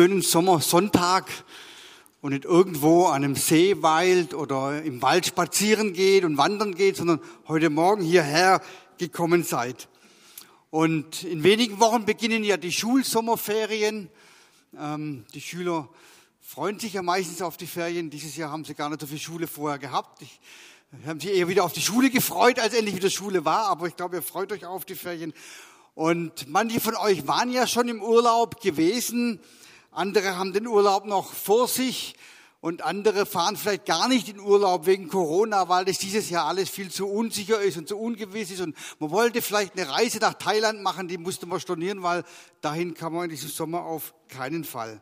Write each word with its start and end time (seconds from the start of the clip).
schönen 0.00 0.22
Sommersonntag 0.22 1.30
und 2.22 2.32
nicht 2.32 2.46
irgendwo 2.46 3.08
an 3.08 3.22
einem 3.22 3.34
See 3.34 3.82
weilt 3.82 4.32
oder 4.32 4.82
im 4.82 5.02
Wald 5.02 5.26
spazieren 5.26 5.92
geht 5.92 6.24
und 6.24 6.38
wandern 6.38 6.74
geht, 6.74 6.96
sondern 6.96 7.20
heute 7.46 7.68
Morgen 7.68 8.00
hierher 8.00 8.62
gekommen 8.96 9.44
seid. 9.44 9.90
Und 10.70 11.22
in 11.24 11.42
wenigen 11.42 11.80
Wochen 11.80 12.06
beginnen 12.06 12.44
ja 12.44 12.56
die 12.56 12.72
Schulsommerferien. 12.72 14.08
Ähm, 14.78 15.26
die 15.34 15.40
Schüler 15.42 15.90
freuen 16.40 16.78
sich 16.78 16.94
ja 16.94 17.02
meistens 17.02 17.42
auf 17.42 17.58
die 17.58 17.66
Ferien. 17.66 18.08
Dieses 18.08 18.34
Jahr 18.38 18.50
haben 18.50 18.64
sie 18.64 18.72
gar 18.72 18.88
nicht 18.88 19.02
so 19.02 19.06
viel 19.06 19.18
Schule 19.18 19.46
vorher 19.46 19.78
gehabt. 19.78 20.22
Ich, 20.22 20.40
haben 21.04 21.20
sich 21.20 21.34
eher 21.34 21.48
wieder 21.48 21.62
auf 21.62 21.74
die 21.74 21.82
Schule 21.82 22.08
gefreut, 22.08 22.58
als 22.58 22.72
endlich 22.72 22.96
wieder 22.96 23.10
Schule 23.10 23.44
war. 23.44 23.66
Aber 23.66 23.86
ich 23.86 23.96
glaube, 23.96 24.16
ihr 24.16 24.22
freut 24.22 24.50
euch 24.50 24.64
auf 24.64 24.86
die 24.86 24.94
Ferien. 24.94 25.34
Und 25.94 26.48
manche 26.48 26.80
von 26.80 26.96
euch 26.96 27.26
waren 27.26 27.52
ja 27.52 27.66
schon 27.66 27.88
im 27.88 28.02
Urlaub 28.02 28.62
gewesen. 28.62 29.40
Andere 29.92 30.36
haben 30.36 30.52
den 30.52 30.68
Urlaub 30.68 31.04
noch 31.04 31.32
vor 31.32 31.66
sich 31.66 32.14
und 32.60 32.82
andere 32.82 33.26
fahren 33.26 33.56
vielleicht 33.56 33.86
gar 33.86 34.06
nicht 34.06 34.28
in 34.28 34.38
Urlaub 34.38 34.86
wegen 34.86 35.08
Corona, 35.08 35.68
weil 35.68 35.84
das 35.84 35.98
dieses 35.98 36.30
Jahr 36.30 36.46
alles 36.46 36.70
viel 36.70 36.90
zu 36.90 37.08
unsicher 37.08 37.60
ist 37.60 37.76
und 37.76 37.88
zu 37.88 37.98
ungewiss 37.98 38.50
ist. 38.50 38.60
Und 38.60 38.76
man 39.00 39.10
wollte 39.10 39.42
vielleicht 39.42 39.76
eine 39.76 39.88
Reise 39.88 40.18
nach 40.18 40.34
Thailand 40.34 40.82
machen, 40.82 41.08
die 41.08 41.18
musste 41.18 41.46
man 41.46 41.58
stornieren, 41.58 42.02
weil 42.02 42.22
dahin 42.60 42.94
kann 42.94 43.12
man 43.12 43.24
in 43.24 43.30
diesem 43.30 43.48
Sommer 43.48 43.82
auf 43.82 44.14
keinen 44.28 44.62
Fall. 44.64 45.00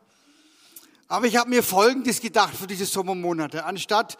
Aber 1.09 1.27
ich 1.27 1.37
habe 1.37 1.51
mir 1.51 1.62
Folgendes 1.62 2.20
gedacht 2.20 2.55
für 2.55 2.66
diese 2.66 2.87
Sommermonate. 2.87 3.65
Anstatt 3.65 4.18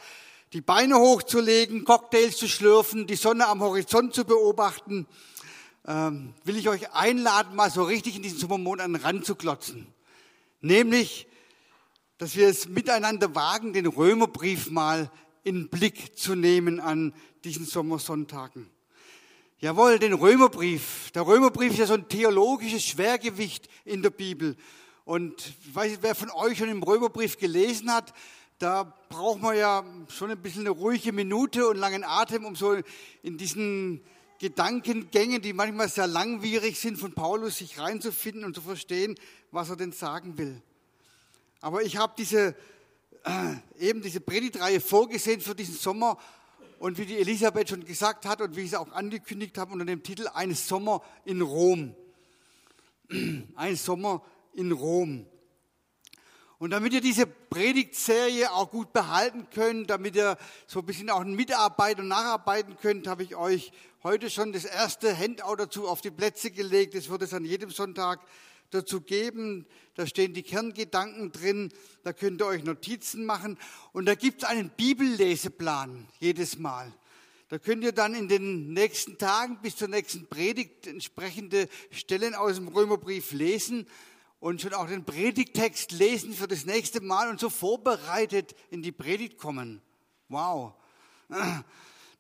die 0.53 0.61
Beine 0.61 0.97
hochzulegen, 0.97 1.85
Cocktails 1.85 2.37
zu 2.37 2.49
schlürfen, 2.49 3.07
die 3.07 3.17
Sonne 3.17 3.47
am 3.47 3.61
Horizont 3.63 4.15
zu 4.15 4.25
beobachten, 4.25 5.07
ähm, 5.87 6.35
will 6.45 6.57
ich 6.57 6.69
euch 6.69 6.93
einladen, 6.93 7.55
mal 7.55 7.71
so 7.71 7.85
richtig 7.85 8.17
in 8.17 8.23
diesen 8.23 8.39
Sommermonaten 8.39 8.97
ranzuklotzen. 8.97 9.87
Nämlich, 10.61 11.27
dass 12.19 12.35
wir 12.35 12.49
es 12.49 12.69
miteinander 12.69 13.35
wagen, 13.35 13.73
den 13.73 13.87
Römerbrief 13.87 14.71
mal 14.71 15.11
in 15.45 15.69
Blick 15.69 16.19
zu 16.19 16.35
nehmen 16.35 16.81
an 16.81 17.15
diesen 17.45 17.65
Sommersonntagen. 17.65 18.69
Jawohl, 19.61 19.99
den 19.99 20.13
Römerbrief. 20.13 21.11
Der 21.13 21.27
Römerbrief 21.27 21.73
ist 21.73 21.79
ja 21.79 21.87
so 21.87 21.95
ein 21.95 22.09
theologisches 22.09 22.85
Schwergewicht 22.85 23.69
in 23.85 24.03
der 24.03 24.11
Bibel. 24.11 24.57
Und 25.05 25.55
ich 25.67 25.75
weiß 25.75 25.91
nicht, 25.91 26.03
wer 26.03 26.15
von 26.15 26.31
euch 26.31 26.59
schon 26.59 26.69
den 26.69 26.83
Römerbrief 26.83 27.39
gelesen 27.39 27.93
hat, 27.93 28.13
da 28.59 28.85
braucht 29.09 29.41
man 29.41 29.57
ja 29.57 29.85
schon 30.09 30.31
ein 30.31 30.43
bisschen 30.43 30.63
eine 30.63 30.71
ruhige 30.71 31.13
Minute 31.13 31.69
und 31.69 31.77
langen 31.77 32.05
Atem, 32.05 32.45
um 32.45 32.57
so 32.57 32.77
in 33.23 33.39
diesen 33.39 34.03
Gedankengängen, 34.39 35.43
die 35.43 35.53
manchmal 35.53 35.89
sehr 35.89 36.07
langwierig 36.07 36.79
sind, 36.79 36.99
von 36.99 37.13
Paulus 37.13 37.59
sich 37.59 37.79
reinzufinden 37.79 38.45
und 38.45 38.55
zu 38.55 38.61
verstehen, 38.61 39.17
was 39.51 39.71
er 39.71 39.77
denn 39.77 39.93
sagen 39.93 40.37
will. 40.39 40.61
Aber 41.61 41.83
ich 41.83 41.97
habe 41.97 42.13
diese, 42.17 42.55
äh, 43.25 43.55
eben 43.79 44.03
diese 44.03 44.21
Predigtreihe 44.21 44.81
vorgesehen 44.81 45.41
für 45.41 45.55
diesen 45.55 45.75
Sommer 45.75 46.19
und 46.79 46.99
wie 46.99 47.07
die 47.07 47.19
Elisabeth 47.19 47.71
schon 47.71 47.85
gesagt 47.85 48.27
hat 48.27 48.41
und 48.41 48.57
wie 48.57 48.61
ich 48.61 48.69
es 48.69 48.75
auch 48.75 48.93
angekündigt 48.93 49.59
habe 49.59 49.73
unter 49.73 49.85
dem 49.85 50.03
Titel 50.03 50.29
Ein 50.33 50.55
Sommer 50.55 51.03
in 51.25 51.43
Rom. 51.43 51.95
Ein 53.57 53.77
Sommer 53.77 54.23
in 54.55 54.73
Rom. 54.73 55.27
Und 56.59 56.71
damit 56.71 56.93
ihr 56.93 57.01
diese 57.01 57.27
Predigtserie 57.27 58.51
auch 58.53 58.71
gut 58.71 58.93
behalten 58.93 59.47
könnt, 59.55 59.91
damit 59.91 60.17
ihr 60.17 60.37
so 60.67 60.81
ein 60.81 60.87
bisschen 60.87 61.09
auch 61.09 61.23
mitarbeiten 61.23 62.03
und 62.03 62.09
nacharbeiten 62.09 62.77
könnt, 62.77 63.07
habe 63.07 63.23
ich 63.23 63.37
euch 63.37 63.73
heute 64.03 64.29
schon 64.29 64.53
das 64.53 64.65
erste 64.65 65.17
Handout 65.17 65.57
dazu 65.57 65.87
auf 65.87 66.01
die 66.01 66.11
Plätze 66.11 66.51
gelegt. 66.51 66.97
Es 66.97 67.09
wird 67.09 67.23
es 67.23 67.33
an 67.33 67.45
jedem 67.45 67.71
Sonntag 67.71 68.21
dazu 68.71 69.01
geben. 69.01 69.67
Da 69.95 70.07
stehen 70.07 70.35
die 70.35 70.43
Kerngedanken 70.43 71.33
drin. 71.33 71.73
Da 72.05 72.13
könnt 72.13 72.41
ihr 72.41 72.47
euch 72.47 72.65
Notizen 72.65 73.25
machen. 73.25 73.59
Und 73.93 74.07
da 74.07 74.15
gibt 74.15 74.43
es 74.43 74.49
einen 74.49 74.71
Bibelleseplan 74.71 76.07
jedes 76.21 76.59
Mal. 76.59 76.93
Da 77.49 77.59
könnt 77.59 77.83
ihr 77.83 77.93
dann 77.93 78.15
in 78.15 78.29
den 78.29 78.75
nächsten 78.75 79.17
Tagen 79.17 79.59
bis 79.63 79.77
zur 79.77 79.89
nächsten 79.89 80.27
Predigt 80.27 80.87
entsprechende 80.87 81.69
Stellen 81.91 82.35
aus 82.35 82.57
dem 82.57 82.69
Römerbrief 82.69 83.33
lesen 83.33 83.87
und 84.39 84.61
schon 84.61 84.75
auch 84.75 84.87
den 84.87 85.05
Predigtext 85.05 85.93
lesen 85.93 86.35
für 86.35 86.47
das 86.47 86.67
nächste 86.67 87.01
Mal 87.01 87.31
und 87.31 87.41
so 87.41 87.49
vorbereitet 87.49 88.55
in 88.71 88.83
die 88.83 88.93
Predigt 88.93 89.39
kommen. 89.39 89.81
Wow. 90.29 90.75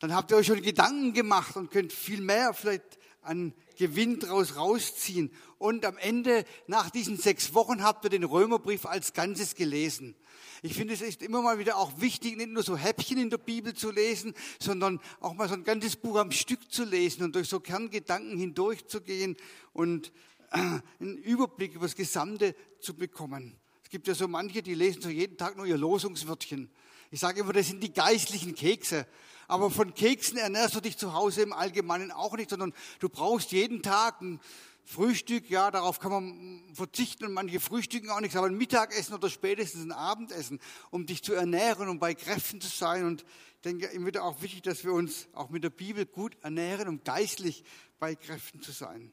Dann 0.00 0.14
habt 0.14 0.30
ihr 0.30 0.38
euch 0.38 0.46
schon 0.46 0.62
Gedanken 0.62 1.12
gemacht 1.12 1.56
und 1.56 1.70
könnt 1.70 1.92
viel 1.92 2.22
mehr 2.22 2.54
vielleicht 2.54 2.98
an 3.20 3.52
Gewinn 3.78 4.18
daraus 4.18 4.56
rausziehen. 4.56 5.30
Und 5.56 5.86
am 5.86 5.96
Ende, 5.96 6.44
nach 6.66 6.90
diesen 6.90 7.16
sechs 7.16 7.54
Wochen, 7.54 7.82
habt 7.82 8.04
ihr 8.04 8.10
den 8.10 8.24
Römerbrief 8.24 8.84
als 8.84 9.14
Ganzes 9.14 9.54
gelesen. 9.54 10.14
Ich 10.62 10.74
finde, 10.74 10.94
es 10.94 11.00
ist 11.00 11.22
immer 11.22 11.40
mal 11.40 11.58
wieder 11.58 11.76
auch 11.76 12.00
wichtig, 12.00 12.36
nicht 12.36 12.50
nur 12.50 12.62
so 12.62 12.76
Häppchen 12.76 13.18
in 13.18 13.30
der 13.30 13.38
Bibel 13.38 13.74
zu 13.74 13.92
lesen, 13.92 14.34
sondern 14.58 15.00
auch 15.20 15.34
mal 15.34 15.48
so 15.48 15.54
ein 15.54 15.64
ganzes 15.64 15.96
Buch 15.96 16.16
am 16.16 16.32
Stück 16.32 16.70
zu 16.70 16.84
lesen 16.84 17.22
und 17.22 17.34
durch 17.34 17.48
so 17.48 17.60
Kerngedanken 17.60 18.36
hindurchzugehen 18.36 19.36
und 19.72 20.12
einen 20.50 20.82
Überblick 21.18 21.74
über 21.74 21.86
das 21.86 21.94
Gesamte 21.94 22.54
zu 22.80 22.94
bekommen. 22.94 23.56
Es 23.84 23.90
gibt 23.90 24.08
ja 24.08 24.14
so 24.14 24.26
manche, 24.26 24.62
die 24.62 24.74
lesen 24.74 25.00
so 25.00 25.08
jeden 25.08 25.36
Tag 25.36 25.56
nur 25.56 25.66
ihr 25.66 25.78
Losungswörtchen. 25.78 26.70
Ich 27.10 27.20
sage 27.20 27.40
immer, 27.40 27.52
das 27.52 27.68
sind 27.68 27.82
die 27.82 27.92
geistlichen 27.92 28.54
Kekse. 28.54 29.06
Aber 29.48 29.70
von 29.70 29.94
Keksen 29.94 30.36
ernährst 30.36 30.74
du 30.74 30.80
dich 30.80 30.98
zu 30.98 31.14
Hause 31.14 31.40
im 31.40 31.54
Allgemeinen 31.54 32.12
auch 32.12 32.36
nicht, 32.36 32.50
sondern 32.50 32.74
du 33.00 33.08
brauchst 33.08 33.50
jeden 33.50 33.82
Tag 33.82 34.20
ein 34.20 34.40
Frühstück, 34.84 35.50
ja, 35.50 35.70
darauf 35.70 36.00
kann 36.00 36.12
man 36.12 36.74
verzichten 36.74 37.24
und 37.26 37.32
manche 37.32 37.58
frühstücken 37.60 38.10
auch 38.10 38.20
nichts, 38.20 38.36
aber 38.36 38.46
ein 38.46 38.56
Mittagessen 38.56 39.14
oder 39.14 39.28
spätestens 39.28 39.82
ein 39.82 39.92
Abendessen, 39.92 40.60
um 40.90 41.04
dich 41.04 41.22
zu 41.22 41.34
ernähren, 41.34 41.88
um 41.88 41.98
bei 41.98 42.14
Kräften 42.14 42.60
zu 42.60 42.68
sein. 42.68 43.04
Und 43.04 43.22
ich 43.56 43.60
denke, 43.62 43.86
immer 43.86 44.06
wieder 44.06 44.24
auch 44.24 44.40
wichtig, 44.40 44.62
dass 44.62 44.84
wir 44.84 44.92
uns 44.92 45.28
auch 45.32 45.50
mit 45.50 45.64
der 45.64 45.70
Bibel 45.70 46.06
gut 46.06 46.36
ernähren, 46.42 46.88
um 46.88 47.04
geistlich 47.04 47.64
bei 47.98 48.14
Kräften 48.14 48.62
zu 48.62 48.72
sein. 48.72 49.12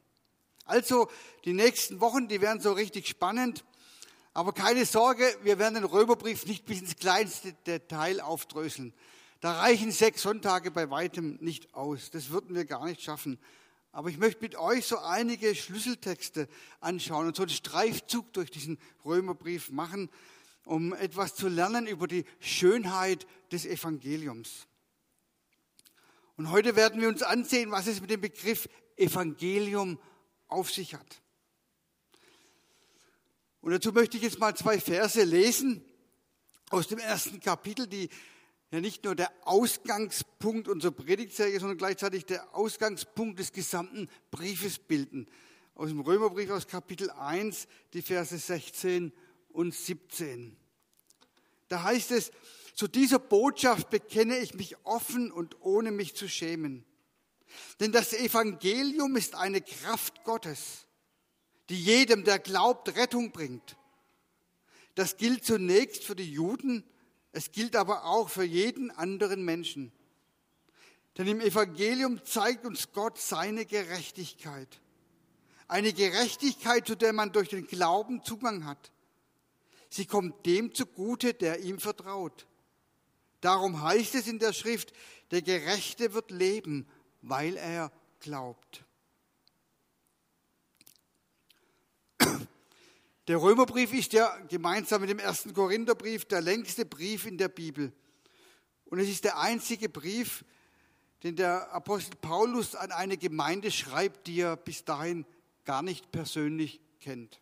Also 0.66 1.10
die 1.46 1.54
nächsten 1.54 2.00
Wochen, 2.00 2.28
die 2.28 2.42
werden 2.42 2.62
so 2.62 2.72
richtig 2.74 3.08
spannend. 3.08 3.66
Aber 4.34 4.54
keine 4.54 4.86
Sorge, 4.86 5.26
wir 5.44 5.60
werden 5.60 5.76
den 5.76 5.86
Römerbrief 5.86 6.46
nicht 6.46 6.66
bis 6.66 6.82
ins 6.82 6.96
kleinste 6.96 7.54
Detail 7.66 8.22
aufdröseln. 8.22 8.94
Da 9.42 9.60
reichen 9.60 9.92
sechs 9.92 10.22
Sonntage 10.22 10.72
bei 10.72 10.90
weitem 10.90 11.38
nicht 11.42 11.74
aus. 11.74 12.10
Das 12.12 12.30
würden 12.30 12.56
wir 12.56 12.66
gar 12.66 12.86
nicht 12.86 13.02
schaffen. 13.02 13.40
Aber 13.92 14.10
ich 14.10 14.18
möchte 14.18 14.42
mit 14.42 14.56
euch 14.56 14.86
so 14.86 14.98
einige 14.98 15.56
Schlüsseltexte 15.56 16.50
anschauen 16.82 17.28
und 17.28 17.36
so 17.36 17.44
einen 17.44 17.50
Streifzug 17.50 18.34
durch 18.34 18.52
diesen 18.52 18.78
Römerbrief 19.06 19.70
machen, 19.72 20.10
um 20.66 20.94
etwas 20.94 21.36
zu 21.36 21.48
lernen 21.48 21.88
über 21.88 22.08
die 22.08 22.26
Schönheit 22.40 23.26
des 23.52 23.66
Evangeliums. 23.66 24.68
Und 26.38 26.52
heute 26.52 26.76
werden 26.76 27.00
wir 27.00 27.08
uns 27.08 27.24
ansehen, 27.24 27.72
was 27.72 27.88
es 27.88 28.02
mit 28.02 28.10
dem 28.10 28.22
Begriff 28.22 28.68
Evangelium 28.98 30.00
auf 30.48 30.72
sich 30.72 30.94
hat. 30.94 31.22
Und 33.62 33.72
dazu 33.72 33.92
möchte 33.92 34.18
ich 34.18 34.24
jetzt 34.24 34.40
mal 34.40 34.56
zwei 34.56 34.80
Verse 34.80 35.24
lesen 35.24 35.84
aus 36.70 36.88
dem 36.88 37.00
ersten 37.00 37.40
Kapitel, 37.40 37.88
die 37.88 38.10
ja 38.72 38.82
nicht 38.82 39.04
nur 39.04 39.16
der 39.16 39.32
Ausgangspunkt 39.44 40.68
unserer 40.68 40.92
Predigtserie, 40.92 41.60
sondern 41.60 41.78
gleichzeitig 41.78 42.26
der 42.26 42.56
Ausgangspunkt 42.56 43.40
des 43.40 43.52
gesamten 43.52 44.10
Briefes 44.32 44.80
bilden. 44.80 45.28
Aus 45.76 45.90
dem 45.90 46.00
Römerbrief 46.00 46.50
aus 46.50 46.68
Kapitel 46.68 47.10
1, 47.12 47.68
die 47.94 48.02
Verse 48.02 48.38
16 48.38 49.12
und 49.50 49.74
17. 49.74 50.56
Da 51.68 51.84
heißt 51.84 52.12
es, 52.12 52.32
zu 52.74 52.88
dieser 52.88 53.20
Botschaft 53.20 53.90
bekenne 53.90 54.38
ich 54.38 54.54
mich 54.54 54.76
offen 54.86 55.32
und 55.32 55.62
ohne 55.62 55.92
mich 55.92 56.16
zu 56.16 56.28
schämen. 56.28 56.86
Denn 57.80 57.92
das 57.92 58.14
Evangelium 58.14 59.16
ist 59.16 59.36
eine 59.36 59.62
Kraft 59.62 60.24
Gottes, 60.24 60.86
die 61.70 61.82
jedem, 61.82 62.24
der 62.24 62.40
glaubt, 62.40 62.96
Rettung 62.96 63.32
bringt. 63.32 63.78
Das 64.96 65.18
gilt 65.18 65.46
zunächst 65.46 66.04
für 66.04 66.16
die 66.16 66.30
Juden, 66.32 66.84
es 67.36 67.52
gilt 67.52 67.76
aber 67.76 68.06
auch 68.06 68.30
für 68.30 68.44
jeden 68.44 68.92
anderen 68.92 69.44
Menschen. 69.44 69.92
Denn 71.18 71.28
im 71.28 71.42
Evangelium 71.42 72.24
zeigt 72.26 72.66
uns 72.66 72.92
Gott 72.92 73.20
seine 73.20 73.66
Gerechtigkeit. 73.66 74.82
Eine 75.68 75.94
Gerechtigkeit, 75.94 76.88
zu 76.88 76.96
der 76.96 77.14
man 77.14 77.32
durch 77.32 77.50
den 77.50 77.68
Glauben 77.68 78.24
Zugang 78.24 78.66
hat. 78.66 78.92
Sie 79.90 80.06
kommt 80.06 80.46
dem 80.46 80.74
zugute, 80.74 81.34
der 81.34 81.62
ihm 81.62 81.80
vertraut. 81.80 82.48
Darum 83.42 83.82
heißt 83.82 84.16
es 84.16 84.28
in 84.28 84.40
der 84.40 84.54
Schrift, 84.54 84.94
der 85.32 85.42
Gerechte 85.42 86.14
wird 86.14 86.32
leben 86.32 86.88
weil 87.28 87.58
er 87.58 87.92
glaubt. 88.20 88.85
Der 93.28 93.42
Römerbrief 93.42 93.94
ist 93.94 94.14
ja 94.14 94.38
gemeinsam 94.48 95.02
mit 95.02 95.10
dem 95.10 95.20
ersten 95.20 95.54
Korintherbrief 95.54 96.26
der 96.26 96.42
längste 96.42 96.86
Brief 96.86 97.26
in 97.26 97.38
der 97.38 97.50
Bibel. 97.50 97.92
Und 98.86 99.00
es 99.00 99.10
ist 99.10 99.24
der 99.24 99.40
einzige 99.40 99.90
Brief, 99.90 100.46
den 101.24 101.36
der 101.36 101.72
Apostel 101.72 102.16
Paulus 102.18 102.76
an 102.76 102.92
eine 102.92 103.18
Gemeinde 103.18 103.72
schreibt, 103.72 104.28
die 104.28 104.42
er 104.42 104.56
bis 104.56 104.86
dahin 104.86 105.26
gar 105.64 105.82
nicht 105.82 106.12
persönlich 106.12 106.80
kennt. 107.00 107.40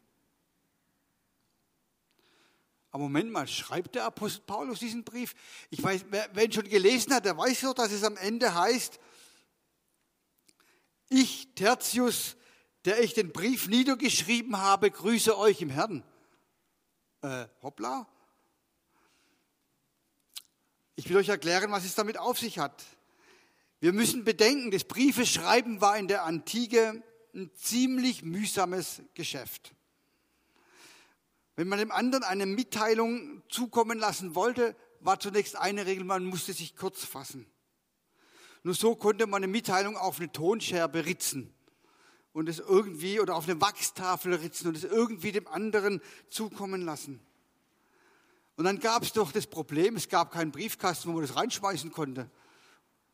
aber 2.94 3.03
Moment 3.03 3.31
mal, 3.31 3.47
schreibt 3.47 3.95
der 3.95 4.06
Apostel 4.06 4.44
Paulus 4.45 4.77
diesen 4.77 5.03
Brief? 5.03 5.33
Ich 5.71 5.81
weiß, 5.81 6.06
wer, 6.12 6.29
wer 6.33 6.45
ihn 6.45 6.51
schon 6.51 6.69
gelesen 6.69 7.12
hat, 7.12 7.25
der 7.25 7.36
weiß 7.36 7.62
doch, 7.62 7.74
dass 7.74 7.91
es 7.91 8.03
am 8.03 8.15
Ende 8.18 8.53
heißt, 8.53 9.00
ich, 11.09 11.56
Tertius, 11.56 12.38
der 12.85 13.01
ich 13.01 13.13
den 13.13 13.31
Brief 13.31 13.68
niedergeschrieben 13.68 14.57
habe, 14.57 14.91
grüße 14.91 15.38
euch 15.38 15.62
im 15.62 15.69
Herrn. 15.69 16.03
Äh, 17.21 17.47
hoppla. 17.62 18.07
Ich 20.95 21.09
will 21.09 21.18
euch 21.18 21.30
erklären, 21.30 21.71
was 21.71 21.85
es 21.85 21.95
damit 21.95 22.18
auf 22.18 22.38
sich 22.38 22.59
hat. 22.59 22.83
Wir 23.80 23.94
müssen 23.94 24.24
bedenken, 24.24 24.71
das 24.71 24.83
Briefeschreiben 24.83 25.81
war 25.81 25.97
in 25.97 26.07
der 26.07 26.24
Antike 26.24 27.01
ein 27.33 27.51
ziemlich 27.56 28.24
mühsames 28.24 29.01
Geschäft. 29.13 29.74
Wenn 31.56 31.68
man 31.68 31.79
dem 31.79 31.91
anderen 31.91 32.24
eine 32.24 32.45
Mitteilung 32.45 33.44
zukommen 33.50 33.97
lassen 34.00 34.36
wollte, 34.36 34.75
war 35.00 35.19
zunächst 35.19 35.56
eine 35.56 35.86
Regel, 35.86 36.03
man 36.03 36.25
musste 36.25 36.53
sich 36.53 36.75
kurz 36.75 37.03
fassen. 37.03 37.45
Nur 38.63 38.74
so 38.74 38.95
konnte 38.95 39.27
man 39.27 39.44
eine 39.44 39.51
Mitteilung 39.51 39.97
auf 39.97 40.19
eine 40.19 40.31
Tonscherbe 40.31 41.06
ritzen 41.06 41.53
und 42.33 42.50
es 42.50 42.59
irgendwie 42.59 43.19
oder 43.19 43.35
auf 43.35 43.47
eine 43.47 43.62
Wachstafel 43.62 44.33
ritzen 44.33 44.68
und 44.68 44.75
es 44.75 44.83
irgendwie 44.83 45.31
dem 45.31 45.47
anderen 45.47 46.01
zukommen 46.30 46.81
lassen. 46.81 47.19
Und 48.56 48.65
dann 48.65 48.80
gab 48.80 49.03
es 49.03 49.13
doch 49.13 49.31
das 49.31 49.47
Problem, 49.47 49.95
es 49.95 50.09
gab 50.09 50.31
keinen 50.31 50.51
Briefkasten, 50.51 51.09
wo 51.09 51.13
man 51.13 51.21
das 51.21 51.35
reinschmeißen 51.35 51.91
konnte. 51.91 52.30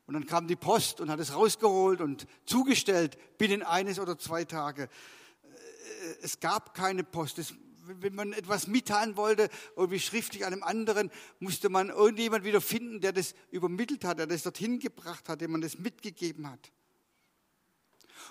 Und 0.05 0.13
dann 0.15 0.25
kam 0.25 0.47
die 0.47 0.55
Post 0.55 1.01
und 1.01 1.09
hat 1.11 1.19
es 1.19 1.35
rausgeholt 1.35 2.01
und 2.01 2.25
zugestellt 2.45 3.17
binnen 3.37 3.61
eines 3.61 3.99
oder 3.99 4.17
zwei 4.17 4.43
Tage. 4.43 4.83
Äh, 4.83 6.15
es 6.23 6.39
gab 6.39 6.73
keine 6.73 7.03
Post. 7.03 7.37
Es, 7.37 7.53
wenn 7.83 8.15
man 8.15 8.33
etwas 8.33 8.67
mitteilen 8.67 9.17
wollte, 9.17 9.49
irgendwie 9.75 9.99
schriftlich 9.99 10.45
einem 10.45 10.63
anderen, 10.63 11.11
musste 11.39 11.69
man 11.69 11.89
irgendjemand 11.89 12.43
wieder 12.43 12.59
finden, 12.59 13.01
der 13.01 13.13
das 13.13 13.35
übermittelt 13.51 14.03
hat, 14.03 14.17
der 14.17 14.27
das 14.27 14.43
dorthin 14.43 14.79
gebracht 14.79 15.29
hat, 15.29 15.41
dem 15.41 15.51
man 15.51 15.61
das 15.61 15.77
mitgegeben 15.77 16.49
hat. 16.49 16.71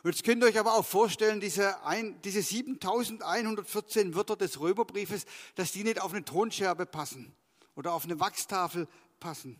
Und 0.02 0.10
jetzt 0.10 0.24
könnt 0.24 0.42
ihr 0.42 0.48
euch 0.48 0.58
aber 0.58 0.74
auch 0.74 0.86
vorstellen, 0.86 1.40
diese, 1.40 1.84
ein, 1.84 2.20
diese 2.22 2.42
7114 2.42 4.14
Wörter 4.14 4.36
des 4.36 4.60
Römerbriefes, 4.60 5.24
dass 5.56 5.72
die 5.72 5.84
nicht 5.84 6.00
auf 6.00 6.12
eine 6.12 6.24
Tonscherbe 6.24 6.86
passen 6.86 7.34
oder 7.74 7.92
auf 7.92 8.04
eine 8.04 8.20
Wachstafel 8.20 8.86
passen. 9.18 9.58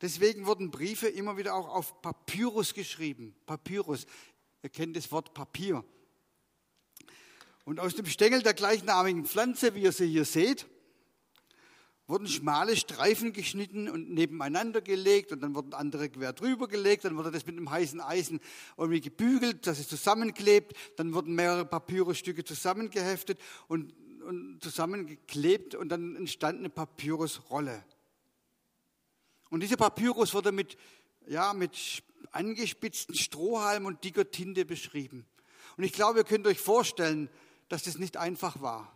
Deswegen 0.00 0.46
wurden 0.46 0.70
Briefe 0.70 1.08
immer 1.08 1.36
wieder 1.36 1.54
auch 1.54 1.68
auf 1.68 2.00
Papyrus 2.00 2.72
geschrieben. 2.72 3.34
Papyrus, 3.44 4.06
ihr 4.62 4.70
kennt 4.70 4.96
das 4.96 5.12
Wort 5.12 5.34
Papier. 5.34 5.84
Und 7.64 7.78
aus 7.78 7.94
dem 7.94 8.06
Stängel 8.06 8.42
der 8.42 8.54
gleichnamigen 8.54 9.26
Pflanze, 9.26 9.74
wie 9.74 9.82
ihr 9.82 9.92
sie 9.92 10.08
hier 10.08 10.24
seht, 10.24 10.66
wurden 12.10 12.28
schmale 12.28 12.76
Streifen 12.76 13.32
geschnitten 13.32 13.88
und 13.88 14.10
nebeneinander 14.10 14.80
gelegt 14.80 15.32
und 15.32 15.40
dann 15.40 15.54
wurden 15.54 15.72
andere 15.72 16.10
quer 16.10 16.32
drüber 16.32 16.68
gelegt, 16.68 17.04
dann 17.04 17.16
wurde 17.16 17.30
das 17.30 17.46
mit 17.46 17.56
einem 17.56 17.70
heißen 17.70 18.00
Eisen 18.00 18.40
irgendwie 18.76 19.00
gebügelt, 19.00 19.66
dass 19.66 19.78
es 19.78 19.88
zusammenklebt, 19.88 20.74
dann 20.96 21.14
wurden 21.14 21.34
mehrere 21.34 21.64
Papyrusstücke 21.64 22.44
zusammengeheftet 22.44 23.40
und, 23.68 23.94
und 24.22 24.58
zusammengeklebt 24.62 25.74
und 25.74 25.88
dann 25.88 26.16
entstand 26.16 26.58
eine 26.58 26.70
Papyrusrolle. 26.70 27.84
Und 29.48 29.60
diese 29.60 29.76
Papyrus 29.76 30.34
wurde 30.34 30.52
mit, 30.52 30.76
ja, 31.26 31.54
mit 31.54 32.02
angespitzten 32.30 33.14
Strohhalm 33.14 33.86
und 33.86 34.04
dicker 34.04 34.30
Tinte 34.30 34.64
beschrieben. 34.64 35.26
Und 35.76 35.84
ich 35.84 35.92
glaube, 35.92 36.18
ihr 36.18 36.24
könnt 36.24 36.46
euch 36.46 36.60
vorstellen, 36.60 37.30
dass 37.68 37.84
das 37.84 37.98
nicht 37.98 38.16
einfach 38.16 38.60
war 38.60 38.92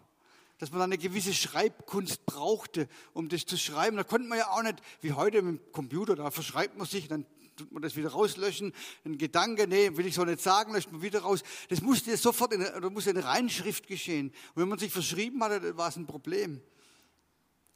dass 0.58 0.70
man 0.70 0.82
eine 0.82 0.98
gewisse 0.98 1.34
Schreibkunst 1.34 2.26
brauchte, 2.26 2.88
um 3.12 3.28
das 3.28 3.44
zu 3.44 3.56
schreiben. 3.56 3.96
Da 3.96 4.04
konnte 4.04 4.28
man 4.28 4.38
ja 4.38 4.50
auch 4.50 4.62
nicht, 4.62 4.80
wie 5.00 5.12
heute 5.12 5.42
mit 5.42 5.60
dem 5.60 5.72
Computer, 5.72 6.14
da 6.14 6.30
verschreibt 6.30 6.76
man 6.76 6.86
sich, 6.86 7.08
dann 7.08 7.26
tut 7.56 7.72
man 7.72 7.82
das 7.82 7.96
wieder 7.96 8.10
rauslöschen. 8.10 8.72
Ein 9.04 9.18
Gedanke, 9.18 9.66
nee, 9.66 9.96
will 9.96 10.06
ich 10.06 10.14
so 10.14 10.24
nicht 10.24 10.40
sagen, 10.40 10.72
löscht 10.72 10.90
man 10.92 11.02
wieder 11.02 11.20
raus. 11.20 11.42
Das 11.68 11.80
musste 11.80 12.16
sofort 12.16 12.52
in, 12.52 12.62
oder 12.62 12.90
musste 12.90 13.10
in 13.10 13.16
Reinschrift 13.16 13.86
geschehen. 13.86 14.28
Und 14.54 14.62
wenn 14.62 14.68
man 14.68 14.78
sich 14.78 14.92
verschrieben 14.92 15.42
hatte, 15.42 15.76
war 15.76 15.88
es 15.88 15.96
ein 15.96 16.06
Problem. 16.06 16.60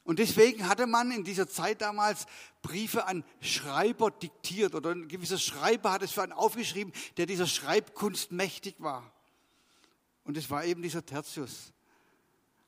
Und 0.04 0.20
deswegen 0.20 0.66
hatte 0.66 0.86
man 0.86 1.10
in 1.10 1.22
dieser 1.22 1.48
Zeit 1.48 1.82
damals 1.82 2.24
Briefe 2.62 3.06
an 3.06 3.24
Schreiber 3.40 4.10
diktiert 4.10 4.74
oder 4.74 4.92
ein 4.92 5.06
gewisser 5.06 5.36
Schreiber 5.36 5.92
hat 5.92 6.02
es 6.02 6.12
für 6.12 6.22
einen 6.22 6.32
aufgeschrieben, 6.32 6.94
der 7.19 7.26
dieser 7.26 7.46
Schreibkunst 7.46 8.32
mächtig 8.32 8.76
war. 8.78 9.12
Und 10.24 10.38
es 10.38 10.48
war 10.48 10.64
eben 10.64 10.81
dieser 10.81 11.04
Tertius. 11.04 11.74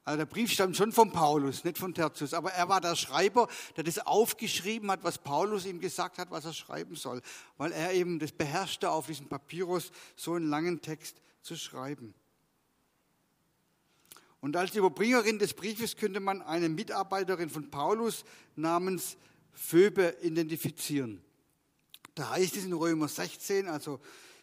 Also 0.04 0.18
der 0.18 0.26
Brief 0.26 0.50
stammt 0.50 0.76
schon 0.76 0.92
von 0.92 1.12
Paulus, 1.12 1.62
nicht 1.62 1.78
von 1.78 1.94
Tertius, 1.94 2.32
aber 2.32 2.52
er 2.52 2.68
war 2.68 2.80
der 2.80 2.96
Schreiber, 2.96 3.48
der 3.76 3.84
das 3.84 3.98
aufgeschrieben 3.98 4.90
hat, 4.90 5.04
was 5.04 5.18
Paulus 5.18 5.66
ihm 5.66 5.80
gesagt 5.80 6.18
hat, 6.18 6.30
was 6.30 6.46
er 6.46 6.54
schreiben 6.54 6.96
soll, 6.96 7.20
weil 7.58 7.72
er 7.72 7.92
eben 7.92 8.18
das 8.18 8.32
beherrschte, 8.32 8.90
auf 8.90 9.06
diesem 9.06 9.28
Papyrus 9.28 9.92
so 10.16 10.34
einen 10.34 10.48
langen 10.48 10.80
Text 10.80 11.20
zu 11.42 11.56
schreiben. 11.56 12.14
Und 14.40 14.56
als 14.56 14.74
Überbringerin 14.74 15.38
des 15.38 15.52
Briefes 15.52 15.96
könnte 15.96 16.18
man 16.18 16.40
eine 16.40 16.70
Mitarbeiterin 16.70 17.50
von 17.50 17.70
Paulus 17.70 18.24
namens 18.56 19.18
Phoebe 19.52 20.16
identifizieren. 20.22 21.22
Da 22.14 22.30
heißt 22.30 22.56
es 22.56 22.64
in 22.64 22.72
Römer 22.72 23.08
16, 23.08 23.68
also 23.68 24.00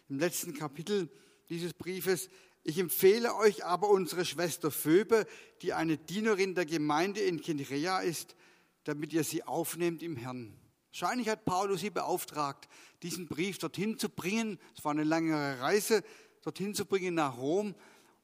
im 0.08 0.20
letzten 0.20 0.54
Kapitel 0.54 1.08
dieses 1.48 1.74
Briefes, 1.74 2.28
ich 2.64 2.78
empfehle 2.78 3.34
euch 3.36 3.64
aber 3.64 3.88
unsere 3.88 4.24
Schwester 4.24 4.70
Phoebe, 4.70 5.26
die 5.62 5.72
eine 5.72 5.96
Dienerin 5.96 6.54
der 6.54 6.66
Gemeinde 6.66 7.20
in 7.20 7.40
Kenrea 7.40 8.00
ist, 8.00 8.36
damit 8.84 9.12
ihr 9.12 9.24
sie 9.24 9.44
aufnehmt 9.44 10.02
im 10.02 10.16
Herrn. 10.16 10.54
Wahrscheinlich 10.90 11.28
hat 11.28 11.44
Paulus 11.44 11.80
sie 11.80 11.90
beauftragt, 11.90 12.68
diesen 13.02 13.26
Brief 13.26 13.58
dorthin 13.58 13.98
zu 13.98 14.08
bringen. 14.08 14.58
Es 14.76 14.84
war 14.84 14.92
eine 14.92 15.04
längere 15.04 15.60
Reise, 15.60 16.02
dorthin 16.42 16.74
zu 16.74 16.86
bringen 16.86 17.14
nach 17.14 17.38
Rom. 17.38 17.74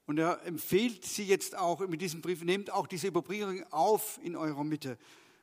Und 0.06 0.18
er 0.18 0.44
empfiehlt 0.44 1.04
sie 1.04 1.24
jetzt 1.24 1.56
auch 1.56 1.80
mit 1.86 2.02
diesem 2.02 2.20
Brief, 2.20 2.42
nehmt 2.42 2.70
auch 2.70 2.86
diese 2.86 3.06
Überbringung 3.06 3.64
auf 3.70 4.18
in 4.22 4.36
eurer 4.36 4.64
Mitte. 4.64 4.98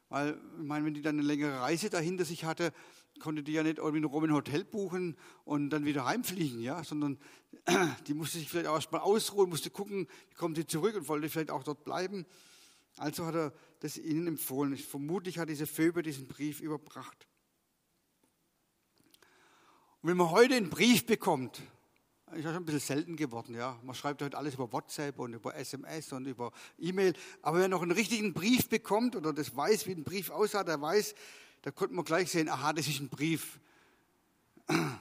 Weil, 0.10 0.40
ich 0.60 0.68
meine, 0.68 0.86
wenn 0.86 0.94
die 0.94 1.02
dann 1.02 1.18
eine 1.18 1.28
längere 1.28 1.62
Reise 1.62 1.90
dahinter 1.90 2.26
sich 2.26 2.44
hatte, 2.44 2.74
konnte 3.20 3.44
die 3.44 3.54
ja 3.54 3.64
nicht 3.64 3.78
irgendwie 3.78 4.00
in 4.00 4.04
Rom 4.04 4.26
ein 4.26 4.34
Hotel 4.34 4.64
buchen 4.64 5.16
und 5.46 5.70
dann 5.70 5.86
wieder 5.86 6.06
heimfliegen, 6.06 6.62
ja, 6.62 6.84
sondern 6.84 7.18
die 8.08 8.14
musste 8.14 8.38
sich 8.40 8.50
vielleicht 8.50 8.68
auch 8.68 8.76
erstmal 8.76 9.02
ausruhen, 9.02 9.50
musste 9.50 9.70
gucken, 9.70 10.08
wie 10.30 10.36
kommt 10.36 10.58
sie 10.58 10.66
zurück 10.66 10.96
und 10.96 11.08
wollte 11.08 11.30
vielleicht 11.30 11.52
auch 11.52 11.64
dort 11.64 11.84
bleiben. 11.84 12.26
Also 12.98 13.26
hat 13.26 13.36
er 13.36 13.54
das 13.80 13.98
ihnen 13.98 14.28
empfohlen. 14.28 14.78
Vermutlich 14.78 15.40
hat 15.40 15.50
diese 15.50 15.68
Phoebe 15.68 16.04
diesen 16.04 16.28
Brief 16.28 16.62
überbracht. 16.62 17.28
Und 20.02 20.10
wenn 20.10 20.18
man 20.18 20.32
heute 20.32 20.56
einen 20.56 20.70
Brief 20.70 21.06
bekommt, 21.06 21.62
ist 22.32 22.46
ja 22.46 22.54
schon 22.54 22.64
ein 22.64 22.66
bisschen 22.66 22.80
selten 22.80 23.16
geworden, 23.18 23.56
ja. 23.56 23.78
Man 23.84 23.94
schreibt 23.94 24.22
heute 24.22 24.38
alles 24.38 24.54
über 24.54 24.72
WhatsApp 24.72 25.20
und 25.20 25.34
über 25.34 25.56
SMS 25.56 26.14
und 26.14 26.26
über 26.26 26.52
E-Mail. 26.78 27.14
Aber 27.42 27.60
wer 27.60 27.68
noch 27.68 27.82
einen 27.82 27.92
richtigen 27.92 28.34
Brief 28.34 28.70
bekommt 28.70 29.16
oder 29.16 29.34
das 29.34 29.56
weiß, 29.56 29.86
wie 29.88 29.92
ein 29.92 30.04
Brief 30.04 30.30
aussah, 30.30 30.64
der 30.64 30.82
weiß, 30.82 31.14
da 31.62 31.72
konnte 31.72 31.94
man 31.94 32.06
gleich 32.06 32.32
sehen, 32.32 32.50
aha, 32.50 32.74
das 32.74 32.88
ist 32.88 33.00
ein 33.00 33.10
Brief. 33.10 33.60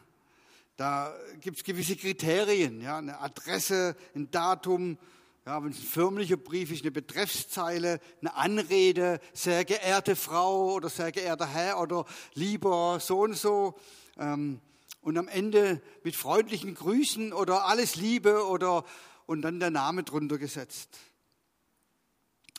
Da 0.80 1.14
gibt 1.42 1.58
es 1.58 1.62
gewisse 1.64 1.94
Kriterien, 1.94 2.80
ja, 2.80 2.96
eine 2.96 3.20
Adresse, 3.20 3.94
ein 4.14 4.30
Datum, 4.30 4.96
ja, 5.44 5.62
wenn 5.62 5.72
es 5.72 5.78
ein 5.78 5.84
förmlicher 5.84 6.38
Brief 6.38 6.72
ist, 6.72 6.80
eine 6.80 6.90
Betreffszeile, 6.90 8.00
eine 8.22 8.34
Anrede, 8.34 9.20
sehr 9.34 9.66
geehrte 9.66 10.16
Frau 10.16 10.72
oder 10.72 10.88
sehr 10.88 11.12
geehrter 11.12 11.46
Herr 11.46 11.82
oder 11.82 12.06
lieber 12.32 12.98
so 12.98 13.20
und 13.24 13.34
so. 13.34 13.78
Ähm, 14.16 14.62
und 15.02 15.18
am 15.18 15.28
Ende 15.28 15.82
mit 16.02 16.16
freundlichen 16.16 16.74
Grüßen 16.74 17.34
oder 17.34 17.66
alles 17.66 17.96
Liebe 17.96 18.46
oder 18.46 18.86
und 19.26 19.42
dann 19.42 19.60
der 19.60 19.68
Name 19.68 20.02
drunter 20.02 20.38
gesetzt. 20.38 20.96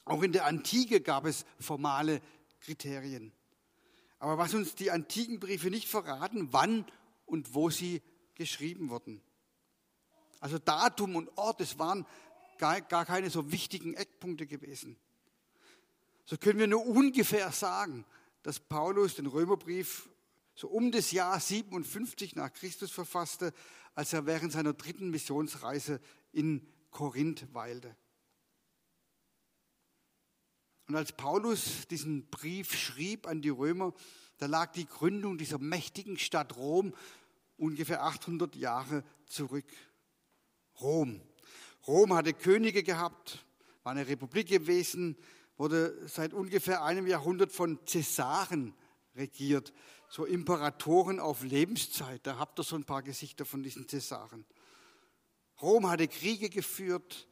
Auch 0.06 0.22
in 0.22 0.32
der 0.32 0.46
Antike 0.46 1.01
gab 1.01 1.25
es 1.25 1.44
formale 1.60 2.22
Kriterien. 2.60 3.32
Aber 4.20 4.38
was 4.38 4.54
uns 4.54 4.75
die 4.75 4.92
antiken 4.92 5.40
Briefe 5.40 5.72
nicht 5.72 5.88
verraten, 5.88 6.50
wann 6.51 6.86
und 7.25 7.56
wo 7.56 7.72
sie 7.72 8.04
geschrieben 8.36 8.90
wurden. 8.90 9.22
Also 10.40 10.58
Datum 10.58 11.16
und 11.16 11.38
Ort, 11.38 11.60
das 11.60 11.78
waren 11.78 12.06
gar, 12.58 12.82
gar 12.82 13.06
keine 13.06 13.30
so 13.30 13.52
wichtigen 13.52 13.94
Eckpunkte 13.94 14.48
gewesen. 14.48 14.98
So 16.26 16.38
können 16.38 16.60
wir 16.60 16.68
nur 16.68 16.86
ungefähr 16.86 17.52
sagen, 17.52 18.06
dass 18.44 18.60
Paulus 18.60 19.16
den 19.16 19.28
Römerbrief 19.28 20.10
so 20.56 20.68
um 20.68 20.92
das 20.92 21.12
Jahr 21.12 21.40
57 21.40 22.36
nach 22.36 22.54
Christus 22.54 22.92
verfasste, 22.92 23.54
als 23.96 24.14
er 24.14 24.26
während 24.26 24.52
seiner 24.52 24.74
dritten 24.74 25.10
Missionsreise 25.10 26.00
in 26.32 26.68
Korinth 26.92 27.54
weilte. 27.54 27.96
Und 30.88 30.96
als 30.96 31.14
Paulus 31.14 31.88
diesen 31.88 32.28
Brief 32.28 32.76
schrieb 32.76 33.28
an 33.28 33.42
die 33.42 33.50
Römer, 33.50 33.94
da 34.38 34.48
lag 34.48 34.72
die 34.74 34.86
Gründung 34.86 35.38
dieser 35.38 35.58
mächtigen 35.58 36.18
Stadt 36.18 36.58
Rom 36.58 36.94
ungefähr 37.62 38.03
800 38.03 38.56
Jahre 38.56 39.03
zurück. 39.27 39.65
Rom. 40.82 41.22
Rom 41.88 42.13
hatte 42.13 42.34
Könige 42.34 42.84
gehabt, 42.84 43.46
war 43.84 43.91
eine 43.91 44.08
Republik 44.08 44.48
gewesen, 44.48 45.15
wurde 45.58 46.08
seit 46.08 46.34
ungefähr 46.34 46.84
einem 46.84 47.08
Jahrhundert 47.08 47.51
von 47.51 47.80
Cäsaren 47.86 48.74
regiert, 49.15 49.74
so 50.10 50.25
Imperatoren 50.25 51.20
auf 51.20 51.44
Lebenszeit. 51.44 52.22
Da 52.24 52.38
habt 52.38 52.60
ihr 52.60 52.63
so 52.63 52.75
ein 52.75 52.84
paar 52.84 53.03
Gesichter 53.03 53.46
von 53.46 53.62
diesen 53.62 53.88
Cäsaren. 53.88 54.46
Rom 55.62 55.88
hatte 55.88 56.08
Kriege 56.08 56.50
geführt 56.50 57.27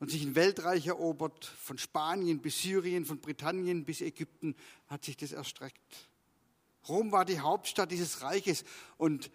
und 0.00 0.10
sich 0.10 0.22
ein 0.22 0.34
Weltreich 0.34 0.88
erobert. 0.88 1.44
Von 1.44 1.78
Spanien 1.78 2.40
bis 2.40 2.62
Syrien, 2.62 3.04
von 3.04 3.20
Britannien 3.20 3.84
bis 3.84 4.00
Ägypten 4.00 4.56
hat 4.88 5.04
sich 5.04 5.16
das 5.16 5.30
erstreckt. 5.30 6.10
Rom 6.88 7.12
war 7.12 7.24
die 7.24 7.40
Hauptstadt 7.40 7.92
dieses 7.92 8.22
Reiches 8.22 8.64
und 8.96 9.30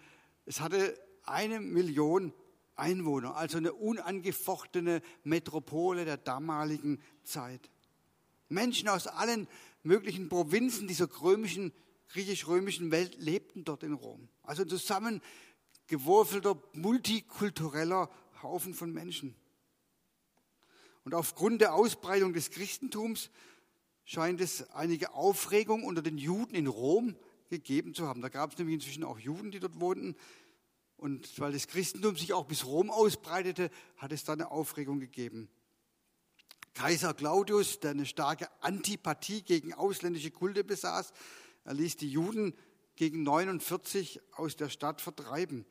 es 0.46 0.60
hatte 0.60 0.98
eine 1.24 1.60
Million 1.60 2.32
Einwohner, 2.76 3.36
also 3.36 3.58
eine 3.58 3.72
unangefochtene 3.72 5.00
Metropole 5.22 6.04
der 6.04 6.16
damaligen 6.16 7.00
Zeit. 7.22 7.70
Menschen 8.48 8.88
aus 8.88 9.06
allen 9.06 9.48
möglichen 9.82 10.28
Provinzen 10.28 10.88
dieser 10.88 11.08
römischen, 11.22 11.72
griechisch-römischen 12.08 12.90
Welt 12.90 13.16
lebten 13.18 13.64
dort 13.64 13.82
in 13.82 13.92
Rom. 13.92 14.28
Also 14.42 14.62
ein 14.62 14.68
zusammengewürfelter, 14.68 16.60
multikultureller 16.72 18.10
Haufen 18.42 18.74
von 18.74 18.92
Menschen. 18.92 19.34
Und 21.04 21.14
aufgrund 21.14 21.60
der 21.60 21.74
Ausbreitung 21.74 22.32
des 22.32 22.50
Christentums 22.50 23.30
scheint 24.04 24.40
es 24.40 24.70
einige 24.70 25.14
Aufregung 25.14 25.84
unter 25.84 26.02
den 26.02 26.18
Juden 26.18 26.54
in 26.54 26.66
Rom 26.66 27.16
gegeben 27.58 27.94
zu 27.94 28.06
haben. 28.06 28.20
Da 28.20 28.28
gab 28.28 28.52
es 28.52 28.58
nämlich 28.58 28.74
inzwischen 28.74 29.04
auch 29.04 29.18
Juden, 29.18 29.50
die 29.50 29.60
dort 29.60 29.80
wohnten. 29.80 30.16
Und 30.96 31.38
weil 31.40 31.52
das 31.52 31.66
Christentum 31.66 32.16
sich 32.16 32.32
auch 32.32 32.46
bis 32.46 32.64
Rom 32.64 32.90
ausbreitete, 32.90 33.70
hat 33.96 34.12
es 34.12 34.24
da 34.24 34.32
eine 34.32 34.50
Aufregung 34.50 35.00
gegeben. 35.00 35.48
Kaiser 36.74 37.14
Claudius, 37.14 37.80
der 37.80 37.92
eine 37.92 38.06
starke 38.06 38.48
Antipathie 38.62 39.42
gegen 39.42 39.74
ausländische 39.74 40.30
Kulte 40.30 40.64
besaß, 40.64 41.12
er 41.64 41.74
ließ 41.74 41.96
die 41.96 42.10
Juden 42.10 42.54
gegen 42.96 43.22
49 43.22 44.20
aus 44.32 44.56
der 44.56 44.68
Stadt 44.68 45.00
vertreiben. 45.00 45.64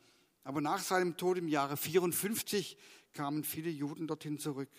Aber 0.43 0.61
nach 0.61 0.79
seinem 0.79 1.17
Tod 1.17 1.37
im 1.37 1.47
Jahre 1.47 1.77
54 1.77 2.77
kamen 3.13 3.43
viele 3.43 3.69
Juden 3.69 4.07
dorthin 4.07 4.39
zurück. 4.39 4.69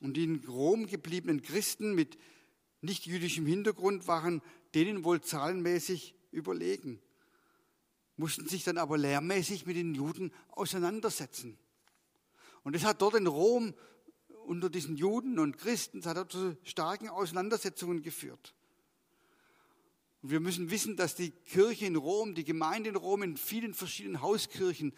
Und 0.00 0.16
die 0.16 0.24
in 0.24 0.44
Rom 0.46 0.86
gebliebenen 0.86 1.42
Christen 1.42 1.94
mit 1.94 2.18
nicht 2.80 3.06
jüdischem 3.06 3.46
Hintergrund 3.46 4.06
waren 4.06 4.42
denen 4.74 5.04
wohl 5.04 5.20
zahlenmäßig 5.20 6.14
überlegen, 6.32 7.00
mussten 8.16 8.46
sich 8.46 8.64
dann 8.64 8.78
aber 8.78 8.98
lehrmäßig 8.98 9.66
mit 9.66 9.76
den 9.76 9.94
Juden 9.94 10.32
auseinandersetzen. 10.48 11.58
Und 12.62 12.74
das 12.74 12.84
hat 12.84 13.00
dort 13.00 13.14
in 13.14 13.26
Rom 13.26 13.74
unter 14.44 14.68
diesen 14.68 14.96
Juden 14.96 15.38
und 15.38 15.58
Christen, 15.58 16.04
hat 16.04 16.32
zu 16.32 16.56
starken 16.64 17.08
Auseinandersetzungen 17.08 18.02
geführt. 18.02 18.54
Und 20.22 20.30
wir 20.30 20.40
müssen 20.40 20.70
wissen, 20.70 20.96
dass 20.96 21.14
die 21.14 21.30
Kirche 21.30 21.86
in 21.86 21.96
Rom, 21.96 22.34
die 22.34 22.44
Gemeinde 22.44 22.90
in 22.90 22.96
Rom 22.96 23.22
in 23.22 23.36
vielen 23.36 23.72
verschiedenen 23.72 24.20
Hauskirchen 24.20 24.92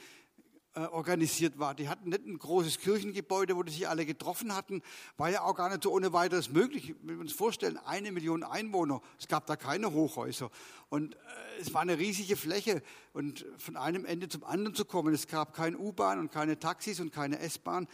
organisiert 0.74 1.58
war. 1.58 1.74
Die 1.74 1.88
hatten 1.88 2.08
nicht 2.08 2.26
ein 2.26 2.38
großes 2.38 2.78
Kirchengebäude, 2.78 3.56
wo 3.56 3.62
die 3.62 3.72
sich 3.72 3.88
alle 3.88 4.06
getroffen 4.06 4.54
hatten. 4.54 4.82
War 5.16 5.30
ja 5.30 5.42
auch 5.42 5.54
gar 5.54 5.68
nicht 5.68 5.82
so 5.82 5.92
ohne 5.92 6.12
weiteres 6.12 6.48
möglich. 6.50 6.94
Wenn 7.02 7.16
wir 7.16 7.20
uns 7.20 7.32
vorstellen, 7.32 7.78
eine 7.84 8.10
Million 8.10 8.42
Einwohner, 8.42 9.02
es 9.18 9.28
gab 9.28 9.46
da 9.46 9.56
keine 9.56 9.92
Hochhäuser. 9.92 10.50
Und 10.88 11.14
äh, 11.14 11.18
es 11.60 11.74
war 11.74 11.82
eine 11.82 11.98
riesige 11.98 12.36
Fläche. 12.36 12.82
Und 13.12 13.44
von 13.58 13.76
einem 13.76 14.06
Ende 14.06 14.28
zum 14.28 14.44
anderen 14.44 14.74
zu 14.74 14.84
kommen, 14.84 15.12
es 15.12 15.26
gab 15.26 15.54
keine 15.54 15.76
U-Bahn 15.76 16.18
und 16.18 16.32
keine 16.32 16.58
Taxis 16.58 17.00
und 17.00 17.12
keine 17.12 17.38
S-Bahn. 17.40 17.86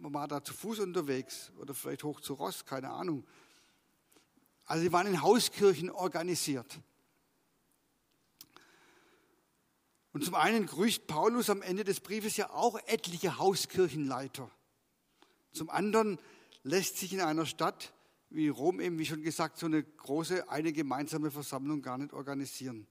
Man 0.00 0.14
war 0.14 0.28
da 0.28 0.44
zu 0.44 0.54
Fuß 0.54 0.78
unterwegs 0.80 1.52
oder 1.58 1.74
vielleicht 1.74 2.04
hoch 2.04 2.20
zu 2.20 2.34
Ross, 2.34 2.64
keine 2.64 2.90
Ahnung. 2.90 3.24
Also 4.64 4.84
sie 4.84 4.92
waren 4.92 5.06
in 5.08 5.22
Hauskirchen 5.22 5.90
organisiert. 5.90 6.78
Und 10.12 10.24
zum 10.24 10.34
einen 10.34 10.66
grüßt 10.66 11.06
Paulus 11.06 11.48
am 11.48 11.62
Ende 11.62 11.84
des 11.84 12.00
Briefes 12.00 12.36
ja 12.36 12.50
auch 12.50 12.78
etliche 12.86 13.38
Hauskirchenleiter. 13.38 14.50
Zum 15.52 15.70
anderen 15.70 16.18
lässt 16.62 16.98
sich 16.98 17.12
in 17.12 17.20
einer 17.20 17.46
Stadt 17.46 17.92
wie 18.34 18.48
Rom 18.48 18.80
eben, 18.80 18.98
wie 18.98 19.06
schon 19.06 19.22
gesagt, 19.22 19.58
so 19.58 19.66
eine 19.66 19.82
große, 19.82 20.48
eine 20.48 20.72
gemeinsame 20.72 21.30
Versammlung 21.30 21.82
gar 21.82 21.98
nicht 21.98 22.12
organisieren. 22.12 22.86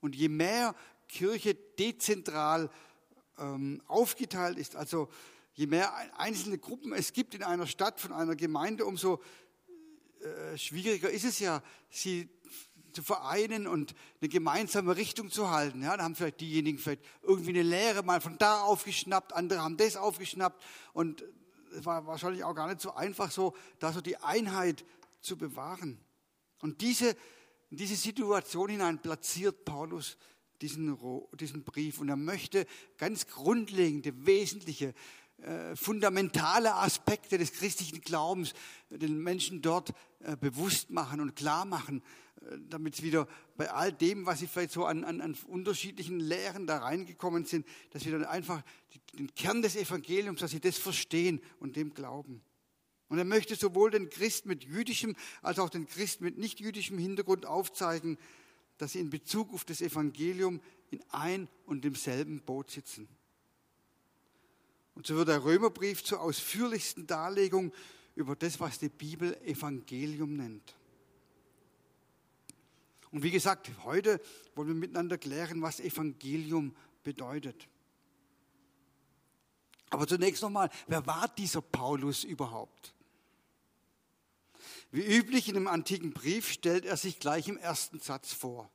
Und 0.00 0.14
je 0.14 0.28
mehr 0.28 0.74
Kirche 1.08 1.54
dezentral 1.54 2.70
ähm, 3.38 3.82
aufgeteilt 3.86 4.58
ist, 4.58 4.76
also 4.76 5.08
je 5.54 5.66
mehr 5.66 5.94
einzelne 6.18 6.58
Gruppen 6.58 6.92
es 6.92 7.12
gibt 7.12 7.34
in 7.34 7.42
einer 7.42 7.66
Stadt 7.66 8.00
von 8.00 8.12
einer 8.12 8.36
Gemeinde, 8.36 8.84
umso 8.84 9.22
äh, 10.20 10.58
schwieriger 10.58 11.10
ist 11.10 11.24
es 11.24 11.38
ja, 11.38 11.62
sie 11.88 12.28
zu 12.96 13.02
vereinen 13.02 13.66
und 13.66 13.94
eine 14.22 14.30
gemeinsame 14.30 14.96
Richtung 14.96 15.30
zu 15.30 15.50
halten. 15.50 15.82
Ja, 15.82 15.98
da 15.98 16.04
haben 16.04 16.14
vielleicht 16.14 16.40
diejenigen 16.40 16.78
vielleicht 16.78 17.02
irgendwie 17.22 17.50
eine 17.50 17.62
Lehre 17.62 18.02
mal 18.02 18.22
von 18.22 18.38
da 18.38 18.62
aufgeschnappt, 18.62 19.34
andere 19.34 19.62
haben 19.62 19.76
das 19.76 19.96
aufgeschnappt 19.96 20.64
und 20.94 21.22
es 21.72 21.84
war 21.84 22.06
wahrscheinlich 22.06 22.42
auch 22.42 22.54
gar 22.54 22.68
nicht 22.68 22.80
so 22.80 22.94
einfach 22.94 23.30
so, 23.30 23.54
da 23.80 23.92
so 23.92 24.00
die 24.00 24.16
Einheit 24.16 24.82
zu 25.20 25.36
bewahren. 25.36 25.98
Und 26.62 26.80
diese, 26.80 27.10
in 27.70 27.76
diese 27.76 27.96
Situation 27.96 28.70
hinein 28.70 28.98
platziert 29.02 29.66
Paulus 29.66 30.16
diesen, 30.62 30.96
diesen 31.38 31.64
Brief 31.64 32.00
und 32.00 32.08
er 32.08 32.16
möchte 32.16 32.66
ganz 32.96 33.26
grundlegende, 33.26 34.24
wesentliche 34.24 34.94
äh, 35.42 35.76
fundamentale 35.76 36.74
Aspekte 36.74 37.36
des 37.36 37.52
christlichen 37.52 38.00
Glaubens 38.00 38.54
den 38.88 39.22
Menschen 39.22 39.60
dort 39.60 39.92
äh, 40.20 40.36
bewusst 40.36 40.90
machen 40.90 41.20
und 41.20 41.36
klar 41.36 41.66
machen, 41.66 42.02
äh, 42.40 42.56
damit 42.68 43.02
wieder 43.02 43.28
bei 43.56 43.70
all 43.70 43.92
dem, 43.92 44.24
was 44.24 44.38
sie 44.38 44.46
vielleicht 44.46 44.72
so 44.72 44.86
an, 44.86 45.04
an, 45.04 45.20
an 45.20 45.36
unterschiedlichen 45.46 46.20
Lehren 46.20 46.66
da 46.66 46.78
reingekommen 46.78 47.44
sind, 47.44 47.66
dass 47.90 48.02
sie 48.02 48.10
dann 48.10 48.24
einfach 48.24 48.62
den 49.12 49.34
Kern 49.34 49.60
des 49.60 49.76
Evangeliums, 49.76 50.40
dass 50.40 50.52
sie 50.52 50.60
das 50.60 50.78
verstehen 50.78 51.40
und 51.60 51.76
dem 51.76 51.92
glauben. 51.92 52.42
Und 53.08 53.18
er 53.18 53.24
möchte 53.24 53.54
sowohl 53.54 53.90
den 53.90 54.08
Christen 54.08 54.48
mit 54.48 54.64
jüdischem 54.64 55.14
als 55.42 55.58
auch 55.58 55.70
den 55.70 55.86
Christen 55.86 56.24
mit 56.24 56.38
nicht 56.38 56.60
jüdischem 56.60 56.98
Hintergrund 56.98 57.46
aufzeigen, 57.46 58.18
dass 58.78 58.92
sie 58.92 59.00
in 59.00 59.10
Bezug 59.10 59.52
auf 59.52 59.64
das 59.64 59.80
Evangelium 59.80 60.60
in 60.90 61.02
ein 61.10 61.48
und 61.66 61.84
demselben 61.84 62.40
Boot 62.40 62.70
sitzen. 62.70 63.08
Und 64.96 65.06
so 65.06 65.14
wird 65.14 65.28
der 65.28 65.44
Römerbrief 65.44 66.02
zur 66.02 66.20
ausführlichsten 66.20 67.06
Darlegung 67.06 67.72
über 68.16 68.34
das, 68.34 68.58
was 68.58 68.78
die 68.78 68.88
Bibel 68.88 69.36
Evangelium 69.42 70.36
nennt. 70.36 70.74
Und 73.12 73.22
wie 73.22 73.30
gesagt, 73.30 73.70
heute 73.84 74.20
wollen 74.54 74.68
wir 74.68 74.74
miteinander 74.74 75.18
klären, 75.18 75.62
was 75.62 75.80
Evangelium 75.80 76.74
bedeutet. 77.04 77.68
Aber 79.90 80.06
zunächst 80.06 80.42
nochmal, 80.42 80.70
wer 80.88 81.06
war 81.06 81.28
dieser 81.28 81.60
Paulus 81.60 82.24
überhaupt? 82.24 82.94
Wie 84.90 85.04
üblich 85.04 85.48
in 85.48 85.56
einem 85.56 85.68
antiken 85.68 86.12
Brief 86.12 86.50
stellt 86.50 86.86
er 86.86 86.96
sich 86.96 87.20
gleich 87.20 87.48
im 87.48 87.58
ersten 87.58 88.00
Satz 88.00 88.32
vor. 88.32 88.70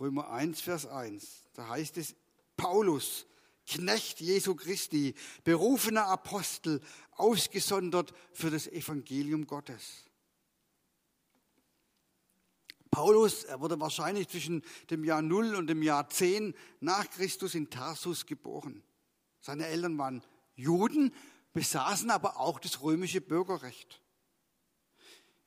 Römer 0.00 0.30
1, 0.30 0.62
Vers 0.62 0.86
1. 0.86 1.44
Da 1.52 1.68
heißt 1.68 1.98
es, 1.98 2.14
Paulus, 2.56 3.26
Knecht 3.66 4.20
Jesu 4.20 4.54
Christi, 4.54 5.14
berufener 5.44 6.06
Apostel, 6.06 6.80
ausgesondert 7.12 8.12
für 8.32 8.50
das 8.50 8.66
Evangelium 8.66 9.46
Gottes. 9.46 10.04
Paulus, 12.90 13.44
er 13.44 13.60
wurde 13.60 13.80
wahrscheinlich 13.80 14.28
zwischen 14.28 14.62
dem 14.90 15.02
Jahr 15.04 15.22
0 15.22 15.54
und 15.54 15.66
dem 15.66 15.82
Jahr 15.82 16.08
10 16.08 16.54
nach 16.80 17.08
Christus 17.08 17.54
in 17.54 17.70
Tarsus 17.70 18.26
geboren. 18.26 18.82
Seine 19.40 19.66
Eltern 19.66 19.96
waren 19.96 20.22
Juden, 20.54 21.14
besaßen 21.54 22.10
aber 22.10 22.38
auch 22.38 22.58
das 22.58 22.82
römische 22.82 23.22
Bürgerrecht. 23.22 24.02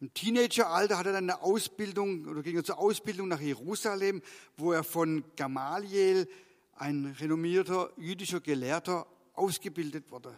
Im 0.02 0.14
Teenageralter 0.14 0.98
hat 0.98 1.06
er 1.06 1.14
dann 1.14 1.30
eine 1.30 1.42
Ausbildung 1.42 2.26
oder 2.26 2.42
ging 2.42 2.58
er 2.58 2.64
zur 2.64 2.80
Ausbildung 2.80 3.28
nach 3.28 3.40
Jerusalem, 3.40 4.22
wo 4.58 4.74
er 4.74 4.84
von 4.84 5.24
Gamaliel 5.36 6.28
ein 6.76 7.06
renommierter 7.20 7.92
jüdischer 7.98 8.42
Gelehrter 8.42 9.08
ausgebildet 9.34 10.12
wurde. 10.12 10.38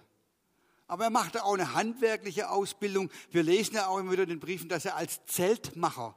Aber 0.88 1.06
er 1.06 1.10
machte 1.10 1.44
auch 1.44 1.54
eine 1.54 1.74
handwerkliche 1.74 2.50
Ausbildung. 2.50 3.12
Wir 3.30 3.44
lesen 3.44 3.76
ja 3.76 3.88
auch 3.88 4.00
immer 4.00 4.12
wieder 4.12 4.24
in 4.24 4.30
den 4.30 4.40
Briefen, 4.40 4.70
dass 4.70 4.86
er 4.86 4.96
als 4.96 5.26
Zeltmacher 5.26 6.16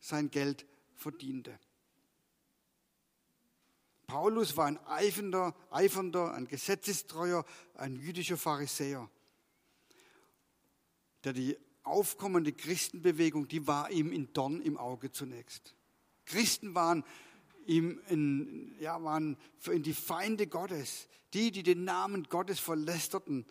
sein 0.00 0.30
Geld 0.30 0.66
verdiente. 0.94 1.58
Paulus 4.06 4.56
war 4.56 4.66
ein 4.66 4.78
eifernder, 4.86 5.54
eifernder, 5.70 6.32
ein 6.32 6.48
gesetzestreuer, 6.48 7.44
ein 7.74 7.94
jüdischer 7.96 8.38
Pharisäer, 8.38 9.10
der 11.24 11.34
die 11.34 11.58
aufkommende 11.82 12.52
Christenbewegung, 12.52 13.48
die 13.48 13.66
war 13.66 13.90
ihm 13.90 14.10
in 14.12 14.32
Dorn 14.32 14.62
im 14.62 14.78
Auge 14.78 15.10
zunächst. 15.10 15.74
Christen 16.24 16.74
waren 16.74 17.04
ihm 17.68 18.00
in, 18.08 18.74
ja, 18.80 19.02
waren 19.04 19.36
ihn 19.70 19.82
die 19.82 19.94
Feinde 19.94 20.46
Gottes, 20.46 21.06
die, 21.34 21.50
die 21.50 21.62
den 21.62 21.84
Namen 21.84 22.24
Gottes 22.24 22.58
verlästerten, 22.58 23.46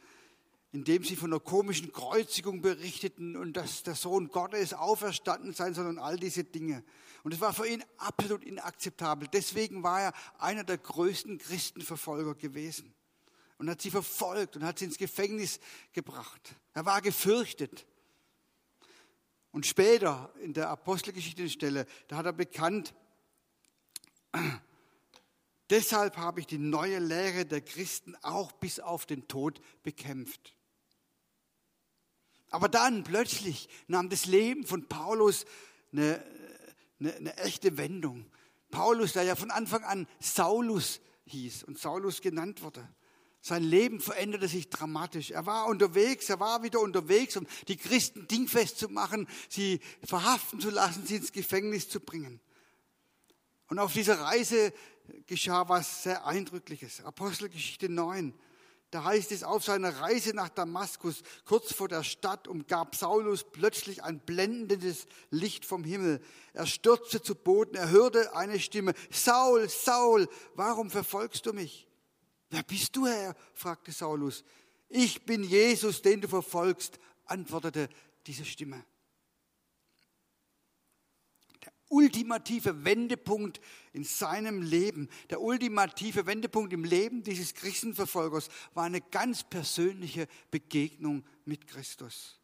indem 0.71 1.03
sie 1.03 1.15
von 1.15 1.31
einer 1.31 1.39
komischen 1.39 1.93
Kreuzigung 1.93 2.62
berichteten 2.62 3.38
und 3.38 3.53
dass 3.53 3.83
der 3.83 3.95
Sohn 3.95 4.29
Gottes 4.29 4.74
auferstanden 4.74 5.53
sein 5.53 5.74
soll 5.74 5.88
und 5.88 6.00
all 6.00 6.17
diese 6.17 6.43
Dinge. 6.43 6.83
Und 7.24 7.33
es 7.33 7.39
war 7.39 7.53
für 7.53 7.67
ihn 7.67 7.83
absolut 7.97 8.43
inakzeptabel. 8.43 9.27
Deswegen 9.31 9.83
war 9.83 10.01
er 10.01 10.13
einer 10.39 10.63
der 10.63 10.77
größten 10.77 11.38
Christenverfolger 11.38 12.36
gewesen 12.36 12.93
und 13.57 13.69
hat 13.69 13.81
sie 13.81 13.91
verfolgt 13.91 14.55
und 14.55 14.63
hat 14.63 14.79
sie 14.79 14.86
ins 14.86 14.97
Gefängnis 14.97 15.59
gebracht. 15.93 16.55
Er 16.74 16.86
war 16.86 17.01
gefürchtet. 17.01 17.86
Und 19.51 19.65
später 19.65 20.33
in 20.41 20.53
der 20.53 20.69
Apostelgeschichte-Stelle, 20.69 21.86
da 22.07 22.17
hat 22.17 22.25
er 22.25 22.33
bekannt, 22.33 22.93
deshalb 25.69 26.17
habe 26.17 26.39
ich 26.39 26.48
die 26.48 26.57
neue 26.57 27.00
Lehre 27.00 27.46
der 27.46 27.62
Christen 27.62 28.15
auch 28.22 28.51
bis 28.53 28.79
auf 28.79 29.05
den 29.05 29.27
Tod 29.27 29.62
bekämpft. 29.84 30.53
Aber 32.50 32.69
dann 32.69 33.03
plötzlich 33.03 33.67
nahm 33.88 34.10
das 34.10 34.25
Leben 34.25 34.65
von 34.65 34.88
Paulus 34.88 35.46
eine, 35.91 36.24
eine, 37.00 37.15
eine 37.15 37.38
echte 37.38 37.77
Wendung. 37.77 38.25
Paulus, 38.72 39.13
der 39.13 39.24
ja 39.24 39.36
von 39.36 39.51
Anfang 39.51 39.84
an 39.84 40.07
Saulus 40.19 41.01
hieß 41.25 41.63
und 41.63 41.77
Saulus 41.77 42.22
genannt 42.22 42.63
wurde. 42.63 42.88
Sein 43.41 43.63
Leben 43.63 44.01
veränderte 44.01 44.48
sich 44.48 44.69
dramatisch. 44.69 45.31
Er 45.31 45.46
war 45.46 45.67
unterwegs, 45.67 46.29
er 46.29 46.39
war 46.39 46.63
wieder 46.63 46.81
unterwegs, 46.81 47.38
um 47.38 47.48
die 47.67 47.77
Christen 47.77 48.27
dingfest 48.27 48.77
zu 48.77 48.89
machen, 48.89 49.27
sie 49.48 49.79
verhaften 50.03 50.60
zu 50.60 50.69
lassen, 50.69 51.05
sie 51.05 51.17
ins 51.17 51.31
Gefängnis 51.31 51.88
zu 51.88 52.00
bringen. 52.00 52.41
Und 53.67 53.79
auf 53.79 53.93
dieser 53.93 54.19
Reise 54.19 54.74
geschah 55.25 55.67
was 55.67 56.03
sehr 56.03 56.25
Eindrückliches. 56.25 57.03
Apostelgeschichte 57.03 57.89
9. 57.89 58.33
Da 58.91 59.03
heißt 59.03 59.33
es, 59.33 59.43
auf 59.43 59.65
seiner 59.65 60.00
Reise 60.00 60.33
nach 60.33 60.47
Damaskus, 60.47 61.21
kurz 61.43 61.74
vor 61.74 61.89
der 61.89 62.03
Stadt, 62.03 62.47
umgab 62.47 62.95
Saulus 62.95 63.43
plötzlich 63.43 64.01
ein 64.03 64.19
blendendes 64.19 65.07
Licht 65.29 65.65
vom 65.65 65.83
Himmel. 65.83 66.21
Er 66.53 66.65
stürzte 66.65 67.21
zu 67.21 67.36
Boden, 67.36 67.75
er 67.75 67.89
hörte 67.89 68.33
eine 68.33 68.59
Stimme, 68.62 68.93
Saul, 69.12 69.67
Saul, 69.67 70.29
warum 70.55 70.89
verfolgst 70.89 71.45
du 71.45 71.51
mich? 71.51 71.86
Wer 72.50 72.63
bist 72.63 72.95
du, 72.95 73.07
Herr? 73.07 73.36
fragte 73.53 73.91
Saulus. 73.91 74.45
Ich 74.88 75.25
bin 75.25 75.43
Jesus, 75.43 76.01
den 76.01 76.21
du 76.21 76.29
verfolgst, 76.29 76.97
antwortete 77.25 77.89
diese 78.25 78.45
Stimme. 78.45 78.86
Ultimative 81.89 82.84
Wendepunkt 82.84 83.62
in 83.94 84.03
seinem 84.03 84.62
Leben, 84.62 85.10
der 85.29 85.41
ultimative 85.41 86.25
Wendepunkt 86.25 86.74
im 86.74 86.84
Leben 86.84 87.24
dieses 87.24 87.53
Christenverfolgers 87.53 88.50
war 88.74 88.84
eine 88.84 89.01
ganz 89.01 89.44
persönliche 89.44 90.27
Begegnung 90.51 91.24
mit 91.46 91.67
Christus 91.67 92.38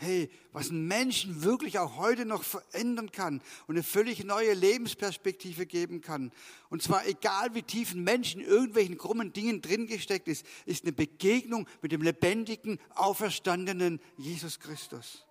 hey, 0.00 0.30
was 0.52 0.70
einen 0.70 0.88
Menschen 0.88 1.42
wirklich 1.42 1.78
auch 1.78 1.96
heute 1.98 2.24
noch 2.24 2.42
verändern 2.42 3.12
kann 3.12 3.42
und 3.66 3.74
eine 3.74 3.82
völlig 3.82 4.24
neue 4.24 4.54
Lebensperspektive 4.54 5.66
geben 5.66 6.00
kann. 6.00 6.32
Und 6.70 6.82
zwar 6.82 7.06
egal 7.06 7.54
wie 7.54 7.62
tief 7.62 7.92
ein 7.92 8.02
Mensch 8.02 8.34
in 8.34 8.40
irgendwelchen 8.40 8.96
krummen 8.96 9.34
Dingen 9.34 9.60
drin 9.60 9.86
gesteckt 9.86 10.26
ist, 10.26 10.46
ist 10.64 10.84
eine 10.84 10.92
Begegnung 10.92 11.68
mit 11.82 11.92
dem 11.92 12.00
lebendigen, 12.00 12.80
auferstandenen 12.94 14.00
Jesus 14.16 14.58
Christus. 14.58 15.26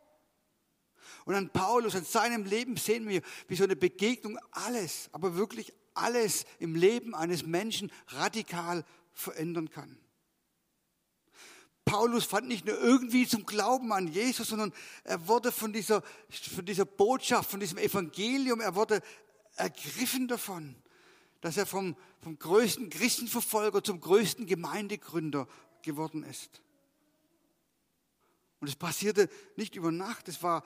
Und 1.30 1.36
an 1.36 1.52
Paulus, 1.52 1.94
an 1.94 2.06
seinem 2.06 2.44
Leben 2.44 2.76
sehen 2.76 3.08
wir, 3.08 3.22
wie 3.48 3.56
so 3.56 3.64
eine 3.64 3.76
Begegnung 3.76 4.40
alles, 4.50 5.10
aber 5.12 5.36
wirklich 5.36 5.72
alles 5.94 6.48
im 6.58 6.74
Leben 6.74 7.14
eines 7.14 7.46
Menschen 7.46 7.92
radikal 8.08 8.84
verändern 9.12 9.70
kann. 9.70 9.96
Paulus 11.86 12.26
fand 12.26 12.48
nicht 12.48 12.66
nur 12.66 12.80
irgendwie 12.80 13.28
zum 13.28 13.46
Glauben 13.46 13.94
an 13.94 14.08
Jesus, 14.08 14.48
sondern 14.48 14.74
er 15.04 15.28
wurde 15.28 15.52
von 15.52 15.72
dieser, 15.72 16.02
von 16.32 16.66
dieser 16.66 16.86
Botschaft, 16.86 17.52
von 17.52 17.60
diesem 17.60 17.78
Evangelium, 17.78 18.60
er 18.60 18.74
wurde 18.74 19.00
ergriffen 19.56 20.28
davon, 20.28 20.76
dass 21.42 21.58
er 21.58 21.68
vom, 21.68 21.96
vom 22.24 22.40
größten 22.40 22.90
Christenverfolger 22.90 23.84
zum 23.84 24.00
größten 24.02 24.48
Gemeindegründer 24.48 25.48
geworden 25.84 26.24
ist. 26.24 26.64
Und 28.62 28.68
es 28.68 28.76
passierte 28.76 29.30
nicht 29.58 29.76
über 29.76 29.92
Nacht, 29.92 30.28
es 30.28 30.42
war 30.42 30.64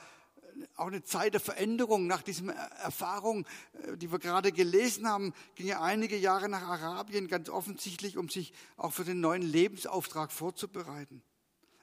auch 0.76 0.88
eine 0.88 1.04
Zeit 1.04 1.34
der 1.34 1.42
Veränderung. 1.42 2.08
Nach 2.08 2.22
dieser 2.22 2.54
Erfahrung, 2.54 3.46
äh, 3.74 3.98
die 3.98 4.12
wir 4.12 4.20
gerade 4.20 4.52
gelesen 4.52 5.08
haben, 5.08 5.34
ging 5.56 5.68
er 5.68 5.82
einige 5.82 6.18
Jahre 6.18 6.50
nach 6.50 6.64
Arabien, 6.64 7.28
ganz 7.28 7.50
offensichtlich, 7.50 8.18
um 8.18 8.30
sich 8.30 8.54
auch 8.78 8.94
für 8.94 9.04
den 9.04 9.22
neuen 9.22 9.42
Lebensauftrag 9.42 10.32
vorzubereiten. 10.32 11.22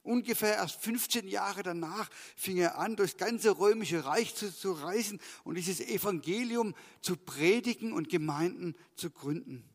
Ungefähr 0.02 0.54
erst 0.54 0.80
15 0.83 1.28
Jahre 1.28 1.62
danach 1.62 2.09
fing 2.35 2.56
er 2.56 2.78
an, 2.78 2.96
durchs 2.96 3.18
ganze 3.18 3.59
römische 3.59 4.04
Reich 4.04 4.35
zu, 4.35 4.54
zu 4.54 4.72
reisen 4.72 5.20
und 5.44 5.56
dieses 5.56 5.80
Evangelium 5.80 6.74
zu 7.02 7.16
predigen 7.16 7.92
und 7.92 8.09
Gemeinden 8.09 8.74
zu 8.96 9.11
gründen. 9.11 9.69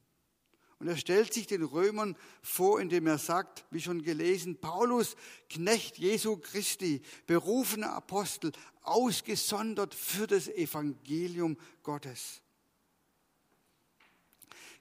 Und 0.80 0.88
er 0.88 0.98
stellt 0.98 1.34
sich 1.34 1.48
den 1.48 1.64
Römern 1.64 2.18
vor, 2.42 2.82
indem 2.82 3.08
er 3.08 3.18
sagt, 3.18 3.66
wie 3.72 3.82
schon 3.82 4.04
gelesen, 4.04 4.60
Paulus, 4.60 5.16
Knecht 5.50 5.98
Jesu 5.98 6.38
Christi, 6.38 7.02
berufener 7.28 7.94
Apostel, 7.94 8.52
ausgesondert 8.82 9.96
für 9.96 10.28
das 10.28 10.48
Evangelium 10.50 11.58
Gottes. 11.82 12.42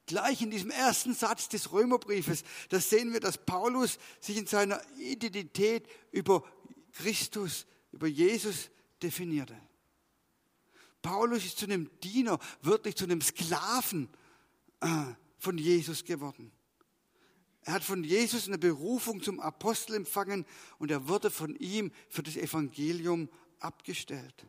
Gleich 0.06 0.42
in 0.42 0.50
diesem 0.50 0.70
ersten 0.70 1.14
Satz 1.14 1.48
des 1.48 1.72
Römerbriefes, 1.72 2.42
da 2.68 2.80
sehen 2.80 3.12
wir, 3.12 3.20
dass 3.20 3.38
Paulus 3.38 3.98
sich 4.20 4.36
in 4.36 4.46
seiner 4.46 4.82
Identität 4.98 5.88
über 6.10 6.44
Christus, 6.92 7.66
über 7.92 8.06
Jesus 8.06 8.70
definierte. 9.02 9.56
Paulus 11.00 11.44
ist 11.44 11.58
zu 11.58 11.66
einem 11.66 11.88
Diener, 12.00 12.38
wirklich 12.62 12.96
zu 12.96 13.04
einem 13.04 13.20
Sklaven 13.20 14.10
äh, 14.80 15.14
von 15.44 15.58
Jesus 15.58 16.04
geworden. 16.04 16.50
Er 17.62 17.74
hat 17.74 17.84
von 17.84 18.04
Jesus 18.04 18.46
eine 18.46 18.58
Berufung 18.58 19.22
zum 19.22 19.40
Apostel 19.40 19.94
empfangen 19.94 20.44
und 20.78 20.90
er 20.90 21.08
wurde 21.08 21.30
von 21.30 21.54
ihm 21.56 21.92
für 22.08 22.22
das 22.22 22.36
Evangelium 22.36 23.30
abgestellt. 23.58 24.46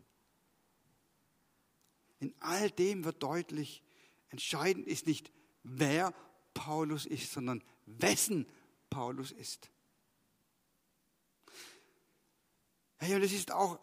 In 2.19 2.34
all 2.39 2.71
dem 2.71 3.05
wird 3.05 3.23
deutlich, 3.23 3.84
entscheidend 4.29 4.88
ist 4.88 5.08
nicht, 5.08 5.31
wer 5.63 6.13
Paulus 6.53 7.05
ist, 7.05 7.31
sondern 7.31 7.63
wessen 7.86 8.47
Paulus 8.89 9.31
ist. 9.31 9.69
Hey, 12.97 13.15
und 13.15 13.23
es 13.23 13.34
ist 13.34 13.51
auch 13.51 13.79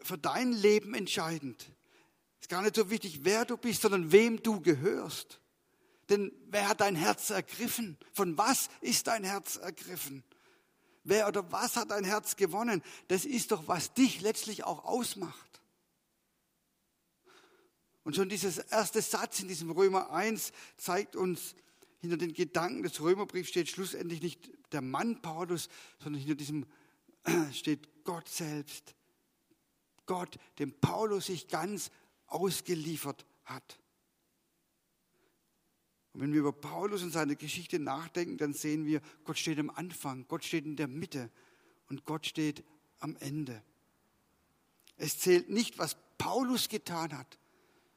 für 0.00 0.18
dein 0.18 0.52
Leben 0.52 0.94
entscheidend. 0.94 1.62
Es 2.38 2.42
ist 2.42 2.48
gar 2.48 2.62
nicht 2.62 2.76
so 2.76 2.90
wichtig, 2.90 3.24
wer 3.24 3.44
du 3.44 3.56
bist, 3.56 3.82
sondern 3.82 4.12
wem 4.12 4.42
du 4.42 4.60
gehörst. 4.60 5.40
Denn 6.10 6.32
wer 6.48 6.68
hat 6.68 6.80
dein 6.80 6.96
Herz 6.96 7.30
ergriffen? 7.30 7.96
Von 8.12 8.36
was 8.36 8.68
ist 8.80 9.06
dein 9.06 9.24
Herz 9.24 9.56
ergriffen? 9.56 10.22
Wer 11.02 11.28
oder 11.28 11.50
was 11.52 11.76
hat 11.76 11.90
dein 11.90 12.04
Herz 12.04 12.36
gewonnen? 12.36 12.82
Das 13.08 13.24
ist 13.24 13.52
doch, 13.52 13.68
was 13.68 13.92
dich 13.94 14.20
letztlich 14.20 14.64
auch 14.64 14.84
ausmacht. 14.84 15.60
Und 18.04 18.16
schon 18.16 18.28
dieses 18.28 18.58
erste 18.58 19.00
Satz 19.00 19.40
in 19.40 19.48
diesem 19.48 19.70
Römer 19.70 20.10
1 20.10 20.52
zeigt 20.76 21.16
uns, 21.16 21.54
hinter 22.00 22.18
den 22.18 22.34
Gedanken 22.34 22.82
des 22.82 23.00
Römerbriefs 23.00 23.48
steht 23.48 23.70
schlussendlich 23.70 24.20
nicht 24.20 24.50
der 24.72 24.82
Mann 24.82 25.22
Paulus, 25.22 25.70
sondern 26.02 26.20
hinter 26.20 26.34
diesem 26.34 26.66
steht 27.52 28.04
Gott 28.04 28.28
selbst. 28.28 28.94
Gott, 30.04 30.38
dem 30.58 30.78
Paulus 30.80 31.26
sich 31.26 31.48
ganz 31.48 31.90
ausgeliefert 32.26 33.24
hat. 33.44 33.78
Und 36.14 36.20
wenn 36.20 36.32
wir 36.32 36.40
über 36.40 36.52
Paulus 36.52 37.02
und 37.02 37.10
seine 37.10 37.34
Geschichte 37.34 37.80
nachdenken, 37.80 38.38
dann 38.38 38.54
sehen 38.54 38.86
wir, 38.86 39.00
Gott 39.24 39.36
steht 39.36 39.58
am 39.58 39.68
Anfang, 39.68 40.26
Gott 40.28 40.44
steht 40.44 40.64
in 40.64 40.76
der 40.76 40.86
Mitte 40.86 41.28
und 41.88 42.04
Gott 42.04 42.24
steht 42.24 42.64
am 43.00 43.16
Ende. 43.16 43.62
Es 44.96 45.18
zählt 45.18 45.50
nicht, 45.50 45.76
was 45.78 45.96
Paulus 46.16 46.68
getan 46.68 47.18
hat, 47.18 47.38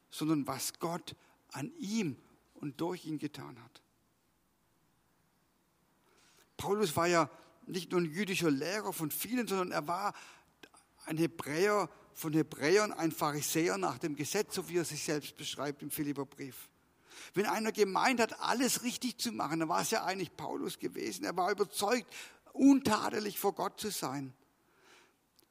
sondern 0.09 0.47
was 0.47 0.79
Gott 0.79 1.15
an 1.51 1.71
ihm 1.77 2.17
und 2.55 2.81
durch 2.81 3.05
ihn 3.05 3.19
getan 3.19 3.61
hat. 3.63 3.83
Paulus 6.57 6.95
war 6.95 7.07
ja 7.07 7.29
nicht 7.67 7.91
nur 7.91 8.01
ein 8.01 8.11
jüdischer 8.11 8.49
Lehrer 8.49 8.93
von 8.93 9.11
vielen, 9.11 9.47
sondern 9.47 9.71
er 9.71 9.87
war 9.87 10.15
ein 11.05 11.17
Hebräer 11.17 11.87
von 12.15 12.33
Hebräern, 12.33 12.91
ein 12.93 13.11
Pharisäer 13.11 13.77
nach 13.77 13.99
dem 13.99 14.15
Gesetz, 14.15 14.55
so 14.55 14.67
wie 14.69 14.77
er 14.77 14.85
sich 14.85 15.03
selbst 15.03 15.37
beschreibt 15.37 15.83
im 15.83 15.91
Philipperbrief. 15.91 16.67
Wenn 17.33 17.45
einer 17.45 17.71
gemeint 17.71 18.19
hat, 18.19 18.39
alles 18.41 18.83
richtig 18.83 19.17
zu 19.17 19.31
machen, 19.31 19.59
dann 19.59 19.69
war 19.69 19.81
es 19.81 19.91
ja 19.91 20.03
eigentlich 20.03 20.35
Paulus 20.35 20.79
gewesen. 20.79 21.25
Er 21.25 21.35
war 21.35 21.51
überzeugt, 21.51 22.11
untadelig 22.53 23.39
vor 23.39 23.53
Gott 23.53 23.79
zu 23.79 23.89
sein. 23.89 24.33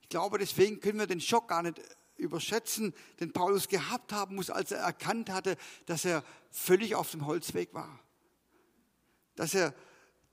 Ich 0.02 0.08
glaube, 0.08 0.38
deswegen 0.38 0.80
können 0.80 0.98
wir 0.98 1.06
den 1.06 1.20
Schock 1.20 1.48
gar 1.48 1.62
nicht 1.62 1.80
überschätzen, 2.16 2.94
den 3.20 3.32
Paulus 3.32 3.68
gehabt 3.68 4.12
haben 4.12 4.36
muss, 4.36 4.50
als 4.50 4.72
er 4.72 4.78
erkannt 4.78 5.30
hatte, 5.30 5.56
dass 5.86 6.04
er 6.04 6.24
völlig 6.50 6.94
auf 6.94 7.10
dem 7.10 7.26
Holzweg 7.26 7.74
war. 7.74 8.00
Dass 9.34 9.54
er 9.54 9.74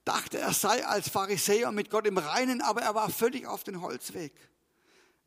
dachte, 0.04 0.38
er 0.38 0.52
sei 0.52 0.86
als 0.86 1.08
Pharisäer 1.08 1.72
mit 1.72 1.90
Gott 1.90 2.06
im 2.06 2.18
Reinen, 2.18 2.62
aber 2.62 2.82
er 2.82 2.94
war 2.94 3.10
völlig 3.10 3.46
auf 3.46 3.64
den 3.64 3.80
Holzweg. 3.80 4.32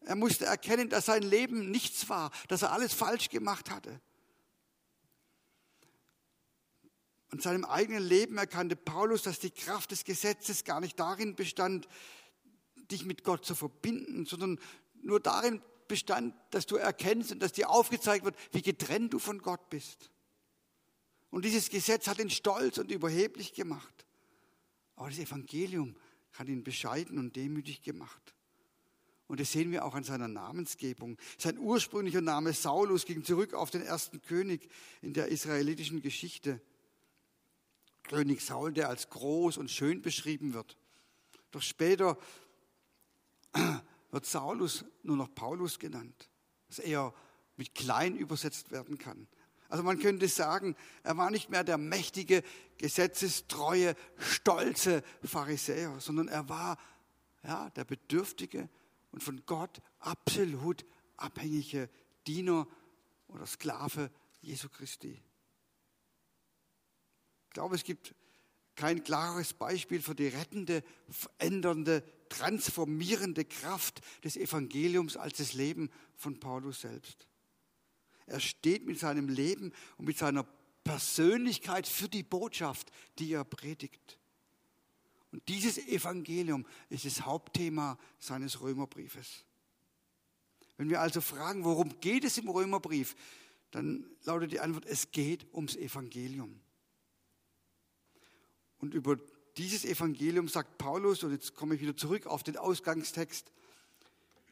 Er 0.02 0.16
musste 0.16 0.46
erkennen, 0.46 0.90
dass 0.90 1.06
sein 1.06 1.24
Leben 1.24 1.70
nichts 1.72 2.10
war, 2.10 2.32
dass 2.48 2.62
er 2.62 2.72
alles 2.72 2.94
falsch 2.94 3.30
gemacht 3.30 3.70
hatte. 3.70 4.00
Und 7.32 7.42
seinem 7.42 7.66
eigenen 7.66 8.04
Leben 8.04 8.38
erkannte 8.38 8.76
Paulus, 8.76 9.24
dass 9.24 9.40
die 9.40 9.52
Kraft 9.52 9.92
des 9.92 10.06
Gesetzes 10.06 10.64
gar 10.64 10.80
nicht 10.80 11.00
darin 11.00 11.36
bestand, 11.36 11.88
dich 12.90 13.06
mit 13.06 13.24
Gott 13.24 13.46
zu 13.46 13.54
verbinden, 13.54 14.26
sondern 14.26 14.60
nur 15.02 15.20
darin 15.20 15.62
bestand, 15.88 16.34
dass 16.52 16.66
du 16.66 16.78
erkennst 16.78 17.32
und 17.32 17.40
dass 17.40 17.52
dir 17.52 17.70
aufgezeigt 17.70 18.26
wird, 18.26 18.36
wie 18.52 18.62
getrennt 18.62 19.14
du 19.14 19.20
von 19.20 19.40
Gott 19.40 19.70
bist. 19.70 20.10
Und 21.30 21.44
dieses 21.44 21.70
Gesetz 21.70 22.08
hat 22.08 22.20
ihn 22.20 22.30
stolz 22.30 22.78
und 22.78 22.92
überheblich 22.92 23.54
gemacht. 23.54 24.06
Aber 24.96 25.10
das 25.10 25.20
Evangelium 25.20 25.96
hat 26.34 26.48
ihn 26.48 26.64
bescheiden 26.64 27.18
und 27.18 27.36
demütig 27.36 27.82
gemacht. 27.82 28.34
Und 29.28 29.42
das 29.42 29.52
sehen 29.52 29.72
wir 29.72 29.84
auch 29.84 29.94
an 29.94 30.04
seiner 30.04 30.30
Namensgebung. 30.30 31.18
Sein 31.38 31.58
ursprünglicher 31.60 32.22
Name 32.22 32.54
Saulus 32.54 33.06
ging 33.06 33.26
zurück 33.26 33.54
auf 33.54 33.70
den 33.70 33.82
ersten 33.82 34.22
König 34.22 34.70
in 35.02 35.14
der 35.14 35.28
israelitischen 35.28 36.02
Geschichte. 36.02 36.62
König 38.08 38.42
Saul, 38.42 38.74
der 38.74 38.90
als 38.90 39.10
groß 39.10 39.58
und 39.58 39.70
schön 39.70 40.02
beschrieben 40.02 40.54
wird. 40.54 40.78
Doch 41.52 41.62
später 41.62 42.18
wird 44.12 44.26
Saulus 44.26 44.86
nur 45.04 45.18
noch 45.18 45.34
Paulus 45.34 45.80
genannt, 45.80 46.30
was 46.68 46.80
eher 46.80 47.14
mit 47.56 47.76
klein 47.76 48.16
übersetzt 48.16 48.72
werden 48.72 48.98
kann. 48.98 49.28
Also 49.70 49.84
man 49.84 50.00
könnte 50.00 50.28
sagen, 50.28 50.76
er 51.04 51.18
war 51.18 51.30
nicht 51.30 51.50
mehr 51.50 51.64
der 51.64 51.78
mächtige, 51.78 52.44
gesetzestreue, 52.78 53.96
stolze 54.18 55.04
Pharisäer, 55.24 56.00
sondern 56.00 56.30
er 56.30 56.48
war 56.48 56.78
ja, 57.44 57.70
der 57.72 57.84
bedürftige 57.84 58.70
und 59.12 59.24
von 59.24 59.42
Gott 59.46 59.82
absolut 60.00 60.86
abhängige 61.18 61.90
Diener 62.28 62.68
oder 63.28 63.46
Sklave 63.46 64.12
Jesu 64.42 64.70
Christi. 64.70 65.22
Ich 67.58 67.60
glaube, 67.60 67.74
es 67.74 67.84
gibt 67.84 68.14
kein 68.76 69.04
klares 69.04 69.52
Beispiel 69.52 70.00
für 70.00 70.14
die 70.14 70.28
rettende, 70.28 70.84
verändernde, 71.10 72.04
transformierende 72.30 73.46
Kraft 73.46 74.02
des 74.24 74.38
Evangeliums 74.38 75.18
als 75.18 75.40
das 75.40 75.54
Leben 75.54 75.90
von 76.18 76.40
Paulus 76.40 76.82
selbst. 76.82 77.28
Er 78.28 78.40
steht 78.40 78.86
mit 78.86 79.00
seinem 79.00 79.28
Leben 79.28 79.74
und 79.98 80.06
mit 80.06 80.20
seiner 80.20 80.46
Persönlichkeit 80.84 81.88
für 81.88 82.08
die 82.08 82.22
Botschaft, 82.22 82.92
die 83.18 83.34
er 83.34 83.44
predigt. 83.44 84.20
Und 85.32 85.42
dieses 85.50 85.80
Evangelium 85.80 86.64
ist 86.90 87.06
das 87.06 87.22
Hauptthema 87.22 87.98
seines 88.20 88.62
Römerbriefes. 88.62 89.46
Wenn 90.78 90.92
wir 90.92 91.02
also 91.02 91.22
fragen, 91.22 91.64
worum 91.64 92.00
geht 92.02 92.24
es 92.24 92.38
im 92.38 92.50
Römerbrief, 92.50 93.16
dann 93.72 94.06
lautet 94.26 94.52
die 94.52 94.60
Antwort, 94.60 94.86
es 94.86 95.10
geht 95.10 95.52
ums 95.56 95.76
Evangelium. 95.76 96.62
Und 98.80 98.94
über 98.94 99.18
dieses 99.58 99.86
Evangelium 99.86 100.48
sagt 100.48 100.78
Paulus, 100.78 101.24
und 101.24 101.32
jetzt 101.32 101.56
komme 101.56 101.76
ich 101.76 101.82
wieder 101.82 101.98
zurück 101.98 102.28
auf 102.28 102.44
den 102.44 102.58
Ausgangstext, 102.58 103.52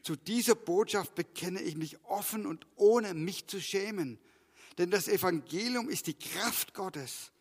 zu 0.02 0.14
dieser 0.14 0.54
Botschaft 0.54 1.16
bekenne 1.16 1.60
ich 1.60 1.76
mich 1.76 2.04
offen 2.04 2.46
und 2.46 2.64
ohne 2.76 3.12
mich 3.12 3.48
zu 3.48 3.60
schämen. 3.60 4.20
Denn 4.78 4.90
das 4.90 5.08
Evangelium 5.08 5.88
ist 5.88 6.06
die 6.06 6.14
Kraft 6.14 6.74
Gottes, 6.74 7.32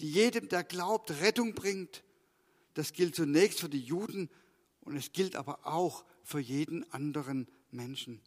die 0.00 0.10
jedem, 0.10 0.48
der 0.48 0.64
glaubt, 0.64 1.10
Rettung 1.20 1.54
bringt. 1.54 2.02
Das 2.74 2.92
gilt 2.92 3.14
zunächst 3.14 3.60
für 3.60 3.68
die 3.68 3.80
Juden 3.80 4.30
und 4.80 4.96
es 4.96 5.12
gilt 5.12 5.36
aber 5.36 5.64
auch 5.64 6.04
für 6.24 6.40
jeden 6.40 6.90
anderen 6.92 7.46
Menschen. 7.70 8.20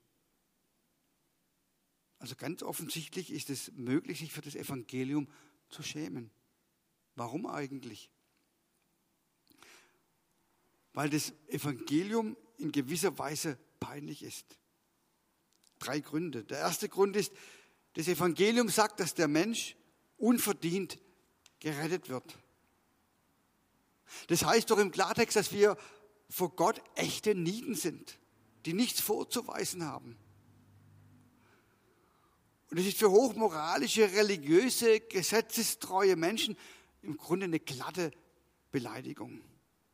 Also 2.20 2.36
ganz 2.36 2.64
offensichtlich 2.64 3.32
ist 3.32 3.50
es 3.50 3.72
möglich, 3.74 4.20
sich 4.20 4.32
für 4.32 4.42
das 4.42 4.56
Evangelium 4.56 5.28
zu 5.70 5.84
schämen. 5.84 6.32
Warum 7.16 7.46
eigentlich? 7.46 8.10
Weil 10.94 11.10
das 11.10 11.34
Evangelium 11.48 12.38
in 12.58 12.72
gewisser 12.72 13.18
Weise 13.18 13.58
peinlich 13.80 14.24
ist. 14.24 14.60
Drei 15.80 16.00
Gründe. 16.00 16.44
Der 16.44 16.60
erste 16.60 16.90
Grund 16.90 17.16
ist, 17.16 17.32
das 17.94 18.08
Evangelium 18.08 18.70
sagt, 18.70 19.00
dass 19.00 19.14
der 19.14 19.28
Mensch 19.28 19.76
unverdient 20.18 21.00
gerettet 21.60 22.10
wird. 22.10 22.38
Das 24.28 24.46
heißt 24.46 24.70
doch 24.70 24.78
im 24.78 24.92
Klartext, 24.92 25.36
dass 25.36 25.52
wir 25.52 25.78
vor 26.30 26.56
Gott 26.56 26.82
echte 26.96 27.36
Nieten 27.36 27.76
sind, 27.76 28.20
die 28.66 28.74
nichts 28.74 29.02
vorzuweisen 29.02 29.86
haben. 29.86 30.18
Und 32.70 32.78
es 32.78 32.86
ist 32.86 32.98
für 32.98 33.12
hochmoralische, 33.12 34.14
religiöse, 34.14 35.02
gesetzestreue 35.02 36.16
Menschen 36.16 36.58
im 37.02 37.18
Grunde 37.18 37.46
eine 37.46 37.60
glatte 37.60 38.12
Beleidigung, 38.72 39.42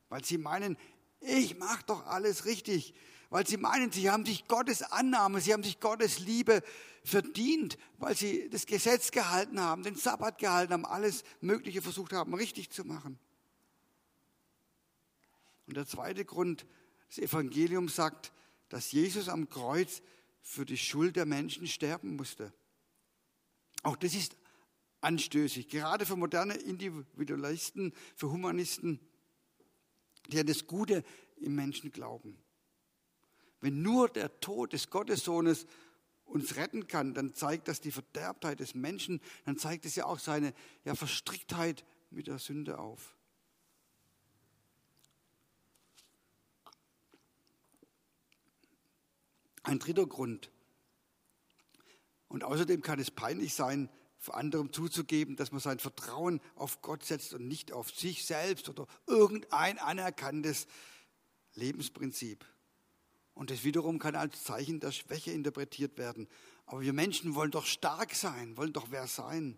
weil 0.09 0.23
sie 0.23 0.37
meinen, 0.37 0.77
ich 1.19 1.57
mache 1.57 1.83
doch 1.85 2.05
alles 2.05 2.45
richtig 2.45 2.93
weil 3.29 3.45
sie 3.45 3.57
meinen, 3.57 3.91
sie 3.91 4.09
haben 4.09 4.25
sich 4.25 4.47
Gottes 4.47 4.81
Annahme, 4.81 5.41
sie 5.41 5.53
haben 5.53 5.63
sich 5.63 5.79
Gottes 5.79 6.19
Liebe 6.19 6.63
verdient, 7.03 7.77
weil 7.97 8.15
sie 8.15 8.49
das 8.49 8.65
Gesetz 8.65 9.11
gehalten 9.11 9.59
haben, 9.59 9.83
den 9.83 9.95
Sabbat 9.95 10.37
gehalten 10.37 10.73
haben, 10.73 10.85
alles 10.85 11.23
Mögliche 11.41 11.81
versucht 11.81 12.13
haben, 12.13 12.33
richtig 12.33 12.69
zu 12.69 12.85
machen. 12.85 13.19
Und 15.67 15.75
der 15.75 15.85
zweite 15.85 16.23
Grund, 16.23 16.65
das 17.09 17.17
Evangelium 17.17 17.89
sagt, 17.89 18.31
dass 18.69 18.91
Jesus 18.91 19.27
am 19.29 19.49
Kreuz 19.49 20.01
für 20.41 20.65
die 20.65 20.77
Schuld 20.77 21.17
der 21.17 21.25
Menschen 21.25 21.67
sterben 21.67 22.15
musste. 22.15 22.53
Auch 23.83 23.97
das 23.97 24.13
ist 24.13 24.37
anstößig, 25.01 25.69
gerade 25.69 26.05
für 26.05 26.15
moderne 26.15 26.55
Individualisten, 26.55 27.93
für 28.15 28.31
Humanisten, 28.31 28.99
die 30.27 30.39
an 30.39 30.47
das 30.47 30.67
Gute 30.67 31.03
im 31.37 31.55
Menschen 31.55 31.91
glauben. 31.91 32.37
Wenn 33.59 33.81
nur 33.81 34.09
der 34.09 34.39
Tod 34.39 34.73
des 34.73 34.89
Gottessohnes 34.89 35.65
uns 36.25 36.57
retten 36.57 36.87
kann, 36.87 37.13
dann 37.13 37.33
zeigt 37.33 37.67
das 37.67 37.81
die 37.81 37.91
Verderbtheit 37.91 38.59
des 38.59 38.75
Menschen, 38.75 39.21
dann 39.45 39.57
zeigt 39.57 39.85
es 39.85 39.95
ja 39.95 40.05
auch 40.05 40.19
seine 40.19 40.53
ja, 40.83 40.93
Verstricktheit 40.95 41.85
mit 42.09 42.27
der 42.27 42.39
Sünde 42.39 42.79
auf. 42.79 43.15
Ein 49.63 49.79
dritter 49.79 50.07
Grund. 50.07 50.49
Und 52.29 52.43
außerdem 52.43 52.81
kann 52.81 52.99
es 52.99 53.11
peinlich 53.11 53.53
sein, 53.53 53.89
anderem 54.29 54.73
zuzugeben, 54.73 55.35
dass 55.35 55.51
man 55.51 55.61
sein 55.61 55.79
Vertrauen 55.79 56.41
auf 56.55 56.81
Gott 56.81 57.03
setzt 57.05 57.33
und 57.33 57.47
nicht 57.47 57.71
auf 57.71 57.91
sich 57.91 58.25
selbst 58.25 58.67
oder 58.69 58.87
irgendein 59.05 59.79
anerkanntes 59.79 60.67
Lebensprinzip. 61.53 62.45
Und 63.33 63.51
das 63.51 63.63
wiederum 63.63 63.99
kann 63.99 64.15
als 64.15 64.43
Zeichen 64.43 64.79
der 64.79 64.91
Schwäche 64.91 65.31
interpretiert 65.31 65.97
werden. 65.97 66.27
Aber 66.65 66.81
wir 66.81 66.93
Menschen 66.93 67.35
wollen 67.35 67.51
doch 67.51 67.65
stark 67.65 68.15
sein, 68.15 68.57
wollen 68.57 68.73
doch 68.73 68.87
wer 68.89 69.07
sein. 69.07 69.57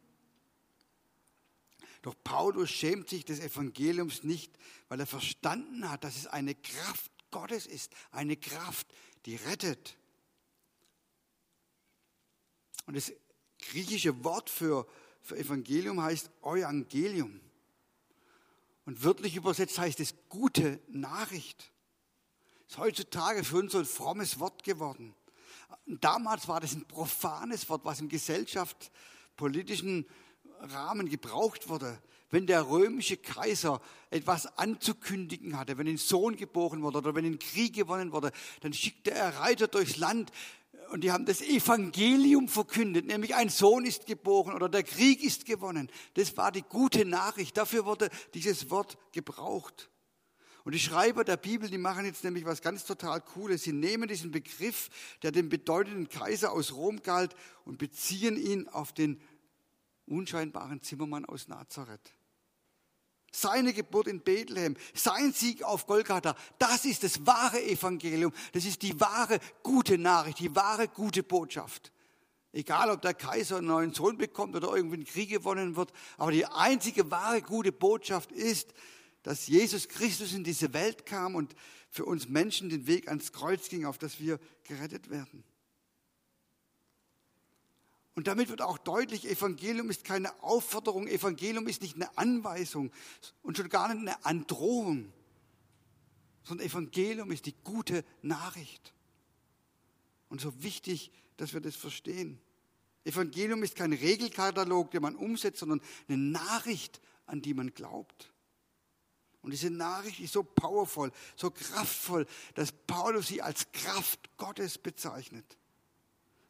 Doch 2.01 2.15
Paulus 2.23 2.69
schämt 2.69 3.09
sich 3.09 3.25
des 3.25 3.39
Evangeliums 3.39 4.23
nicht, 4.23 4.57
weil 4.87 4.99
er 4.99 5.07
verstanden 5.07 5.89
hat, 5.89 6.03
dass 6.03 6.17
es 6.17 6.27
eine 6.27 6.55
Kraft 6.55 7.11
Gottes 7.31 7.67
ist, 7.67 7.93
eine 8.11 8.37
Kraft, 8.37 8.87
die 9.25 9.35
rettet. 9.35 9.97
Und 12.85 12.95
das 12.95 13.13
griechische 13.59 14.23
Wort 14.23 14.49
für, 14.49 14.87
für 15.21 15.37
Evangelium 15.37 16.01
heißt 16.01 16.29
Evangelium. 16.43 17.39
Und 18.85 19.03
wörtlich 19.03 19.35
übersetzt 19.35 19.77
heißt 19.77 19.99
es 19.99 20.15
gute 20.29 20.79
Nachricht 20.87 21.71
ist 22.69 22.77
heutzutage 22.77 23.43
für 23.43 23.57
uns 23.57 23.71
so 23.71 23.79
ein 23.79 23.85
frommes 23.85 24.39
Wort 24.39 24.63
geworden. 24.63 25.15
Damals 25.87 26.47
war 26.47 26.59
das 26.59 26.73
ein 26.75 26.85
profanes 26.85 27.67
Wort, 27.67 27.83
was 27.83 27.99
im 27.99 28.09
gesellschaftspolitischen 28.09 30.05
Rahmen 30.59 31.09
gebraucht 31.09 31.67
wurde. 31.67 31.99
Wenn 32.29 32.45
der 32.45 32.69
römische 32.69 33.17
Kaiser 33.17 33.81
etwas 34.11 34.45
anzukündigen 34.59 35.57
hatte, 35.57 35.79
wenn 35.79 35.87
ein 35.87 35.97
Sohn 35.97 36.35
geboren 36.35 36.83
wurde 36.83 36.99
oder 36.99 37.15
wenn 37.15 37.25
ein 37.25 37.39
Krieg 37.39 37.73
gewonnen 37.73 38.11
wurde, 38.11 38.31
dann 38.61 38.71
schickte 38.71 39.09
er 39.09 39.39
Reiter 39.39 39.67
durchs 39.67 39.97
Land 39.97 40.31
und 40.91 41.03
die 41.03 41.11
haben 41.11 41.25
das 41.25 41.41
Evangelium 41.41 42.47
verkündet, 42.47 43.05
nämlich 43.05 43.35
ein 43.35 43.49
Sohn 43.49 43.85
ist 43.85 44.05
geboren 44.05 44.53
oder 44.53 44.69
der 44.69 44.83
Krieg 44.83 45.23
ist 45.23 45.45
gewonnen. 45.45 45.91
Das 46.15 46.35
war 46.37 46.51
die 46.51 46.61
gute 46.61 47.05
Nachricht. 47.05 47.57
Dafür 47.57 47.85
wurde 47.85 48.09
dieses 48.33 48.69
Wort 48.69 48.97
gebraucht. 49.11 49.89
Und 50.63 50.75
die 50.75 50.79
Schreiber 50.79 51.23
der 51.23 51.37
Bibel, 51.37 51.69
die 51.69 51.77
machen 51.77 52.05
jetzt 52.05 52.23
nämlich 52.23 52.45
was 52.45 52.61
ganz 52.61 52.85
total 52.85 53.21
Cooles. 53.21 53.63
Sie 53.63 53.71
nehmen 53.71 54.07
diesen 54.07 54.31
Begriff, 54.31 54.89
der 55.23 55.31
dem 55.31 55.49
bedeutenden 55.49 56.09
Kaiser 56.09 56.51
aus 56.51 56.73
Rom 56.73 57.01
galt, 57.01 57.35
und 57.65 57.77
beziehen 57.77 58.35
ihn 58.37 58.67
auf 58.67 58.93
den 58.93 59.21
unscheinbaren 60.05 60.81
Zimmermann 60.81 61.25
aus 61.25 61.47
Nazareth. 61.47 62.13
Seine 63.31 63.73
Geburt 63.73 64.07
in 64.07 64.21
Bethlehem, 64.21 64.75
sein 64.93 65.33
Sieg 65.33 65.63
auf 65.63 65.85
Golgatha, 65.85 66.35
das 66.57 66.85
ist 66.85 67.03
das 67.03 67.25
wahre 67.25 67.63
Evangelium. 67.63 68.33
Das 68.53 68.65
ist 68.65 68.81
die 68.81 68.99
wahre 68.99 69.39
gute 69.63 69.97
Nachricht, 69.97 70.39
die 70.39 70.55
wahre 70.55 70.87
gute 70.87 71.23
Botschaft. 71.23 71.91
Egal, 72.51 72.89
ob 72.89 73.01
der 73.01 73.13
Kaiser 73.13 73.57
einen 73.57 73.67
neuen 73.67 73.93
Sohn 73.93 74.17
bekommt 74.17 74.55
oder 74.55 74.75
irgendwie 74.75 74.97
ein 74.97 75.05
Krieg 75.05 75.29
gewonnen 75.29 75.75
wird, 75.75 75.93
aber 76.17 76.31
die 76.31 76.45
einzige 76.45 77.11
wahre 77.11 77.41
gute 77.41 77.71
Botschaft 77.71 78.31
ist, 78.31 78.73
dass 79.21 79.47
Jesus 79.47 79.87
Christus 79.87 80.33
in 80.33 80.43
diese 80.43 80.73
Welt 80.73 81.05
kam 81.05 81.35
und 81.35 81.55
für 81.89 82.05
uns 82.05 82.27
Menschen 82.27 82.69
den 82.69 82.87
Weg 82.87 83.07
ans 83.07 83.31
Kreuz 83.31 83.69
ging, 83.69 83.85
auf 83.85 83.97
das 83.97 84.19
wir 84.19 84.39
gerettet 84.63 85.09
werden. 85.09 85.43
Und 88.19 88.27
damit 88.27 88.49
wird 88.49 88.61
auch 88.61 88.77
deutlich, 88.77 89.25
Evangelium 89.25 89.89
ist 89.89 90.03
keine 90.03 90.43
Aufforderung, 90.43 91.07
Evangelium 91.07 91.69
ist 91.69 91.81
nicht 91.81 91.95
eine 91.95 92.17
Anweisung 92.17 92.91
und 93.43 93.55
schon 93.55 93.69
gar 93.69 93.87
nicht 93.87 94.01
eine 94.01 94.25
Androhung, 94.25 95.13
sondern 96.43 96.67
Evangelium 96.67 97.31
ist 97.31 97.45
die 97.45 97.55
gute 97.63 98.03
Nachricht. 98.21 98.93
Und 100.27 100.41
so 100.41 100.61
wichtig, 100.61 101.13
dass 101.37 101.53
wir 101.53 101.61
das 101.61 101.77
verstehen. 101.77 102.41
Evangelium 103.05 103.63
ist 103.63 103.77
kein 103.77 103.93
Regelkatalog, 103.93 104.91
den 104.91 105.01
man 105.01 105.15
umsetzt, 105.15 105.59
sondern 105.59 105.79
eine 106.09 106.17
Nachricht, 106.17 106.99
an 107.25 107.41
die 107.41 107.53
man 107.53 107.73
glaubt. 107.73 108.33
Und 109.41 109.51
diese 109.51 109.69
Nachricht 109.69 110.19
ist 110.19 110.33
so 110.33 110.43
powerful, 110.43 111.13
so 111.37 111.51
kraftvoll, 111.51 112.25
dass 112.55 112.73
Paulus 112.73 113.27
sie 113.27 113.41
als 113.41 113.71
Kraft 113.71 114.35
Gottes 114.35 114.77
bezeichnet. 114.77 115.57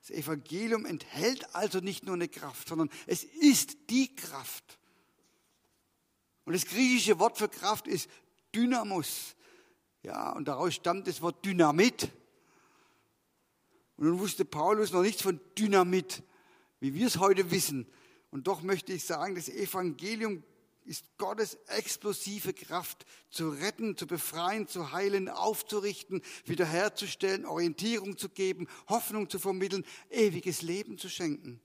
Das 0.09 0.17
Evangelium 0.17 0.87
enthält 0.87 1.53
also 1.53 1.81
nicht 1.81 2.03
nur 2.03 2.15
eine 2.15 2.27
Kraft, 2.27 2.67
sondern 2.67 2.89
es 3.05 3.23
ist 3.23 3.77
die 3.91 4.15
Kraft. 4.15 4.79
Und 6.45 6.53
das 6.53 6.65
griechische 6.65 7.19
Wort 7.19 7.37
für 7.37 7.47
Kraft 7.47 7.87
ist 7.87 8.09
Dynamos. 8.55 9.35
Ja, 10.01 10.31
und 10.31 10.47
daraus 10.47 10.73
stammt 10.73 11.07
das 11.07 11.21
Wort 11.21 11.45
Dynamit. 11.45 12.09
Und 13.97 14.07
nun 14.07 14.19
wusste 14.19 14.45
Paulus 14.45 14.91
noch 14.91 15.03
nichts 15.03 15.21
von 15.21 15.39
Dynamit, 15.55 16.23
wie 16.79 16.95
wir 16.95 17.05
es 17.05 17.17
heute 17.17 17.51
wissen. 17.51 17.85
Und 18.31 18.47
doch 18.47 18.63
möchte 18.63 18.93
ich 18.93 19.03
sagen, 19.03 19.35
das 19.35 19.47
Evangelium 19.47 20.43
ist 20.89 21.05
Gottes 21.19 21.53
explosive 21.67 22.51
Kraft 22.51 23.05
zu 23.29 23.49
retten, 23.49 23.95
zu 23.95 24.07
befreien, 24.07 24.67
zu 24.67 24.91
heilen, 24.91 25.29
aufzurichten, 25.29 26.23
wiederherzustellen, 26.45 27.45
Orientierung 27.45 28.17
zu 28.17 28.27
geben, 28.27 28.67
Hoffnung 28.87 29.29
zu 29.29 29.37
vermitteln, 29.37 29.85
ewiges 30.09 30.63
Leben 30.63 30.97
zu 30.97 31.07
schenken. 31.07 31.61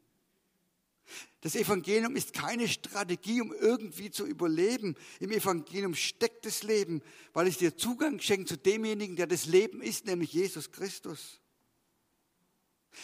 Das 1.41 1.55
Evangelium 1.55 2.17
ist 2.17 2.35
keine 2.35 2.69
Strategie, 2.69 3.41
um 3.41 3.53
irgendwie 3.55 4.11
zu 4.11 4.27
überleben. 4.27 4.95
Im 5.21 5.33
Evangelium 5.33 5.95
steckt 5.95 6.45
das 6.45 6.63
Leben, 6.63 7.03
weil 7.33 7.47
es 7.47 7.57
dir 7.57 7.77
Zugang 7.77 8.21
schenkt 8.21 8.49
zu 8.49 8.59
demjenigen, 8.59 9.17
der 9.17 9.27
das 9.27 9.47
Leben 9.47 9.81
ist, 9.81 10.07
nämlich 10.07 10.35
Jesus 10.35 10.71
Christus. 10.71 11.41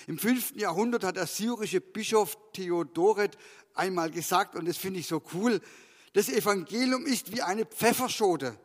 Im 0.06 0.18
fünften 0.18 0.59
Jahrhundert 0.59 1.02
hat 1.02 1.16
der 1.16 1.26
syrische 1.26 1.80
Bischof 1.80 2.37
Theodoret 2.52 3.38
einmal 3.74 4.11
gesagt, 4.11 4.54
und 4.54 4.66
das 4.68 4.76
finde 4.76 5.00
ich 5.00 5.06
so 5.06 5.22
cool, 5.33 5.61
das 6.12 6.29
Evangelium 6.29 7.07
ist 7.07 7.33
wie 7.33 7.42
eine 7.42 7.64
Pfefferschote. 7.64 8.59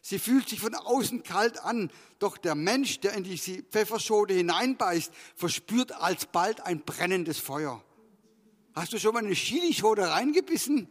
Sie 0.00 0.18
fühlt 0.18 0.48
sich 0.48 0.60
von 0.60 0.74
außen 0.74 1.22
kalt 1.22 1.58
an, 1.64 1.90
doch 2.18 2.38
der 2.38 2.54
Mensch, 2.54 3.00
der 3.00 3.14
in 3.14 3.24
diese 3.24 3.62
Pfefferschote 3.62 4.34
hineinbeißt, 4.34 5.12
verspürt 5.34 5.92
alsbald 5.92 6.60
ein 6.60 6.84
brennendes 6.84 7.38
Feuer. 7.38 7.82
Hast 8.74 8.92
du 8.92 8.98
schon 8.98 9.12
mal 9.12 9.24
eine 9.24 9.34
Chilischote 9.34 10.08
reingebissen? 10.08 10.88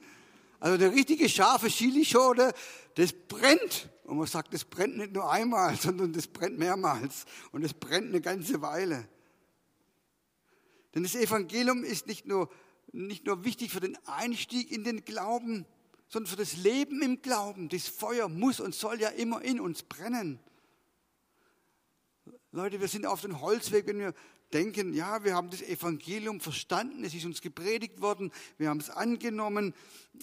Also 0.60 0.84
eine 0.84 0.94
richtige 0.94 1.30
scharfe 1.30 1.68
Chilischote, 1.68 2.54
das 2.96 3.14
brennt. 3.14 3.90
Und 4.04 4.18
man 4.18 4.28
sagt, 4.28 4.54
das 4.54 4.66
brennt 4.66 4.98
nicht 4.98 5.14
nur 5.14 5.32
einmal, 5.32 5.76
sondern 5.82 6.14
das 6.14 6.28
brennt 6.28 6.58
mehrmals. 6.58 7.26
Und 7.52 7.64
es 7.64 7.74
brennt 7.74 8.08
eine 8.08 8.22
ganze 8.22 8.62
Weile. 8.62 9.08
Denn 10.96 11.04
das 11.04 11.16
Evangelium 11.16 11.84
ist 11.84 12.08
nicht 12.08 12.26
nur 12.26 12.50
nicht 12.92 13.26
nur 13.26 13.44
wichtig 13.44 13.72
für 13.72 13.80
den 13.80 13.98
Einstieg 14.06 14.72
in 14.72 14.84
den 14.84 15.04
Glauben, 15.04 15.66
sondern 16.10 16.30
für 16.30 16.38
das 16.38 16.58
Leben 16.58 17.02
im 17.02 17.22
Glauben. 17.22 17.70
Das 17.70 17.88
Feuer 17.88 18.30
muss 18.30 18.60
und 18.60 18.74
soll 18.74 19.00
ja 19.00 19.10
immer 19.10 19.42
in 19.42 19.60
uns 19.60 19.84
brennen. 19.84 20.40
Leute, 22.52 22.80
wir 22.80 22.88
sind 22.88 23.06
auf 23.06 23.22
dem 23.22 23.42
Holzweg, 23.42 23.88
wenn 23.88 24.00
wir 24.00 24.14
denken, 24.54 24.94
ja, 24.94 25.24
wir 25.24 25.36
haben 25.36 25.50
das 25.50 25.62
Evangelium 25.62 26.40
verstanden, 26.40 27.04
es 27.04 27.14
ist 27.14 27.26
uns 27.26 27.42
gepredigt 27.42 28.02
worden, 28.02 28.32
wir 28.58 28.70
haben 28.70 28.80
es 28.80 28.90
angenommen, 28.90 29.74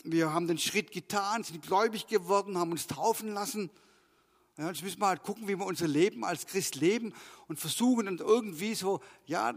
wir 0.03 0.33
haben 0.33 0.49
den 0.49 0.59
Schritt 0.59 0.93
getan, 0.93 1.45
sind 1.45 1.63
gläubig 1.63 2.07
geworden, 2.07 2.57
haben 2.57 2.73
uns 2.73 2.87
taufen 2.87 3.33
lassen. 3.35 3.71
Ja, 4.57 4.69
jetzt 4.69 4.83
müssen 4.83 5.01
wir 5.01 5.09
halt 5.09 5.23
gucken, 5.23 5.49
wie 5.49 5.59
wir 5.59 5.67
unser 5.67 5.89
Leben 5.89 6.25
als 6.25 6.47
Christ 6.47 6.77
leben 6.77 7.13
und 7.49 7.59
versuchen 7.59 8.07
dann 8.07 8.19
irgendwie 8.19 8.75
so, 8.75 9.01
ja, 9.27 9.53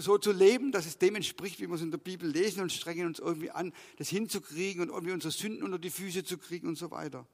so 0.00 0.18
zu 0.18 0.32
leben, 0.32 0.72
dass 0.72 0.86
es 0.86 0.98
dem 0.98 1.14
entspricht, 1.14 1.60
wie 1.60 1.68
wir 1.68 1.74
es 1.74 1.82
in 1.82 1.90
der 1.90 1.98
Bibel 1.98 2.28
lesen 2.28 2.62
und 2.62 2.72
strengen 2.72 3.06
uns 3.06 3.18
irgendwie 3.18 3.50
an, 3.50 3.72
das 3.96 4.08
hinzukriegen 4.08 4.82
und 4.82 4.88
irgendwie 4.88 5.12
unsere 5.12 5.32
Sünden 5.32 5.62
unter 5.62 5.78
die 5.78 5.90
Füße 5.90 6.24
zu 6.24 6.38
kriegen 6.38 6.68
und 6.68 6.76
so 6.76 6.90
weiter. 6.90 7.26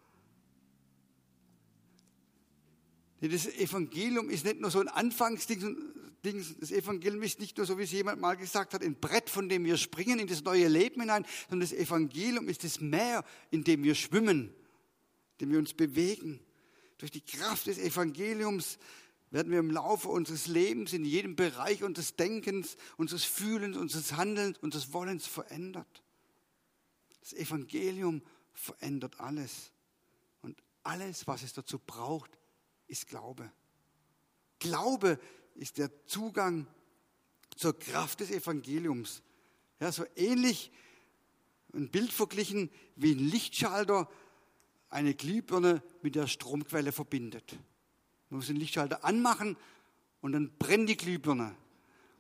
Das 3.21 3.47
Evangelium 3.47 4.31
ist 4.31 4.45
nicht 4.45 4.61
nur 4.61 4.71
so 4.71 4.81
ein 4.81 4.89
Anfangsding, 4.89 5.77
das 6.23 6.71
Evangelium 6.71 7.23
ist 7.23 7.41
nicht 7.41 7.57
nur 7.57 7.67
so, 7.67 7.79
wie 7.79 7.83
es 7.83 7.93
jemand 7.93 8.21
mal 8.21 8.37
gesagt 8.37 8.75
hat, 8.75 8.83
ein 8.83 8.95
Brett, 8.95 9.31
von 9.31 9.49
dem 9.49 9.65
wir 9.65 9.77
springen 9.77 10.19
in 10.19 10.27
das 10.27 10.43
neue 10.43 10.69
Leben 10.69 11.01
hinein, 11.01 11.25
sondern 11.49 11.69
das 11.69 11.79
Evangelium 11.79 12.49
ist 12.49 12.65
das 12.65 12.81
Meer, 12.81 13.25
in 13.51 13.65
dem 13.65 13.83
wir 13.83 13.95
schwimmen, 13.95 14.53
in 15.33 15.39
dem 15.41 15.53
wir 15.53 15.59
uns 15.59 15.75
bewegen. 15.75 16.41
Durch 16.99 17.11
die 17.11 17.21
Kraft 17.21 17.69
des 17.69 17.79
Evangeliums 17.79 18.79
werden 19.31 19.53
wir 19.53 19.59
im 19.59 19.71
Laufe 19.71 20.09
unseres 20.09 20.47
Lebens 20.47 20.93
in 20.93 21.05
jedem 21.05 21.37
Bereich 21.37 21.83
unseres 21.83 22.17
Denkens, 22.17 22.77
unseres 22.97 23.25
Fühlens, 23.25 23.77
unseres 23.77 24.13
Handelns, 24.13 24.59
unseres 24.59 24.93
Wollens 24.93 25.27
verändert. 25.27 26.03
Das 27.21 27.33
Evangelium 27.35 28.23
verändert 28.53 29.21
alles. 29.21 29.73
Und 30.41 30.63
alles, 30.83 31.27
was 31.27 31.43
es 31.43 31.53
dazu 31.53 31.79
braucht, 31.79 32.39
ist 32.87 33.07
Glaube. 33.07 33.51
Glaube 34.59 35.19
ist 35.55 35.79
der 35.79 35.91
Zugang 36.07 36.67
zur 37.57 37.79
Kraft 37.79 38.21
des 38.21 38.31
Evangeliums. 38.31 39.23
Ja, 39.81 39.93
so 39.93 40.05
ähnlich 40.17 40.73
ein 41.75 41.91
Bild 41.91 42.13
verglichen 42.13 42.71
wie 42.97 43.13
ein 43.13 43.19
Lichtschalter 43.19 44.09
eine 44.89 45.15
Glühbirne 45.15 45.83
mit 46.03 46.15
der 46.15 46.27
Stromquelle 46.27 46.93
verbindet. 46.93 47.59
Man 48.31 48.39
muss 48.39 48.47
den 48.47 48.57
Lichtschalter 48.57 49.05
anmachen 49.05 49.57
und 50.21 50.33
dann 50.33 50.51
brennt 50.59 50.89
die 50.89 50.97
Glühbirne. 50.97 51.55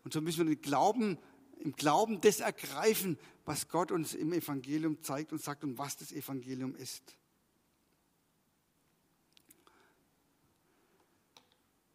Und 0.04 0.12
so 0.12 0.20
müssen 0.20 0.46
wir 0.46 0.54
den 0.54 0.62
Glauben, 0.62 1.18
im 1.60 1.72
Glauben 1.72 2.20
das 2.20 2.40
ergreifen, 2.40 3.18
was 3.44 3.68
Gott 3.68 3.90
uns 3.90 4.14
im 4.14 4.32
Evangelium 4.32 5.02
zeigt 5.02 5.32
und 5.32 5.42
sagt 5.42 5.64
und 5.64 5.78
was 5.78 5.96
das 5.96 6.12
Evangelium 6.12 6.74
ist. 6.76 7.16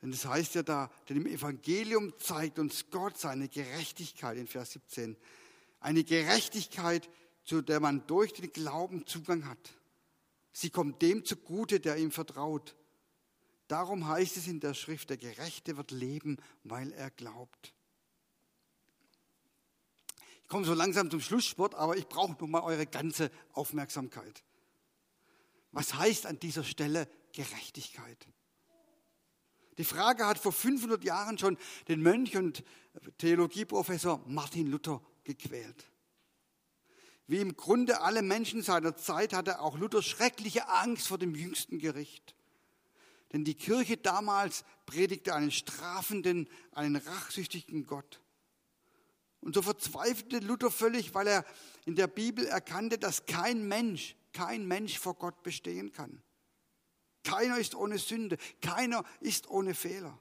Denn 0.02 0.12
das 0.12 0.26
heißt 0.26 0.56
ja 0.56 0.64
da, 0.64 0.92
denn 1.08 1.18
im 1.18 1.28
Evangelium 1.28 2.14
zeigt 2.20 2.60
uns 2.60 2.90
Gott 2.92 3.18
seine 3.18 3.48
Gerechtigkeit 3.48 4.38
in 4.38 4.48
Vers 4.48 4.74
17. 4.74 5.16
Eine 5.80 6.04
Gerechtigkeit, 6.04 7.10
zu 7.46 7.62
der 7.62 7.80
man 7.80 8.06
durch 8.06 8.34
den 8.34 8.52
Glauben 8.52 9.08
Zugang 9.08 9.48
hat. 9.48 9.70
Sie 10.52 10.70
kommt 10.70 11.02
dem 11.02 11.24
zugute, 11.24 11.80
der 11.80 11.98
ihm 11.98 12.12
vertraut. 12.12 12.76
Darum 13.68 14.08
heißt 14.08 14.38
es 14.38 14.48
in 14.48 14.60
der 14.60 14.74
Schrift, 14.74 15.10
der 15.10 15.18
Gerechte 15.18 15.78
wird 15.78 15.92
leben, 15.92 16.38
weil 16.64 16.92
er 16.92 17.10
glaubt. 17.12 17.74
Ich 20.44 20.48
komme 20.48 20.66
so 20.66 20.74
langsam 20.74 21.10
zum 21.10 21.22
Schlusssport, 21.22 21.74
aber 21.74 21.98
ich 21.98 22.08
brauche 22.08 22.34
noch 22.34 22.48
mal 22.48 22.62
eure 22.62 22.86
ganze 22.86 23.32
Aufmerksamkeit. 23.54 24.44
Was 25.72 25.96
heißt 25.96 26.26
an 26.28 26.40
dieser 26.40 26.64
Stelle 26.64 27.10
Gerechtigkeit? 27.32 28.28
Die 29.78 29.84
Frage 29.84 30.28
hat 30.28 30.38
vor 30.38 30.52
500 30.52 31.04
Jahren 31.04 31.38
schon 31.38 31.58
den 31.88 32.02
Mönch 32.02 32.38
und 32.38 32.64
Theologieprofessor 33.18 34.24
Martin 34.28 34.68
Luther 34.68 35.02
gequält. 35.24 35.90
Wie 37.26 37.40
im 37.40 37.56
Grunde 37.56 38.02
alle 38.02 38.22
Menschen 38.22 38.62
seiner 38.62 38.96
Zeit 38.96 39.34
hatte 39.34 39.62
auch 39.62 39.78
Luther 39.78 40.04
schreckliche 40.04 40.68
Angst 40.68 41.08
vor 41.08 41.18
dem 41.18 41.34
jüngsten 41.34 41.80
Gericht. 41.80 42.36
Denn 43.34 43.44
die 43.44 43.56
Kirche 43.56 43.98
damals 43.98 44.64
predigte 44.86 45.34
einen 45.34 45.52
strafenden, 45.52 46.48
einen 46.72 46.96
rachsüchtigen 46.96 47.88
Gott. 47.88 48.22
Und 49.42 49.56
so 49.56 49.62
verzweifelte 49.62 50.40
Luther 50.40 50.72
völlig, 50.72 51.14
weil 51.14 51.28
er 51.28 51.46
in 51.86 51.96
der 51.96 52.08
Bibel 52.08 52.46
erkannte, 52.46 52.98
dass 52.98 53.26
kein 53.26 53.68
Mensch, 53.68 54.16
kein 54.32 54.66
Mensch 54.66 55.00
vor 55.00 55.16
Gott 55.16 55.44
bestehen 55.44 55.92
kann. 55.92 56.22
Keiner 57.24 57.58
ist 57.58 57.76
ohne 57.76 57.98
Sünde, 57.98 58.38
keiner 58.62 59.04
ist 59.20 59.50
ohne 59.50 59.74
Fehler. 59.74 60.18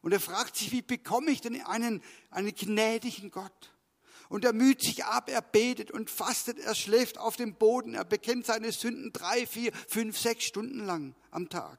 Und 0.00 0.12
er 0.12 0.20
fragt 0.20 0.56
sich, 0.56 0.72
wie 0.72 0.82
bekomme 0.82 1.30
ich 1.30 1.40
denn 1.40 1.60
einen, 1.62 2.02
einen 2.30 2.54
gnädigen 2.54 3.30
Gott? 3.30 3.74
Und 4.28 4.44
er 4.44 4.52
müht 4.52 4.82
sich 4.82 5.04
ab, 5.04 5.28
er 5.28 5.42
betet 5.42 5.90
und 5.90 6.10
fastet, 6.10 6.58
er 6.58 6.74
schläft 6.74 7.18
auf 7.18 7.36
dem 7.36 7.54
Boden, 7.54 7.94
er 7.94 8.04
bekennt 8.04 8.46
seine 8.46 8.72
Sünden 8.72 9.12
drei, 9.12 9.46
vier, 9.46 9.72
fünf, 9.88 10.18
sechs 10.18 10.44
Stunden 10.44 10.84
lang 10.84 11.14
am 11.30 11.48
Tag. 11.48 11.78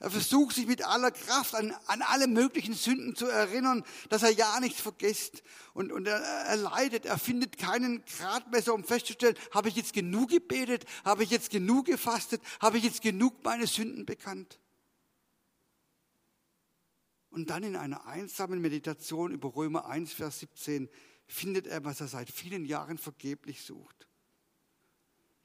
Er 0.00 0.10
versucht 0.10 0.54
sich 0.54 0.66
mit 0.66 0.86
aller 0.86 1.10
Kraft 1.10 1.56
an, 1.56 1.74
an 1.86 2.02
alle 2.02 2.28
möglichen 2.28 2.74
Sünden 2.74 3.16
zu 3.16 3.26
erinnern, 3.26 3.84
dass 4.08 4.22
er 4.22 4.30
ja 4.30 4.60
nichts 4.60 4.80
vergisst. 4.80 5.42
Und, 5.74 5.90
und 5.90 6.06
er, 6.06 6.20
er 6.20 6.56
leidet, 6.56 7.04
er 7.04 7.18
findet 7.18 7.58
keinen 7.58 8.04
Gradmesser, 8.04 8.74
um 8.74 8.84
festzustellen, 8.84 9.36
habe 9.52 9.68
ich 9.68 9.74
jetzt 9.74 9.92
genug 9.92 10.30
gebetet, 10.30 10.84
habe 11.04 11.24
ich 11.24 11.30
jetzt 11.30 11.50
genug 11.50 11.86
gefastet, 11.86 12.40
habe 12.60 12.78
ich 12.78 12.84
jetzt 12.84 13.02
genug 13.02 13.42
meine 13.42 13.66
Sünden 13.66 14.06
bekannt. 14.06 14.60
Und 17.30 17.50
dann 17.50 17.64
in 17.64 17.76
einer 17.76 18.06
einsamen 18.06 18.60
Meditation 18.60 19.32
über 19.32 19.54
Römer 19.54 19.86
1, 19.86 20.12
Vers 20.12 20.40
17 20.40 20.88
findet 21.26 21.66
er, 21.66 21.84
was 21.84 22.00
er 22.00 22.08
seit 22.08 22.30
vielen 22.30 22.64
Jahren 22.64 22.98
vergeblich 22.98 23.62
sucht. 23.62 24.07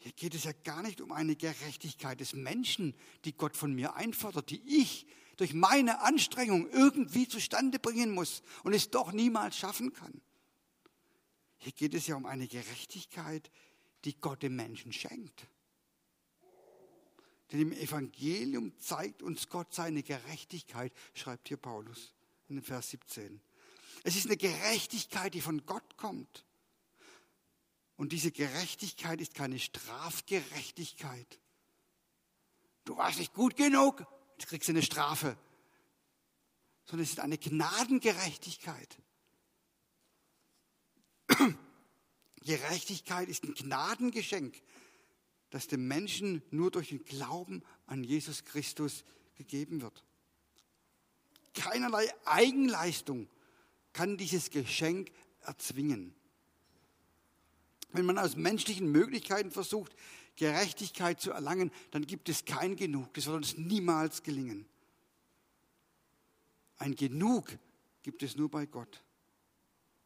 Hier 0.04 0.12
geht 0.12 0.36
es 0.36 0.44
ja 0.44 0.52
gar 0.52 0.82
nicht 0.82 1.00
um 1.00 1.14
eine 1.14 1.38
Gerechtigkeit 1.38 2.20
des 2.20 2.34
Menschen, 2.34 2.94
die 3.24 3.32
Gott 3.32 3.56
von 3.56 3.74
mir 3.74 3.96
einfordert, 3.96 4.50
die 4.50 4.62
ich 4.68 5.08
durch 5.38 5.54
meine 5.54 6.02
Anstrengung 6.02 6.70
irgendwie 6.70 7.26
zustande 7.26 7.80
bringen 7.80 8.12
muss 8.12 8.44
und 8.64 8.74
es 8.74 8.92
doch 8.92 9.14
niemals 9.14 9.56
schaffen 9.56 9.94
kann. 9.94 10.22
Hier 11.56 11.72
geht 11.72 11.94
es 11.94 12.06
ja 12.08 12.18
um 12.18 12.26
eine 12.26 12.50
Gerechtigkeit, 12.50 13.50
die 14.04 14.20
Gott 14.20 14.44
dem 14.44 14.58
Menschen 14.58 14.92
schenkt. 14.92 15.48
Denn 17.54 17.62
im 17.62 17.72
Evangelium 17.72 18.78
zeigt 18.80 19.24
uns 19.24 19.48
Gott 19.48 19.74
seine 19.74 20.04
Gerechtigkeit, 20.04 20.92
schreibt 21.14 21.48
hier 21.48 21.56
Paulus 21.56 22.14
in 22.50 22.62
Vers 22.62 22.90
17. 22.90 23.40
Es 24.04 24.18
ist 24.18 24.26
eine 24.26 24.36
Gerechtigkeit, 24.36 25.34
die 25.34 25.40
von 25.40 25.66
Gott 25.66 25.96
kommt. 25.96 26.44
Und 27.96 28.12
diese 28.12 28.32
Gerechtigkeit 28.32 29.22
ist 29.22 29.36
keine 29.36 29.60
Strafgerechtigkeit. 29.60 31.40
Du 32.86 32.98
warst 32.98 33.20
nicht 33.20 33.34
gut 33.34 33.56
genug, 33.56 34.06
jetzt 34.38 34.50
kriegst 34.50 34.68
du 34.68 34.74
eine 34.74 34.82
Strafe. 34.82 35.38
Sondern 36.86 37.04
es 37.04 37.12
ist 37.12 37.20
eine 37.20 37.38
Gnadengerechtigkeit. 37.38 38.98
Gerechtigkeit 42.42 43.30
ist 43.30 43.46
ein 43.46 43.54
Gnadengeschenk, 43.54 44.62
das 45.50 45.68
dem 45.68 45.88
Menschen 45.88 46.42
nur 46.52 46.72
durch 46.72 46.90
den 46.90 47.06
Glauben 47.06 47.64
an 47.86 48.04
Jesus 48.04 48.44
Christus 48.44 49.06
gegeben 49.36 49.82
wird. 49.82 50.04
Keinerlei 51.54 52.12
Eigenleistung 52.26 53.30
kann 53.94 54.18
dieses 54.18 54.50
Geschenk 54.50 55.12
erzwingen. 55.42 56.16
Wenn 57.94 58.06
man 58.06 58.18
aus 58.18 58.36
menschlichen 58.36 58.92
Möglichkeiten 58.92 59.52
versucht, 59.52 59.96
Gerechtigkeit 60.36 61.22
zu 61.22 61.32
erlangen, 61.32 61.72
dann 61.92 62.06
gibt 62.06 62.28
es 62.28 62.44
kein 62.44 62.76
Genug. 62.76 63.14
Das 63.14 63.28
wird 63.28 63.38
uns 63.38 63.58
niemals 63.58 64.24
gelingen. 64.24 64.66
Ein 66.78 66.96
Genug 66.96 67.48
gibt 68.02 68.24
es 68.24 68.36
nur 68.36 68.50
bei 68.50 68.66
Gott. 68.66 69.04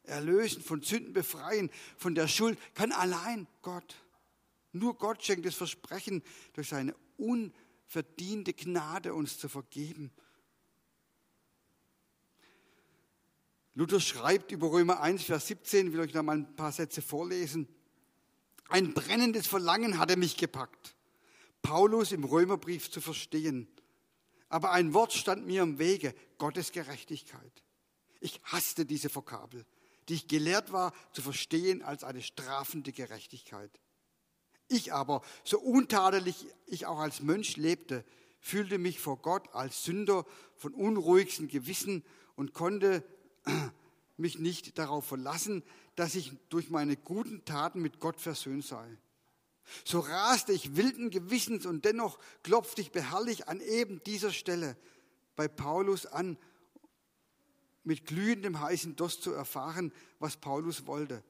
Erlösen, 0.04 0.62
von 0.62 0.82
Sünden 0.84 1.14
befreien, 1.14 1.70
von 1.98 2.14
der 2.14 2.28
Schuld 2.28 2.60
kann 2.76 2.92
allein 2.92 3.48
Gott. 3.62 3.96
Nur 4.74 4.98
Gott 4.98 5.24
schenkt 5.24 5.46
das 5.46 5.56
Versprechen, 5.56 6.22
durch 6.54 6.70
seine 6.70 6.94
unverdiente 7.18 8.54
Gnade 8.54 9.14
uns 9.14 9.40
zu 9.40 9.50
vergeben 9.50 10.12
Luther 13.78 14.00
schreibt 14.00 14.52
über 14.52 14.72
Römer 14.72 15.02
1, 15.02 15.22
Vers 15.22 15.46
17, 15.46 15.86
ich 15.86 15.94
will 15.94 16.00
euch 16.00 16.12
da 16.12 16.24
mal 16.24 16.38
ein 16.38 16.56
paar 16.56 16.72
Sätze 16.72 17.04
vorlesen. 17.04 17.68
Ein 18.70 18.94
brennendes 18.94 19.48
Verlangen 19.48 19.98
hatte 19.98 20.18
mich 20.18 20.38
gepackt, 20.38 20.96
Paulus 21.62 22.12
im 22.12 22.24
Römerbrief 22.24 22.92
zu 22.92 23.02
verstehen. 23.02 23.68
Aber 24.50 24.72
ein 24.72 24.94
Wort 24.94 25.14
stand 25.14 25.46
mir 25.46 25.64
im 25.64 25.80
Wege, 25.80 26.14
Gottes 26.38 26.72
Gerechtigkeit. 26.72 27.64
Ich 28.20 28.40
hasste 28.44 28.86
diese 28.86 29.14
Vokabel, 29.14 29.66
die 30.08 30.16
ich 30.16 30.28
gelehrt 30.28 30.72
war 30.72 30.94
zu 31.12 31.22
verstehen 31.22 31.82
als 31.82 32.04
eine 32.04 32.22
strafende 32.22 32.92
Gerechtigkeit. 32.92 33.72
Ich 34.70 34.94
aber, 34.94 35.22
so 35.44 35.60
untadelig 35.60 36.48
ich 36.66 36.86
auch 36.86 37.00
als 37.00 37.22
Mönch 37.22 37.58
lebte, 37.58 38.04
fühlte 38.40 38.78
mich 38.78 39.00
vor 39.00 39.18
Gott 39.18 39.54
als 39.54 39.84
Sünder 39.84 40.26
von 40.56 40.74
unruhigsten 40.74 41.48
Gewissen 41.48 42.04
und 42.36 42.54
konnte 42.54 43.04
mich 44.18 44.40
nicht 44.40 44.78
darauf 44.78 45.06
verlassen, 45.06 45.64
dass 45.96 46.16
ich 46.16 46.34
durch 46.50 46.70
meine 46.70 46.98
guten 46.98 47.46
Taten 47.46 47.82
mit 47.82 48.00
Gott 48.00 48.20
versöhnt 48.20 48.66
sei. 48.66 48.98
So 49.84 50.00
raste 50.00 50.54
ich 50.54 50.76
wilden 50.76 51.10
Gewissens 51.10 51.66
und 51.66 51.86
dennoch 51.86 52.20
klopfte 52.44 52.82
ich 52.82 52.92
beharrlich 52.92 53.48
an 53.48 53.60
eben 53.60 54.02
dieser 54.04 54.32
Stelle 54.32 54.78
bei 55.36 55.48
Paulus 55.48 56.06
an, 56.06 56.38
mit 57.84 58.06
glühendem 58.06 58.60
heißen 58.60 58.96
Durst 58.96 59.24
zu 59.24 59.32
erfahren, 59.32 59.94
was 60.20 60.38
Paulus 60.38 60.88
wollte. 60.88 61.24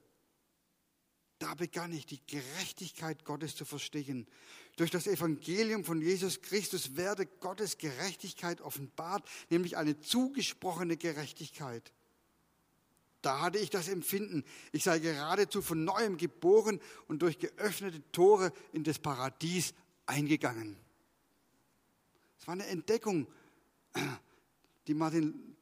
Da 1.39 1.53
begann 1.53 1.93
ich 1.93 2.07
die 2.07 2.25
Gerechtigkeit 2.25 3.23
Gottes 3.23 3.55
zu 3.55 3.63
verstehen. 3.63 4.27
Durch 4.75 4.89
das 4.89 5.05
Evangelium 5.05 5.83
von 5.83 6.01
Jesus 6.01 6.41
Christus 6.41 6.95
werde 6.95 7.27
Gottes 7.27 7.77
Gerechtigkeit 7.77 8.61
offenbart, 8.61 9.27
nämlich 9.51 9.77
eine 9.77 9.99
zugesprochene 9.99 10.97
Gerechtigkeit. 10.97 11.93
Da 13.21 13.41
hatte 13.41 13.57
ich 13.57 13.69
das 13.69 13.87
Empfinden, 13.87 14.43
ich 14.71 14.83
sei 14.83 14.99
geradezu 14.99 15.61
von 15.61 15.83
neuem 15.83 16.17
geboren 16.17 16.79
und 17.07 17.21
durch 17.21 17.39
geöffnete 17.39 18.01
Tore 18.11 18.51
in 18.73 18.83
das 18.83 18.99
Paradies 18.99 19.73
eingegangen. 20.05 20.77
Es 22.39 22.47
war 22.47 22.53
eine 22.53 22.67
Entdeckung, 22.67 23.27
die 24.87 24.93
Martin, 24.93 25.55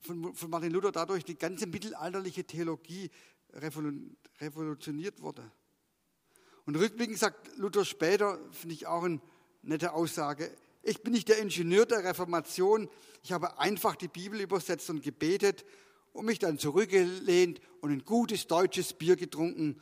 von, 0.00 0.34
von 0.34 0.50
Martin 0.50 0.72
Luther 0.72 0.92
dadurch 0.92 1.24
die 1.24 1.38
ganze 1.38 1.66
mittelalterliche 1.66 2.44
Theologie 2.44 3.10
revolutioniert 4.40 5.20
wurde. 5.22 5.50
Und 6.66 6.76
rückblickend 6.76 7.18
sagt 7.18 7.56
Luther 7.56 7.84
später, 7.84 8.38
finde 8.50 8.74
ich 8.74 8.86
auch 8.86 9.04
eine 9.04 9.20
nette 9.62 9.92
Aussage, 9.92 10.50
ich 10.82 11.02
bin 11.02 11.14
nicht 11.14 11.28
der 11.28 11.38
Ingenieur 11.38 11.86
der 11.86 12.04
Reformation, 12.04 12.90
ich 13.22 13.32
habe 13.32 13.58
einfach 13.58 13.96
die 13.96 14.08
Bibel 14.08 14.40
übersetzt 14.40 14.90
und 14.90 15.02
gebetet 15.02 15.64
und 16.14 16.24
mich 16.24 16.38
dann 16.38 16.58
zurückgelehnt 16.58 17.60
und 17.82 17.90
ein 17.90 18.04
gutes 18.04 18.46
deutsches 18.46 18.94
Bier 18.94 19.16
getrunken. 19.16 19.78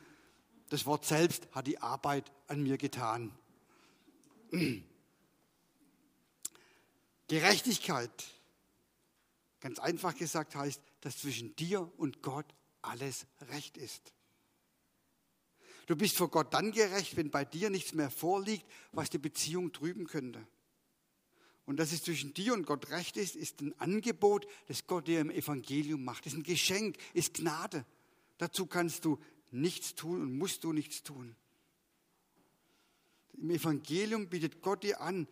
Das 0.69 0.85
Wort 0.85 1.05
selbst 1.05 1.47
hat 1.53 1.67
die 1.67 1.77
Arbeit 1.77 2.29
an 2.47 2.61
mir 2.61 2.77
getan. 2.77 3.31
Gerechtigkeit, 7.27 8.11
ganz 9.61 9.79
einfach 9.79 10.15
gesagt, 10.15 10.55
heißt, 10.55 10.81
dass 11.01 11.19
zwischen 11.19 11.55
dir 11.55 11.89
und 11.97 12.21
Gott 12.21 12.47
alles 12.81 13.25
recht 13.51 13.77
ist. 13.77 14.13
Du 15.85 15.95
bist 15.95 16.17
vor 16.17 16.29
Gott 16.29 16.53
dann 16.53 16.71
gerecht, 16.71 17.15
wenn 17.15 17.29
bei 17.29 17.45
dir 17.45 17.69
nichts 17.69 17.93
mehr 17.93 18.09
vorliegt, 18.09 18.65
was 18.91 19.09
die 19.09 19.17
Beziehung 19.17 19.71
trüben 19.71 20.07
könnte. 20.07 20.45
Und 21.65 21.77
dass 21.77 21.93
es 21.93 22.03
zwischen 22.03 22.33
dir 22.33 22.53
und 22.53 22.65
Gott 22.65 22.89
recht 22.89 23.15
ist, 23.15 23.35
ist 23.35 23.61
ein 23.61 23.79
Angebot, 23.79 24.45
das 24.67 24.85
Gott 24.85 25.07
dir 25.07 25.21
im 25.21 25.31
Evangelium 25.31 26.03
macht. 26.03 26.25
Das 26.25 26.33
ist 26.33 26.39
ein 26.39 26.43
Geschenk, 26.43 26.97
ist 27.13 27.35
Gnade. 27.35 27.85
Dazu 28.37 28.65
kannst 28.65 29.05
du 29.05 29.19
nichts 29.51 29.95
tun 29.95 30.21
und 30.21 30.37
musst 30.37 30.63
du 30.63 30.73
nichts 30.73 31.03
tun. 31.03 31.35
Im 33.33 33.49
Evangelium 33.49 34.27
bietet 34.27 34.61
Gott 34.61 34.83
dir 34.83 34.99
an, 35.01 35.27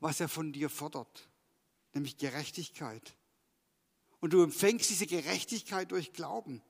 was 0.00 0.20
er 0.20 0.28
von 0.28 0.52
dir 0.52 0.68
fordert, 0.68 1.28
nämlich 1.94 2.16
Gerechtigkeit. 2.16 3.14
Und 4.20 4.32
du 4.32 4.42
empfängst 4.42 4.90
diese 4.90 5.06
Gerechtigkeit 5.06 5.90
durch 5.92 6.12
Glauben. 6.12 6.62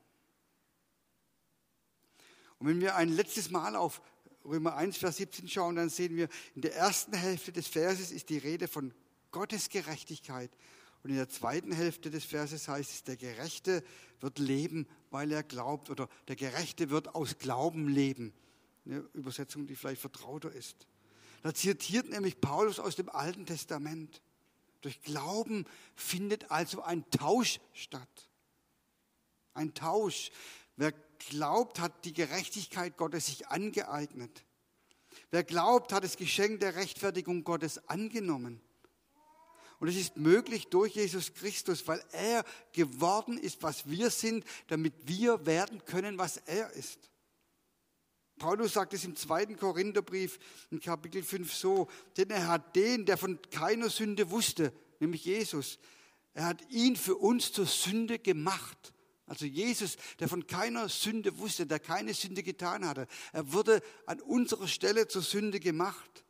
Und 2.58 2.68
wenn 2.68 2.80
wir 2.80 2.96
ein 2.96 3.08
letztes 3.08 3.50
Mal 3.50 3.74
auf 3.74 4.02
Römer 4.44 4.76
1, 4.76 4.96
Vers 4.96 5.18
17 5.18 5.48
schauen, 5.48 5.76
dann 5.76 5.90
sehen 5.90 6.16
wir, 6.16 6.28
in 6.54 6.62
der 6.62 6.74
ersten 6.74 7.14
Hälfte 7.14 7.52
des 7.52 7.66
Verses 7.66 8.10
ist 8.10 8.30
die 8.30 8.38
Rede 8.38 8.68
von 8.68 8.92
Gottes 9.30 9.68
Gerechtigkeit. 9.68 10.50
Und 11.02 11.10
in 11.10 11.16
der 11.16 11.28
zweiten 11.28 11.72
Hälfte 11.72 12.10
des 12.10 12.24
Verses 12.24 12.68
heißt 12.68 12.90
es, 12.90 13.04
der 13.04 13.16
Gerechte 13.16 13.82
wird 14.20 14.38
leben, 14.38 14.86
weil 15.10 15.32
er 15.32 15.42
glaubt. 15.42 15.90
Oder 15.90 16.08
der 16.28 16.36
Gerechte 16.36 16.90
wird 16.90 17.14
aus 17.14 17.38
Glauben 17.38 17.88
leben. 17.88 18.32
Eine 18.84 18.98
Übersetzung, 19.14 19.66
die 19.66 19.76
vielleicht 19.76 20.00
vertrauter 20.00 20.52
ist. 20.52 20.86
Da 21.42 21.54
zitiert 21.54 22.10
nämlich 22.10 22.40
Paulus 22.40 22.78
aus 22.78 22.96
dem 22.96 23.08
Alten 23.08 23.46
Testament. 23.46 24.20
Durch 24.82 25.00
Glauben 25.02 25.66
findet 25.94 26.50
also 26.50 26.82
ein 26.82 27.08
Tausch 27.10 27.60
statt. 27.72 28.28
Ein 29.54 29.72
Tausch. 29.74 30.30
Wer 30.76 30.92
glaubt, 31.20 31.78
hat 31.78 32.04
die 32.04 32.12
Gerechtigkeit 32.12 32.96
Gottes 32.96 33.26
sich 33.26 33.48
angeeignet. 33.48 34.44
Wer 35.30 35.44
glaubt, 35.44 35.92
hat 35.92 36.04
das 36.04 36.16
Geschenk 36.16 36.60
der 36.60 36.74
Rechtfertigung 36.74 37.44
Gottes 37.44 37.88
angenommen. 37.88 38.60
Und 39.78 39.88
es 39.88 39.96
ist 39.96 40.16
möglich 40.16 40.66
durch 40.68 40.94
Jesus 40.94 41.32
Christus, 41.32 41.88
weil 41.88 42.04
er 42.12 42.44
geworden 42.72 43.38
ist, 43.38 43.62
was 43.62 43.88
wir 43.88 44.10
sind, 44.10 44.44
damit 44.66 44.92
wir 45.06 45.46
werden 45.46 45.84
können, 45.86 46.18
was 46.18 46.36
er 46.36 46.70
ist. 46.72 47.10
Paulus 48.38 48.74
sagt 48.74 48.94
es 48.94 49.04
im 49.04 49.16
zweiten 49.16 49.56
Korintherbrief 49.56 50.38
in 50.70 50.80
Kapitel 50.80 51.22
5 51.22 51.52
so, 51.52 51.88
denn 52.16 52.30
er 52.30 52.48
hat 52.48 52.74
den, 52.76 53.06
der 53.06 53.16
von 53.16 53.38
keiner 53.50 53.90
Sünde 53.90 54.30
wusste, 54.30 54.72
nämlich 54.98 55.24
Jesus, 55.24 55.78
er 56.32 56.46
hat 56.46 56.70
ihn 56.70 56.96
für 56.96 57.16
uns 57.16 57.52
zur 57.52 57.66
Sünde 57.66 58.18
gemacht. 58.18 58.94
Also 59.30 59.46
Jesus, 59.46 59.96
der 60.18 60.28
von 60.28 60.48
keiner 60.48 60.88
Sünde 60.88 61.38
wusste, 61.38 61.64
der 61.64 61.78
keine 61.78 62.14
Sünde 62.14 62.42
getan 62.42 62.84
hatte. 62.84 63.06
Er 63.32 63.52
wurde 63.52 63.80
an 64.04 64.20
unserer 64.20 64.66
Stelle 64.66 65.06
zur 65.06 65.22
Sünde 65.22 65.60
gemacht, 65.60 66.24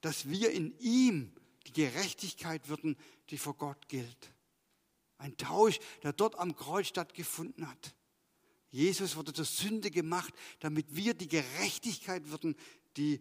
dass 0.00 0.26
wir 0.26 0.50
in 0.50 0.74
ihm 0.78 1.34
die 1.66 1.74
Gerechtigkeit 1.74 2.70
würden, 2.70 2.96
die 3.28 3.36
vor 3.36 3.58
Gott 3.58 3.88
gilt. 3.88 4.32
Ein 5.18 5.36
Tausch, 5.36 5.80
der 6.02 6.14
dort 6.14 6.38
am 6.38 6.56
Kreuz 6.56 6.86
stattgefunden 6.86 7.68
hat. 7.68 7.94
Jesus 8.70 9.16
wurde 9.16 9.34
zur 9.34 9.44
Sünde 9.44 9.90
gemacht, 9.90 10.32
damit 10.60 10.96
wir 10.96 11.12
die 11.12 11.28
Gerechtigkeit 11.28 12.30
würden, 12.30 12.56
die 12.96 13.20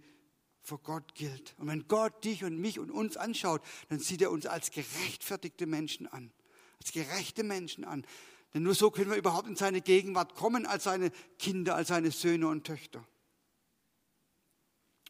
vor 0.61 0.77
Gott 0.77 1.13
gilt. 1.13 1.55
Und 1.57 1.67
wenn 1.67 1.89
Gott 1.89 2.23
dich 2.23 2.45
und 2.45 2.57
mich 2.57 2.79
und 2.79 2.89
uns 2.89 3.17
anschaut, 3.17 3.61
dann 3.89 3.99
sieht 3.99 4.21
er 4.21 4.31
uns 4.31 4.45
als 4.45 4.71
gerechtfertigte 4.71 5.65
Menschen 5.65 6.07
an, 6.07 6.31
als 6.79 6.93
gerechte 6.93 7.43
Menschen 7.43 7.83
an. 7.83 8.05
Denn 8.53 8.63
nur 8.63 8.73
so 8.73 8.89
können 8.89 9.11
wir 9.11 9.17
überhaupt 9.17 9.47
in 9.47 9.55
seine 9.55 9.81
Gegenwart 9.81 10.35
kommen, 10.35 10.65
als 10.65 10.85
seine 10.85 11.11
Kinder, 11.37 11.75
als 11.75 11.89
seine 11.89 12.11
Söhne 12.11 12.47
und 12.47 12.65
Töchter. 12.65 13.05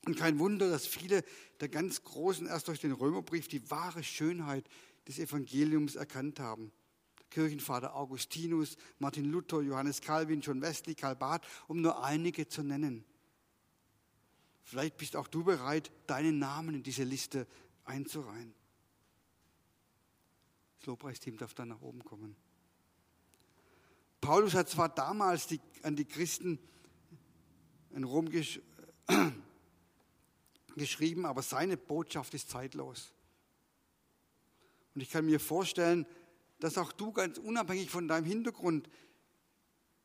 Und 0.05 0.17
kein 0.17 0.39
Wunder, 0.39 0.69
dass 0.69 0.85
viele 0.85 1.23
der 1.59 1.69
ganz 1.69 2.03
Großen 2.03 2.47
erst 2.47 2.67
durch 2.67 2.79
den 2.79 2.91
Römerbrief 2.91 3.47
die 3.47 3.69
wahre 3.69 4.03
Schönheit 4.03 4.67
des 5.07 5.19
Evangeliums 5.19 5.95
erkannt 5.95 6.39
haben. 6.39 6.71
Kirchenvater 7.29 7.95
Augustinus, 7.95 8.75
Martin 8.97 9.25
Luther, 9.25 9.61
Johannes 9.61 10.01
Calvin, 10.01 10.41
John 10.41 10.61
Wesley, 10.61 10.95
Karl 10.95 11.15
Barth, 11.15 11.45
um 11.67 11.81
nur 11.81 12.03
einige 12.03 12.47
zu 12.47 12.63
nennen. 12.63 13.05
Vielleicht 14.63 14.97
bist 14.97 15.15
auch 15.15 15.27
du 15.27 15.43
bereit, 15.43 15.91
deinen 16.07 16.39
Namen 16.39 16.75
in 16.75 16.83
diese 16.83 17.03
Liste 17.03 17.47
einzureihen. 17.85 18.53
Das 20.79 20.87
Lobpreisteam 20.87 21.37
darf 21.37 21.53
dann 21.53 21.69
nach 21.69 21.81
oben 21.81 22.03
kommen. 22.03 22.35
Paulus 24.21 24.53
hat 24.53 24.69
zwar 24.69 24.89
damals 24.89 25.47
die, 25.47 25.59
an 25.83 25.95
die 25.95 26.05
Christen 26.05 26.59
in 27.91 28.03
Rom 28.03 28.29
gesch 28.29 28.59
geschrieben, 30.75 31.25
aber 31.25 31.41
seine 31.41 31.77
Botschaft 31.77 32.33
ist 32.33 32.49
zeitlos. 32.49 33.13
Und 34.93 35.01
ich 35.01 35.09
kann 35.09 35.25
mir 35.25 35.39
vorstellen, 35.39 36.05
dass 36.59 36.77
auch 36.77 36.91
du 36.91 37.11
ganz 37.11 37.37
unabhängig 37.37 37.89
von 37.89 38.07
deinem 38.07 38.25
Hintergrund 38.25 38.89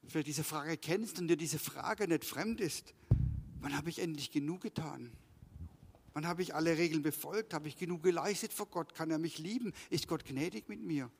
vielleicht 0.06 0.28
diese 0.28 0.44
Frage 0.44 0.76
kennst 0.76 1.18
und 1.18 1.28
dir 1.28 1.36
diese 1.36 1.58
Frage 1.58 2.08
nicht 2.08 2.24
fremd 2.24 2.60
ist. 2.60 2.94
Wann 3.60 3.76
habe 3.76 3.90
ich 3.90 3.98
endlich 3.98 4.30
genug 4.30 4.62
getan? 4.62 5.12
Wann 6.12 6.26
habe 6.26 6.42
ich 6.42 6.54
alle 6.54 6.78
Regeln 6.78 7.02
befolgt? 7.02 7.54
Habe 7.54 7.68
ich 7.68 7.76
genug 7.76 8.02
geleistet 8.02 8.52
vor 8.52 8.66
Gott? 8.66 8.94
Kann 8.94 9.10
er 9.10 9.18
mich 9.18 9.38
lieben? 9.38 9.72
Ist 9.90 10.06
Gott 10.06 10.24
gnädig 10.24 10.68
mit 10.68 10.80
mir? 10.80 11.10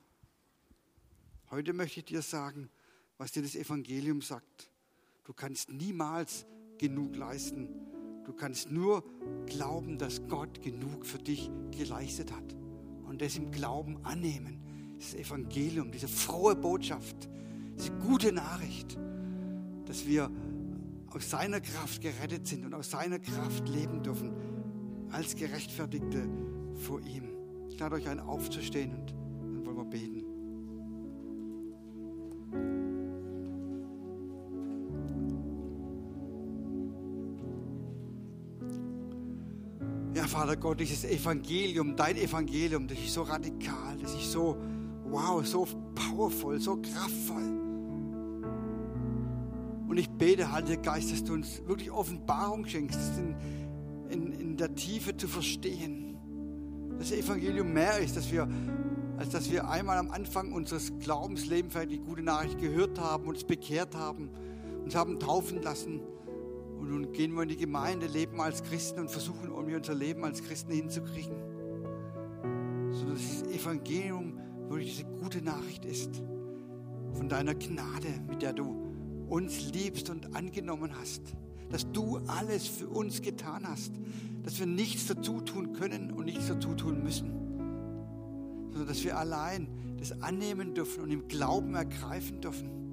Heute 1.51 1.73
möchte 1.73 1.99
ich 1.99 2.05
dir 2.05 2.21
sagen, 2.21 2.69
was 3.17 3.31
dir 3.31 3.41
das 3.41 3.55
Evangelium 3.55 4.21
sagt. 4.21 4.69
Du 5.23 5.33
kannst 5.33 5.71
niemals 5.71 6.45
genug 6.77 7.15
leisten. 7.15 7.69
Du 8.25 8.33
kannst 8.33 8.71
nur 8.71 9.03
glauben, 9.45 9.97
dass 9.97 10.27
Gott 10.27 10.61
genug 10.61 11.05
für 11.05 11.19
dich 11.19 11.49
geleistet 11.71 12.31
hat 12.31 12.55
und 13.07 13.21
das 13.21 13.37
im 13.37 13.51
Glauben 13.51 14.03
annehmen 14.03 14.65
das 14.97 15.13
Evangelium, 15.13 15.91
diese 15.91 16.07
frohe 16.07 16.55
Botschaft, 16.55 17.29
diese 17.77 17.91
gute 17.91 18.31
Nachricht, 18.31 18.97
dass 19.85 20.05
wir 20.05 20.31
aus 21.07 21.29
seiner 21.29 21.61
Kraft 21.61 22.01
gerettet 22.01 22.47
sind 22.47 22.65
und 22.65 22.73
aus 22.73 22.89
seiner 22.89 23.19
Kraft 23.19 23.67
leben 23.69 24.03
dürfen, 24.03 24.33
als 25.11 25.35
Gerechtfertigte 25.35 26.27
vor 26.75 27.01
ihm. 27.01 27.29
Ich 27.69 27.79
lade 27.79 27.95
euch 27.95 28.07
ein, 28.07 28.19
aufzustehen 28.19 28.93
und 28.93 29.11
dann 29.11 29.65
wollen 29.65 29.77
wir 29.77 29.85
beten. 29.85 30.24
Ja, 40.25 40.29
Vater 40.29 40.55
Gott, 40.55 40.79
dieses 40.79 41.03
Evangelium, 41.03 41.95
dein 41.95 42.17
Evangelium, 42.17 42.87
das 42.87 42.97
ist 42.97 43.13
so 43.13 43.21
radikal, 43.21 43.95
das 44.01 44.15
ist 44.15 44.31
so 44.31 44.57
wow, 45.07 45.45
so 45.45 45.67
powerful, 45.93 46.59
so 46.59 46.77
kraftvoll. 46.77 47.43
Und 49.87 49.97
ich 49.97 50.09
bete, 50.09 50.51
Heiliger 50.51 50.81
Geist, 50.81 51.11
dass 51.11 51.23
du 51.23 51.33
uns 51.33 51.61
wirklich 51.67 51.91
Offenbarung 51.91 52.65
schenkst, 52.65 53.19
in, 53.19 53.35
in, 54.09 54.31
in 54.31 54.57
der 54.57 54.73
Tiefe 54.73 55.15
zu 55.15 55.27
verstehen. 55.27 56.17
Das 56.97 57.11
Evangelium 57.11 57.71
mehr 57.71 57.99
ist, 57.99 58.17
dass 58.17 58.31
wir, 58.31 58.49
als 59.17 59.29
dass 59.29 59.51
wir 59.51 59.69
einmal 59.69 59.99
am 59.99 60.09
Anfang 60.09 60.53
unseres 60.53 60.91
Glaubenslebens 60.97 61.71
vielleicht 61.71 61.91
die 61.91 61.99
gute 61.99 62.23
Nachricht 62.23 62.57
gehört 62.57 62.99
haben, 62.99 63.27
uns 63.27 63.43
bekehrt 63.43 63.93
haben, 63.93 64.31
uns 64.85 64.95
haben 64.95 65.19
taufen 65.19 65.61
lassen. 65.61 66.01
Und 66.79 66.89
nun 66.89 67.11
gehen 67.13 67.33
wir 67.33 67.43
in 67.43 67.49
die 67.49 67.57
Gemeinde, 67.57 68.07
leben 68.07 68.39
als 68.41 68.63
Christen 68.63 68.99
und 68.99 69.11
versuchen 69.11 69.49
irgendwie 69.51 69.75
unser 69.75 69.95
Leben 69.95 70.23
als 70.23 70.43
Christen 70.43 70.71
hinzukriegen. 70.71 71.35
Sondern 72.91 73.15
das 73.15 73.43
Evangelium 73.53 74.39
wirklich 74.69 74.97
diese 74.97 75.05
gute 75.05 75.41
Nachricht 75.41 75.85
ist 75.85 76.21
von 77.13 77.29
deiner 77.29 77.55
Gnade, 77.55 78.07
mit 78.27 78.41
der 78.41 78.53
du 78.53 78.85
uns 79.29 79.71
liebst 79.71 80.09
und 80.09 80.35
angenommen 80.35 80.91
hast, 80.99 81.21
dass 81.69 81.91
du 81.91 82.17
alles 82.27 82.67
für 82.67 82.87
uns 82.87 83.21
getan 83.21 83.67
hast, 83.67 83.93
dass 84.43 84.59
wir 84.59 84.67
nichts 84.67 85.07
dazu 85.07 85.41
tun 85.41 85.73
können 85.73 86.11
und 86.11 86.25
nichts 86.25 86.47
dazu 86.47 86.75
tun 86.75 87.03
müssen, 87.03 87.31
sondern 88.69 88.87
dass 88.87 89.03
wir 89.03 89.17
allein 89.17 89.67
das 89.97 90.21
annehmen 90.21 90.73
dürfen 90.73 91.03
und 91.03 91.11
im 91.11 91.27
Glauben 91.27 91.73
ergreifen 91.73 92.41
dürfen. 92.41 92.84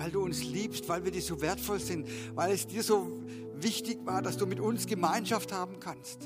Weil 0.00 0.10
du 0.10 0.22
uns 0.22 0.42
liebst, 0.42 0.88
weil 0.88 1.04
wir 1.04 1.10
dir 1.10 1.20
so 1.20 1.42
wertvoll 1.42 1.78
sind, 1.78 2.08
weil 2.34 2.52
es 2.52 2.66
dir 2.66 2.82
so 2.82 3.20
wichtig 3.56 3.98
war, 4.06 4.22
dass 4.22 4.38
du 4.38 4.46
mit 4.46 4.58
uns 4.58 4.86
Gemeinschaft 4.86 5.52
haben 5.52 5.78
kannst. 5.78 6.22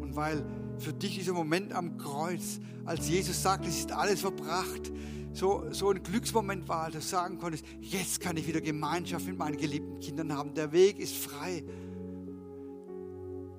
Und 0.00 0.16
weil 0.16 0.42
für 0.78 0.94
dich 0.94 1.18
dieser 1.18 1.34
Moment 1.34 1.74
am 1.74 1.98
Kreuz, 1.98 2.58
als 2.86 3.06
Jesus 3.06 3.42
sagt, 3.42 3.66
es 3.66 3.80
ist 3.80 3.92
alles 3.92 4.22
verbracht, 4.22 4.90
so, 5.34 5.66
so 5.72 5.90
ein 5.90 6.02
Glücksmoment 6.02 6.66
war, 6.68 6.90
dass 6.90 7.04
du 7.04 7.10
sagen 7.10 7.38
konntest, 7.38 7.66
jetzt 7.82 8.22
kann 8.22 8.38
ich 8.38 8.46
wieder 8.46 8.62
Gemeinschaft 8.62 9.26
mit 9.26 9.36
meinen 9.36 9.58
geliebten 9.58 10.00
Kindern 10.00 10.34
haben. 10.34 10.54
Der 10.54 10.72
Weg 10.72 10.98
ist 10.98 11.14
frei. 11.14 11.62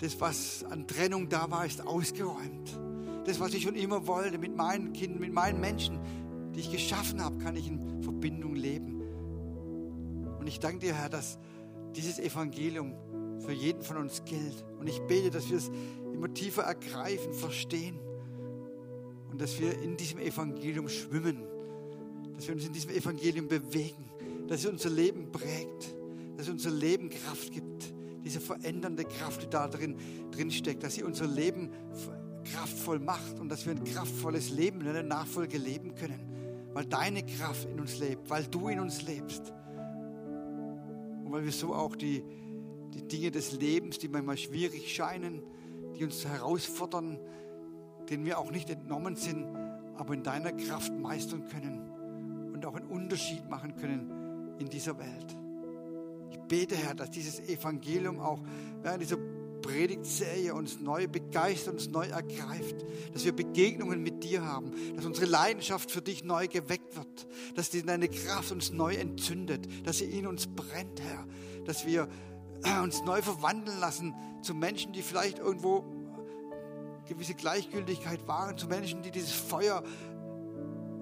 Das, 0.00 0.20
was 0.20 0.64
an 0.64 0.88
Trennung 0.88 1.28
da 1.28 1.48
war, 1.48 1.64
ist 1.64 1.86
ausgeräumt. 1.86 2.76
Das, 3.24 3.38
was 3.38 3.54
ich 3.54 3.62
schon 3.62 3.76
immer 3.76 4.08
wollte, 4.08 4.36
mit 4.36 4.56
meinen 4.56 4.92
Kindern, 4.92 5.20
mit 5.20 5.32
meinen 5.32 5.60
Menschen, 5.60 6.00
die 6.54 6.60
ich 6.60 6.70
geschaffen 6.70 7.22
habe, 7.22 7.38
kann 7.38 7.56
ich 7.56 7.68
in 7.68 8.02
Verbindung 8.02 8.54
leben. 8.54 9.00
Und 10.38 10.46
ich 10.46 10.58
danke 10.58 10.80
dir, 10.80 10.94
Herr, 10.94 11.08
dass 11.08 11.38
dieses 11.94 12.18
Evangelium 12.18 12.94
für 13.40 13.52
jeden 13.52 13.82
von 13.82 13.96
uns 13.96 14.24
gilt. 14.24 14.64
Und 14.78 14.88
ich 14.88 15.00
bete, 15.02 15.30
dass 15.30 15.48
wir 15.50 15.58
es 15.58 15.70
immer 16.12 16.32
tiefer 16.32 16.62
ergreifen, 16.62 17.32
verstehen. 17.32 17.98
Und 19.30 19.40
dass 19.40 19.60
wir 19.60 19.80
in 19.82 19.96
diesem 19.96 20.18
Evangelium 20.20 20.88
schwimmen, 20.88 21.42
dass 22.36 22.46
wir 22.46 22.54
uns 22.54 22.66
in 22.66 22.72
diesem 22.72 22.90
Evangelium 22.90 23.48
bewegen, 23.48 24.10
dass 24.48 24.60
es 24.60 24.66
unser 24.66 24.90
Leben 24.90 25.30
prägt, 25.32 25.94
dass 26.36 26.46
es 26.46 26.52
unser 26.52 26.70
Leben 26.70 27.08
Kraft 27.08 27.52
gibt, 27.52 27.94
diese 28.24 28.40
verändernde 28.40 29.04
Kraft, 29.04 29.42
die 29.42 29.48
da 29.48 29.68
drin, 29.68 29.96
drin 30.30 30.50
steckt, 30.50 30.82
dass 30.82 30.94
sie 30.94 31.02
unser 31.02 31.26
Leben 31.26 31.70
kraftvoll 32.44 32.98
macht. 32.98 33.38
Und 33.38 33.48
dass 33.48 33.64
wir 33.64 33.72
ein 33.72 33.84
kraftvolles 33.84 34.50
Leben 34.50 34.80
in 34.80 34.92
der 34.92 35.02
Nachfolge 35.02 35.58
leben 35.58 35.94
können, 35.94 36.31
weil 36.72 36.86
deine 36.86 37.22
Kraft 37.24 37.68
in 37.68 37.80
uns 37.80 37.98
lebt, 37.98 38.30
weil 38.30 38.44
du 38.44 38.68
in 38.68 38.80
uns 38.80 39.02
lebst 39.02 39.52
und 41.24 41.32
weil 41.32 41.44
wir 41.44 41.52
so 41.52 41.74
auch 41.74 41.96
die, 41.96 42.24
die 42.94 43.06
Dinge 43.06 43.30
des 43.30 43.52
Lebens, 43.52 43.98
die 43.98 44.08
manchmal 44.08 44.36
schwierig 44.36 44.94
scheinen, 44.94 45.42
die 45.96 46.04
uns 46.04 46.26
herausfordern, 46.26 47.18
denen 48.08 48.24
wir 48.24 48.38
auch 48.38 48.50
nicht 48.50 48.70
entnommen 48.70 49.16
sind, 49.16 49.46
aber 49.96 50.14
in 50.14 50.22
deiner 50.22 50.52
Kraft 50.52 50.92
meistern 50.92 51.46
können 51.48 52.50
und 52.52 52.64
auch 52.66 52.74
einen 52.74 52.86
Unterschied 52.86 53.48
machen 53.48 53.76
können 53.76 54.56
in 54.58 54.68
dieser 54.68 54.98
Welt. 54.98 55.36
Ich 56.30 56.38
bete, 56.40 56.76
Herr, 56.76 56.94
dass 56.94 57.10
dieses 57.10 57.40
Evangelium 57.40 58.18
auch 58.18 58.40
während 58.82 59.02
dieser 59.02 59.18
Predigtserie 59.62 60.54
uns 60.54 60.80
neu 60.80 61.06
begeistert, 61.08 61.74
uns 61.74 61.88
neu 61.88 62.06
ergreift, 62.06 62.84
dass 63.12 63.24
wir 63.24 63.32
Begegnungen 63.32 64.02
mit 64.02 64.22
dir 64.24 64.44
haben, 64.44 64.72
dass 64.96 65.06
unsere 65.06 65.26
Leidenschaft 65.26 65.90
für 65.90 66.02
dich 66.02 66.24
neu 66.24 66.48
geweckt 66.48 66.96
wird, 66.96 67.26
dass 67.54 67.70
deine 67.70 68.08
Kraft 68.08 68.52
uns 68.52 68.70
neu 68.70 68.94
entzündet, 68.94 69.66
dass 69.86 69.98
sie 69.98 70.04
in 70.04 70.26
uns 70.26 70.46
brennt, 70.46 71.00
Herr, 71.00 71.26
dass 71.64 71.86
wir 71.86 72.08
uns 72.82 73.02
neu 73.02 73.22
verwandeln 73.22 73.78
lassen 73.80 74.14
zu 74.42 74.54
Menschen, 74.54 74.92
die 74.92 75.02
vielleicht 75.02 75.38
irgendwo 75.38 75.84
gewisse 77.06 77.34
Gleichgültigkeit 77.34 78.26
wahren, 78.26 78.56
zu 78.58 78.66
Menschen, 78.66 79.02
die 79.02 79.10
dieses 79.10 79.32
Feuer 79.32 79.82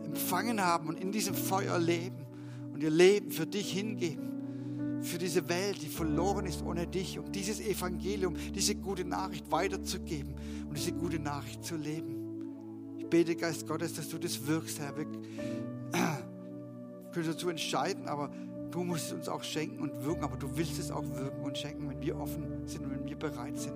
empfangen 0.05 0.61
haben 0.61 0.89
und 0.89 0.99
in 0.99 1.13
diesem 1.13 1.35
Feuer 1.35 1.79
leben 1.79 2.27
und 2.73 2.83
ihr 2.83 2.91
Leben 2.91 3.31
für 3.31 3.47
dich 3.47 3.73
hingeben, 3.73 4.40
für 5.03 5.19
diese 5.19 5.49
Welt, 5.49 5.83
die 5.83 5.89
verloren 5.89 6.47
ist 6.47 6.63
ohne 6.63 6.87
dich, 6.87 7.19
um 7.19 7.31
dieses 7.33 7.61
Evangelium, 7.61 8.37
diese 8.55 8.75
gute 8.75 9.05
Nachricht 9.05 9.51
weiterzugeben 9.51 10.35
und 10.69 10.77
diese 10.77 10.93
gute 10.93 11.19
Nachricht 11.19 11.65
zu 11.65 11.77
leben. 11.77 12.97
Ich 12.99 13.07
bete, 13.07 13.35
Geist 13.35 13.67
Gottes, 13.67 13.95
dass 13.95 14.09
du 14.09 14.19
das 14.19 14.47
wirkst, 14.47 14.79
Herr. 14.79 14.97
Wir 14.97 15.07
können 17.13 17.27
dazu 17.27 17.49
entscheiden, 17.49 18.07
aber 18.07 18.31
du 18.71 18.85
musst 18.85 19.07
es 19.07 19.13
uns 19.13 19.29
auch 19.29 19.43
schenken 19.43 19.81
und 19.81 20.05
wirken, 20.05 20.23
aber 20.23 20.37
du 20.37 20.57
willst 20.57 20.79
es 20.79 20.91
auch 20.91 21.05
wirken 21.17 21.43
und 21.43 21.59
schenken, 21.59 21.89
wenn 21.89 22.01
wir 22.01 22.17
offen 22.17 22.67
sind 22.67 22.85
und 22.85 22.93
wenn 22.93 23.09
wir 23.09 23.17
bereit 23.17 23.59
sind. 23.59 23.75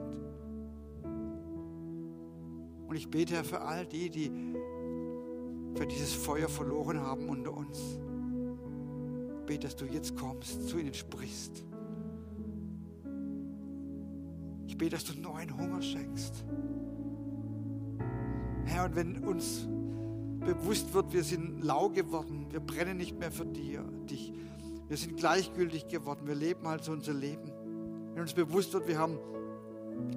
Und 2.86 2.96
ich 2.96 3.10
bete, 3.10 3.34
Herr, 3.34 3.44
für 3.44 3.60
all 3.62 3.86
die, 3.86 4.10
die 4.10 4.30
für 5.74 5.86
dieses 5.86 6.12
Feuer 6.12 6.48
verloren 6.48 7.00
haben 7.00 7.28
unter 7.28 7.52
uns. 7.52 7.98
Ich 9.44 9.46
bete, 9.46 9.66
dass 9.66 9.76
du 9.76 9.84
jetzt 9.84 10.16
kommst, 10.16 10.68
zu 10.68 10.78
ihnen 10.78 10.94
sprichst. 10.94 11.62
Ich 14.66 14.78
bete, 14.78 14.92
dass 14.92 15.04
du 15.04 15.20
neuen 15.20 15.54
Hunger 15.54 15.82
schenkst. 15.82 16.46
Herr, 18.64 18.86
und 18.86 18.96
wenn 18.96 19.22
uns 19.22 19.68
bewusst 20.40 20.94
wird, 20.94 21.12
wir 21.12 21.22
sind 21.22 21.62
lau 21.62 21.90
geworden, 21.90 22.46
wir 22.52 22.60
brennen 22.60 22.96
nicht 22.96 23.18
mehr 23.18 23.30
für 23.30 23.44
dir, 23.44 23.82
dich, 24.08 24.32
wir 24.88 24.96
sind 24.96 25.18
gleichgültig 25.18 25.88
geworden, 25.88 26.26
wir 26.26 26.36
leben 26.36 26.66
halt 26.66 26.82
so 26.82 26.92
unser 26.92 27.12
Leben. 27.12 27.52
Wenn 28.14 28.22
uns 28.22 28.32
bewusst 28.32 28.72
wird, 28.72 28.88
wir 28.88 28.98
haben 28.98 29.18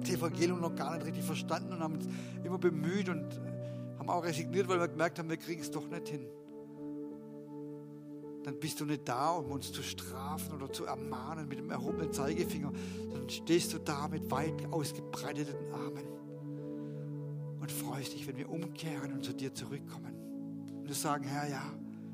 das 0.00 0.08
Evangelium 0.08 0.62
noch 0.62 0.74
gar 0.74 0.94
nicht 0.94 1.04
richtig 1.04 1.24
verstanden 1.24 1.74
und 1.74 1.80
haben 1.80 1.96
uns 1.96 2.08
immer 2.44 2.56
bemüht 2.56 3.10
und 3.10 3.26
haben 3.98 4.08
auch 4.08 4.24
resigniert, 4.24 4.68
weil 4.68 4.80
wir 4.80 4.88
gemerkt 4.88 5.18
haben, 5.18 5.28
wir 5.28 5.36
kriegen 5.36 5.60
es 5.60 5.70
doch 5.70 5.86
nicht 5.86 6.08
hin. 6.08 6.26
Dann 8.48 8.60
bist 8.60 8.80
du 8.80 8.86
nicht 8.86 9.06
da, 9.06 9.32
um 9.32 9.50
uns 9.50 9.70
zu 9.70 9.82
strafen 9.82 10.54
oder 10.54 10.72
zu 10.72 10.86
ermahnen 10.86 11.48
mit 11.48 11.58
dem 11.58 11.70
erhobenen 11.70 12.10
Zeigefinger, 12.14 12.72
sondern 13.10 13.28
stehst 13.28 13.74
du 13.74 13.78
da 13.78 14.08
mit 14.08 14.30
weit 14.30 14.72
ausgebreiteten 14.72 15.70
Armen 15.70 16.06
und 17.60 17.70
freust 17.70 18.14
dich, 18.14 18.26
wenn 18.26 18.38
wir 18.38 18.48
umkehren 18.48 19.12
und 19.12 19.22
zu 19.22 19.34
dir 19.34 19.52
zurückkommen. 19.52 20.14
Und 20.78 20.88
wir 20.88 20.94
sagen, 20.94 21.24
Herr, 21.24 21.46
ja, 21.46 21.62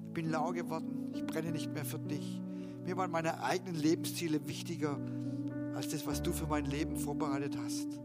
ich 0.08 0.12
bin 0.12 0.28
lau 0.28 0.50
geworden, 0.50 1.12
ich 1.14 1.24
brenne 1.24 1.52
nicht 1.52 1.72
mehr 1.72 1.84
für 1.84 2.00
dich. 2.00 2.42
Mir 2.84 2.96
waren 2.96 3.12
meine 3.12 3.40
eigenen 3.44 3.76
Lebensziele 3.76 4.48
wichtiger 4.48 4.98
als 5.76 5.86
das, 5.90 6.04
was 6.04 6.20
du 6.20 6.32
für 6.32 6.48
mein 6.48 6.64
Leben 6.64 6.96
vorbereitet 6.96 7.56
hast. 7.64 8.00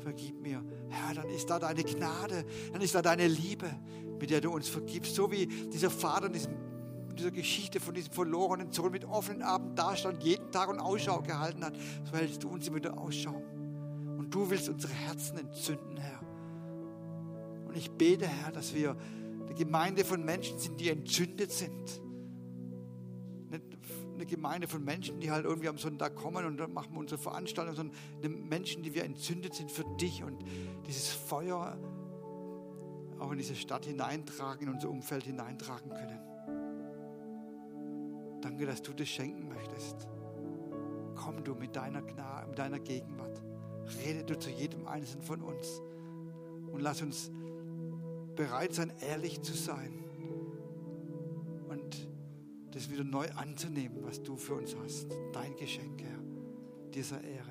Vergib 0.00 0.38
mir. 0.42 0.62
Herr, 0.90 1.14
dann 1.14 1.30
ist 1.30 1.48
da 1.48 1.58
deine 1.58 1.82
Gnade, 1.82 2.44
dann 2.74 2.82
ist 2.82 2.94
da 2.94 3.00
deine 3.00 3.26
Liebe, 3.26 3.70
mit 4.20 4.28
der 4.28 4.42
du 4.42 4.50
uns 4.50 4.68
vergibst. 4.68 5.14
So 5.14 5.32
wie 5.32 5.46
dieser 5.46 5.88
Vater 5.88 6.26
in 6.26 6.34
diesem, 6.34 6.67
dieser 7.18 7.30
Geschichte 7.30 7.80
von 7.80 7.94
diesem 7.94 8.12
verlorenen 8.12 8.72
Sohn 8.72 8.92
mit 8.92 9.04
offenen 9.04 9.42
Armen 9.42 9.74
dastand, 9.74 10.22
jeden 10.22 10.50
Tag 10.50 10.68
und 10.68 10.80
Ausschau 10.80 11.20
gehalten 11.20 11.64
hat, 11.64 11.74
so 12.04 12.16
hältst 12.16 12.42
du 12.42 12.48
uns 12.48 12.66
immer 12.66 12.76
wieder 12.76 12.98
Ausschau. 12.98 13.42
Und 14.16 14.34
du 14.34 14.48
willst 14.48 14.68
unsere 14.68 14.92
Herzen 14.92 15.38
entzünden, 15.38 15.96
Herr. 15.96 16.20
Und 17.66 17.76
ich 17.76 17.90
bete, 17.90 18.26
Herr, 18.26 18.52
dass 18.52 18.74
wir 18.74 18.96
eine 19.44 19.54
Gemeinde 19.54 20.04
von 20.04 20.24
Menschen 20.24 20.58
sind, 20.58 20.80
die 20.80 20.88
entzündet 20.88 21.52
sind 21.52 22.00
eine 24.18 24.26
Gemeinde 24.26 24.66
von 24.66 24.84
Menschen, 24.84 25.20
die 25.20 25.30
halt 25.30 25.44
irgendwie 25.44 25.68
am 25.68 25.78
Sonntag 25.78 26.16
kommen 26.16 26.44
und 26.44 26.56
dann 26.56 26.72
machen 26.72 26.92
wir 26.92 26.98
unsere 26.98 27.20
Veranstaltung, 27.20 27.74
sondern 27.74 28.48
Menschen, 28.48 28.82
die 28.82 28.92
wir 28.92 29.04
entzündet 29.04 29.54
sind 29.54 29.70
für 29.70 29.84
dich 29.96 30.24
und 30.24 30.44
dieses 30.86 31.08
Feuer 31.08 31.78
auch 33.18 33.30
in 33.30 33.38
diese 33.38 33.54
Stadt 33.54 33.84
hineintragen, 33.86 34.66
in 34.66 34.74
unser 34.74 34.90
Umfeld 34.90 35.24
hineintragen 35.24 35.90
können. 35.90 36.27
Danke, 38.40 38.66
dass 38.66 38.82
du 38.82 38.92
das 38.92 39.08
schenken 39.08 39.48
möchtest. 39.48 40.08
Komm 41.14 41.42
du 41.44 41.54
mit 41.54 41.74
deiner 41.74 42.02
Gnade, 42.02 42.48
mit 42.48 42.58
deiner 42.58 42.78
Gegenwart. 42.78 43.42
Rede 44.04 44.24
du 44.24 44.38
zu 44.38 44.50
jedem 44.50 44.86
Einzelnen 44.86 45.24
von 45.24 45.42
uns 45.42 45.80
und 46.70 46.80
lass 46.80 47.02
uns 47.02 47.30
bereit 48.36 48.74
sein, 48.74 48.92
ehrlich 49.00 49.42
zu 49.42 49.54
sein 49.54 50.04
das 52.78 52.90
wieder 52.90 53.02
neu 53.02 53.28
anzunehmen, 53.34 53.98
was 54.02 54.22
du 54.22 54.36
für 54.36 54.54
uns 54.54 54.76
hast. 54.76 55.08
Dein 55.32 55.56
Geschenk, 55.56 56.00
Herr, 56.00 56.20
dieser 56.94 57.22
Ehre. 57.24 57.47